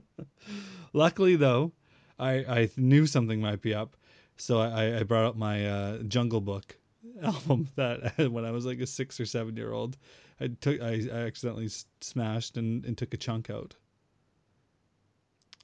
Luckily, 0.94 1.36
though, 1.36 1.74
I 2.18 2.32
I 2.32 2.70
knew 2.78 3.06
something 3.06 3.42
might 3.42 3.62
be 3.62 3.74
up, 3.74 3.98
so 4.38 4.60
I 4.60 5.00
I 5.00 5.04
brought 5.04 5.26
up 5.26 5.36
my 5.36 5.68
uh, 5.68 5.98
Jungle 6.04 6.40
Book 6.40 6.78
album 7.22 7.68
that 7.76 8.32
when 8.32 8.46
I 8.46 8.52
was 8.52 8.66
like 8.66 8.80
a 8.80 8.88
six 8.88 9.20
or 9.20 9.26
seven 9.26 9.58
year 9.58 9.74
old, 9.74 9.98
I 10.40 10.48
took 10.48 10.82
I, 10.82 11.06
I 11.12 11.18
accidentally 11.26 11.70
smashed 12.00 12.56
and, 12.56 12.86
and 12.86 12.98
took 12.98 13.14
a 13.14 13.18
chunk 13.18 13.50
out. 13.50 13.76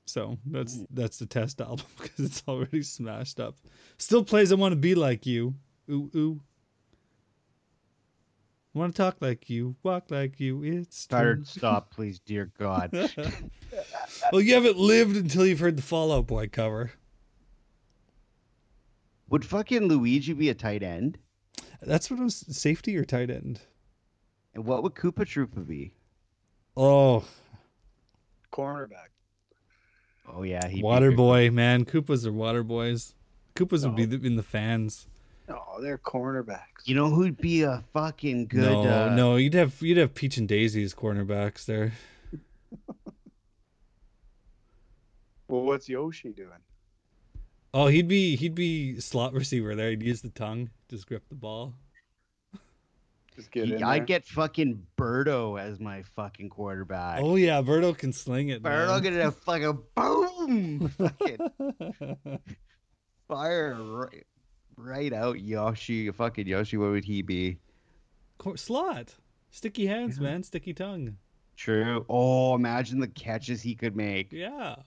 So 0.08 0.38
that's 0.46 0.78
that's 0.90 1.20
the 1.20 1.26
test 1.26 1.62
album 1.62 1.86
because 2.02 2.26
it's 2.26 2.44
already 2.50 2.84
smashed 2.84 3.40
up. 3.40 3.56
Still 3.98 4.26
plays 4.26 4.52
"I 4.52 4.56
Want 4.56 4.74
to 4.74 4.76
Be 4.76 4.94
Like 4.94 5.26
You." 5.26 5.56
Ooh 5.92 6.10
ooh. 6.16 6.42
Want 8.74 8.96
to 8.96 9.02
talk 9.02 9.18
like 9.20 9.50
you, 9.50 9.76
walk 9.84 10.06
like 10.10 10.40
you. 10.40 10.64
It's 10.64 11.06
Tired. 11.06 11.46
Stop, 11.48 11.92
please, 11.92 12.20
dear 12.20 12.50
God. 12.58 12.92
well, 14.32 14.42
you 14.42 14.54
haven't 14.54 14.78
lived 14.78 15.18
until 15.18 15.46
you've 15.46 15.60
heard 15.60 15.76
the 15.76 15.82
Fall 15.82 16.14
Out 16.14 16.28
Boy 16.28 16.48
cover. 16.48 16.92
Would 19.28 19.44
fucking 19.44 19.90
Luigi 19.90 20.32
be 20.34 20.48
a 20.50 20.54
tight 20.54 20.84
end? 20.84 21.18
That's 21.82 22.10
what 22.10 22.22
it 22.22 22.24
was. 22.24 22.36
Safety 22.36 22.96
or 22.96 23.04
tight 23.04 23.30
end? 23.30 23.60
And 24.54 24.66
what 24.66 24.84
would 24.84 24.96
Koopa 24.96 25.26
Troopa 25.26 25.68
be? 25.68 25.94
Oh, 26.78 27.26
Cornerback. 28.54 29.10
Oh 30.34 30.44
yeah, 30.44 30.68
he'd 30.68 30.84
water 30.84 31.10
good. 31.10 31.18
boy, 31.18 31.52
man. 31.52 31.84
Koopas 31.84 32.26
are 32.26 32.32
water 32.32 32.64
boys. 32.64 33.14
Koopas 33.56 33.84
would 33.84 33.96
be 33.96 34.06
the, 34.06 34.26
in 34.26 34.36
the 34.38 34.44
fans. 34.44 35.08
No, 35.52 35.82
they're 35.82 35.98
cornerbacks. 35.98 36.86
You 36.86 36.96
know 36.96 37.10
who'd 37.10 37.38
be 37.38 37.64
a 37.64 37.84
fucking 37.94 38.48
good? 38.48 38.62
no, 38.62 38.84
uh, 38.84 39.14
no, 39.16 39.36
you'd 39.36 39.54
have 39.54 39.80
you'd 39.82 39.98
have 39.98 40.14
Peach 40.14 40.38
and 40.38 40.48
Daisy's 40.48 40.94
cornerbacks 40.94 41.66
there. 41.66 41.92
Well, 45.48 45.64
what's 45.64 45.90
Yoshi 45.90 46.32
doing? 46.32 46.50
Oh, 47.74 47.88
he'd 47.88 48.08
be 48.08 48.38
he'd 48.38 48.56
be 48.56 49.02
slot 49.02 49.34
receiver 49.34 49.76
there. 49.76 49.90
He'd 49.90 50.02
use 50.02 50.22
the 50.22 50.30
tongue, 50.30 50.70
just 50.90 51.08
grip 51.08 51.28
the 51.28 51.36
ball. 51.36 51.74
Just 53.36 53.52
get 53.52 53.68
he- 53.68 53.74
in 53.76 53.84
I'd 53.84 54.08
get 54.08 54.26
fucking 54.26 54.82
Birdo 54.98 55.60
as 55.60 55.82
my 55.82 56.04
fucking 56.16 56.50
quarterback. 56.50 57.20
Oh 57.22 57.36
yeah, 57.36 57.62
Birdo 57.62 57.98
can 57.98 58.14
sling 58.14 58.48
it. 58.48 58.64
Birdo 58.64 58.88
man. 58.88 59.04
gonna 59.04 59.22
have 59.24 59.38
fucking 59.40 59.80
boom, 59.94 60.88
fucking 60.98 62.40
fire 63.28 63.76
right, 63.76 64.26
right 64.82 65.14
out 65.14 65.40
Yoshi. 65.40 66.10
Fucking 66.12 66.48
Yoshi, 66.48 66.78
what 66.78 66.92
would 66.92 67.06
he 67.06 67.22
be? 67.22 67.58
Cor- 68.38 68.58
slot, 68.58 69.14
sticky 69.52 69.86
hands, 69.86 70.18
Yeah. 70.18 70.24
man, 70.24 70.44
sticky 70.44 70.74
tongue. 70.74 71.18
True. 71.56 72.06
Oh, 72.10 72.56
imagine 72.56 73.00
the 73.00 73.08
catches 73.08 73.62
he 73.62 73.76
could 73.76 73.96
make. 73.96 74.32
Yeah. 74.32 74.78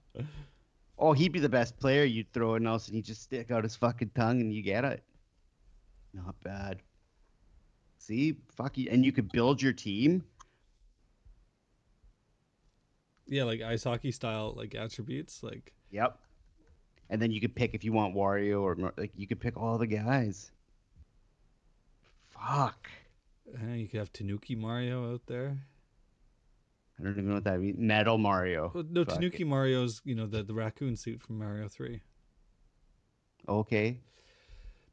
Oh, 0.99 1.12
he'd 1.12 1.32
be 1.32 1.38
the 1.40 1.49
best 1.49 1.76
player. 1.78 2.05
You'd 2.05 2.32
throw 2.32 2.55
it 2.55 2.64
else 2.64 2.88
and 2.88 2.97
he'd 2.97 3.05
just 3.05 3.22
stick 3.22 3.51
out 3.51 3.62
his 3.64 3.76
fucking 3.76 4.11
tongue 4.14 4.40
and 4.40 4.53
you 4.53 4.62
get 4.62 4.84
it. 4.84 5.03
Not 6.12 6.40
bad. 6.42 6.82
See, 7.99 8.36
fuck 8.51 8.76
you, 8.76 8.88
and 8.90 9.05
you 9.05 9.12
could 9.12 9.30
build 9.32 9.62
your 9.62 9.72
team. 9.72 10.24
Yeah, 13.26 13.45
like 13.45 13.62
ice 13.62 13.84
hockey 13.84 14.11
style 14.12 14.53
like 14.57 14.74
attributes, 14.74 15.42
like 15.42 15.72
Yep. 15.90 16.18
And 17.11 17.20
then 17.20 17.30
you 17.30 17.40
could 17.40 17.55
pick 17.55 17.74
if 17.74 17.84
you 17.84 17.92
want 17.92 18.14
Wario 18.14 18.62
or 18.62 18.92
like 18.96 19.12
you 19.16 19.26
could 19.26 19.40
pick 19.40 19.57
all 19.57 19.78
the 19.78 19.86
guys. 19.86 20.50
Fuck. 22.30 22.88
you 23.72 23.88
could 23.88 24.00
have 24.00 24.12
Tanuki 24.12 24.55
Mario 24.55 25.12
out 25.12 25.22
there. 25.26 25.57
I 26.98 27.02
don't 27.02 27.12
even 27.12 27.28
know 27.28 27.34
what 27.34 27.44
that 27.44 27.61
means. 27.61 27.78
Metal 27.78 28.18
Mario. 28.18 28.70
Well, 28.74 28.84
no, 28.88 29.05
Fuck 29.05 29.14
Tanuki 29.14 29.44
Mario's 29.44 30.00
you 30.05 30.14
know 30.14 30.26
the 30.26 30.42
the 30.42 30.55
raccoon 30.55 30.96
suit 30.96 31.20
from 31.20 31.38
Mario 31.38 31.68
Three. 31.68 32.00
Okay. 33.48 34.00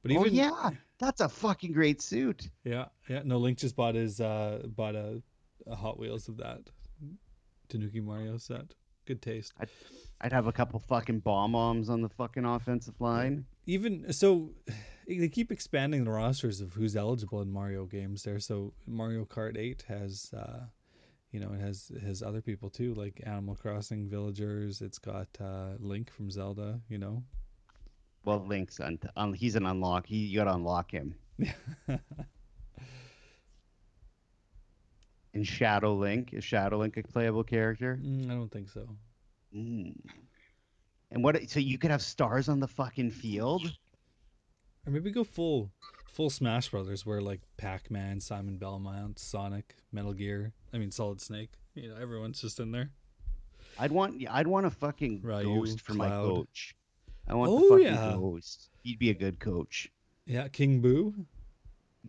But 0.02 0.12
even, 0.12 0.24
oh 0.24 0.26
yeah, 0.26 0.70
that's 0.98 1.22
a 1.22 1.30
fucking 1.30 1.74
great 1.74 2.02
suit. 2.02 2.50
yeah, 2.64 2.86
yeah. 3.08 3.22
No, 3.24 3.38
Link 3.38 3.60
just 3.60 3.76
bought 3.76 3.96
his 3.96 4.20
uh 4.20 4.64
bought 4.76 4.96
a, 4.96 5.22
a 5.68 5.76
Hot 5.76 6.00
Wheels 6.00 6.28
of 6.28 6.38
that 6.38 6.62
Tanuki 7.70 8.00
Mario 8.00 8.38
set. 8.38 8.74
Good 9.06 9.22
taste. 9.22 9.54
I'd 10.22 10.32
have 10.32 10.48
a 10.48 10.52
couple 10.52 10.80
fucking 10.80 11.20
bomb 11.20 11.54
bombs 11.54 11.90
on 11.90 12.02
the 12.02 12.10
fucking 12.10 12.46
offensive 12.46 13.00
line. 13.00 13.46
even 13.66 14.14
so 14.14 14.52
they 15.08 15.28
keep 15.30 15.52
expanding 15.52 16.04
the 16.04 16.12
rosters 16.12 16.62
of 16.62 16.74
who's 16.74 16.96
eligible 16.96 17.42
in 17.42 17.52
Mario 17.52 17.86
games 17.86 18.24
there. 18.24 18.40
So 18.40 18.74
Mario 18.86 19.26
Kart 19.26 19.58
8 19.58 19.84
has 19.88 20.32
uh 20.38 20.62
you 21.32 21.40
know, 21.40 21.54
it 21.54 21.62
has 21.62 21.92
has 22.04 22.22
other 22.22 22.42
people 22.42 22.70
too, 22.70 22.94
like 22.94 23.22
Animal 23.26 23.56
Crossing 23.56 24.10
villagers. 24.10 24.82
It's 24.82 25.00
got 25.00 25.28
uh 25.40 25.72
Link 25.80 26.12
from 26.12 26.30
Zelda, 26.30 26.80
you 26.90 26.98
know. 26.98 27.24
Well, 28.24 28.46
Link's 28.46 28.80
un- 28.80 29.00
un- 29.16 29.34
he's 29.34 29.56
an 29.56 29.66
unlock. 29.66 30.06
He 30.06 30.18
you 30.18 30.38
gotta 30.40 30.54
unlock 30.54 30.92
him. 30.92 31.16
And 35.34 35.48
Shadow 35.48 35.96
Link 35.96 36.34
is 36.34 36.44
Shadow 36.44 36.78
Link 36.80 36.98
a 36.98 37.04
playable 37.04 37.44
character? 37.44 37.98
Mm, 38.02 38.30
I 38.30 38.34
don't 38.34 38.52
think 38.52 38.70
so. 38.70 38.88
Mm. 39.56 39.96
And 41.12 41.24
what? 41.24 41.50
So 41.50 41.60
you 41.60 41.78
could 41.78 41.92
have 41.92 42.02
stars 42.02 42.50
on 42.50 42.60
the 42.60 42.68
fucking 42.68 43.12
field? 43.12 43.66
Or 44.86 44.92
maybe 44.92 45.12
go 45.12 45.24
full 45.24 45.72
full 46.08 46.30
Smash 46.30 46.70
Brothers 46.70 47.06
where 47.06 47.22
like 47.22 47.40
Pac-Man, 47.58 48.20
Simon 48.20 48.58
Belmont, 48.58 49.20
Sonic, 49.20 49.76
Metal 49.92 50.14
Gear, 50.14 50.52
I 50.74 50.78
mean 50.78 50.92
Solid 50.92 51.22
Snake, 51.22 51.52
you 51.76 51.90
know, 51.90 51.96
everyone's 51.96 52.42
just 52.42 52.60
in 52.60 52.72
there. 52.72 52.90
I'd 53.80 53.92
want. 53.92 54.22
I'd 54.30 54.48
want 54.48 54.66
a 54.66 54.70
fucking 54.70 55.22
Ryu, 55.24 55.44
ghost 55.44 55.80
for 55.82 55.94
my 55.94 56.10
coach. 56.10 56.76
I 57.28 57.36
want 57.36 57.52
Oh, 57.52 57.60
the 57.60 57.70
fucking 57.70 57.86
yeah. 57.86 58.14
ghost. 58.18 58.70
He'd 58.84 59.00
be 59.00 59.12
a 59.12 59.14
good 59.14 59.40
coach. 59.40 59.90
Yeah, 60.26 60.48
King 60.50 60.82
Boo. 60.82 61.14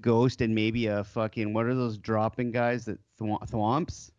Ghost 0.00 0.40
and 0.40 0.54
maybe 0.54 0.86
a 0.86 1.04
fucking 1.04 1.52
what 1.52 1.66
are 1.66 1.74
those 1.74 1.98
dropping 1.98 2.50
guys 2.50 2.84
that 2.86 2.98
thwomp, 3.20 3.48
thwomps? 3.50 4.10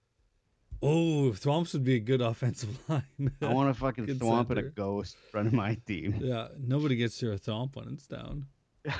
Oh, 0.85 1.31
Thwomps 1.33 1.71
would 1.73 1.83
be 1.85 1.95
a 1.95 1.99
good 1.99 2.21
offensive 2.29 2.77
line. 2.89 3.31
I 3.41 3.53
want 3.53 3.69
a 3.69 3.73
fucking 3.73 4.05
Good 4.05 4.19
thwomp 4.19 4.49
and 4.49 4.59
a 4.59 4.63
center. 4.63 4.69
ghost 4.71 5.15
running 5.33 5.55
my 5.55 5.75
team. 5.87 6.15
Yeah, 6.21 6.49
nobody 6.59 6.95
gets 6.97 7.17
through 7.19 7.31
a 7.33 7.37
thwomp 7.39 7.75
when 7.75 7.87
it's 7.93 8.05
down. 8.07 8.45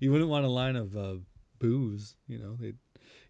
you 0.00 0.10
wouldn't 0.12 0.30
want 0.30 0.44
a 0.44 0.48
line 0.48 0.76
of 0.76 0.96
uh, 0.96 1.14
boos, 1.58 2.16
you 2.26 2.38
know. 2.38 2.56
They, 2.58 2.72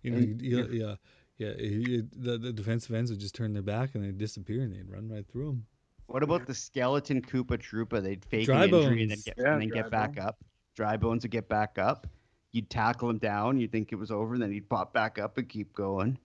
you 0.03 0.11
know, 0.11 0.17
And 0.19 0.43
you, 0.43 0.57
you're- 0.59 0.79
yeah, 0.79 0.95
yeah. 1.39 1.55
you- 1.59 2.09
the, 2.17 2.39
the 2.39 2.53
defensive 2.53 2.95
ends 2.95 3.11
would 3.11 3.21
just 3.21 3.35
turn 3.35 3.53
their 3.53 3.63
back 3.63 3.95
and 3.95 4.03
they'd 4.05 4.19
disappear 4.19 4.63
and 4.63 4.75
they'd 4.75 4.89
run 4.91 5.09
right 5.09 5.27
through 5.29 5.47
them. 5.47 5.67
What 6.07 6.23
about 6.23 6.47
the 6.47 6.55
skeleton 6.55 7.23
Koopa 7.23 7.59
Troopa? 7.59 8.03
They'd 8.03 8.25
fake 8.25 8.45
Dry 8.47 8.65
an 8.65 8.75
injury 8.75 9.03
and 9.03 9.11
then 9.13 9.19
get, 9.25 9.35
Yeah, 9.39 9.53
and 9.53 9.63
then 9.63 9.69
dry 9.69 9.83
get 9.83 9.91
back 9.91 10.19
up. 10.21 10.37
Dry 10.75 10.97
bones 10.97 11.23
would 11.23 11.31
get 11.31 11.49
back 11.49 11.79
up. 11.79 12.07
You'd 12.53 12.71
tackle 12.71 13.11
him 13.11 13.19
down. 13.19 13.59
You'd 13.59 13.73
think 13.73 13.93
it 13.93 13.97
was 13.97 14.11
over, 14.11 14.35
and 14.35 14.43
then 14.43 14.53
he'd 14.53 14.69
pop 14.69 14.93
back 14.93 15.19
up 15.19 15.39
and 15.39 15.49
keep 15.49 15.73
going. 15.73 16.19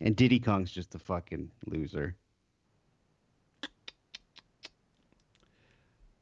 And 0.00 0.14
Diddy 0.14 0.38
Kong's 0.38 0.70
just 0.70 0.94
a 0.94 0.98
fucking 0.98 1.50
loser. 1.66 2.16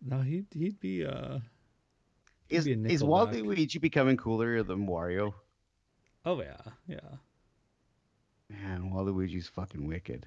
No, 0.05 0.21
he'd 0.21 0.47
he'd 0.53 0.79
be 0.81 1.05
uh. 1.05 1.39
He'd 2.49 2.57
Is 2.57 2.65
be 2.65 2.73
is. 2.73 3.03
Waluigi 3.03 3.81
becoming 3.81 4.17
cooler 4.17 4.63
than 4.63 4.87
Wario? 4.87 5.35
Oh 6.25 6.41
yeah, 6.41 6.57
yeah. 6.87 7.01
Man, 8.49 8.93
Waluigi's 8.93 9.49
fucking 9.49 9.87
wicked. 9.87 10.27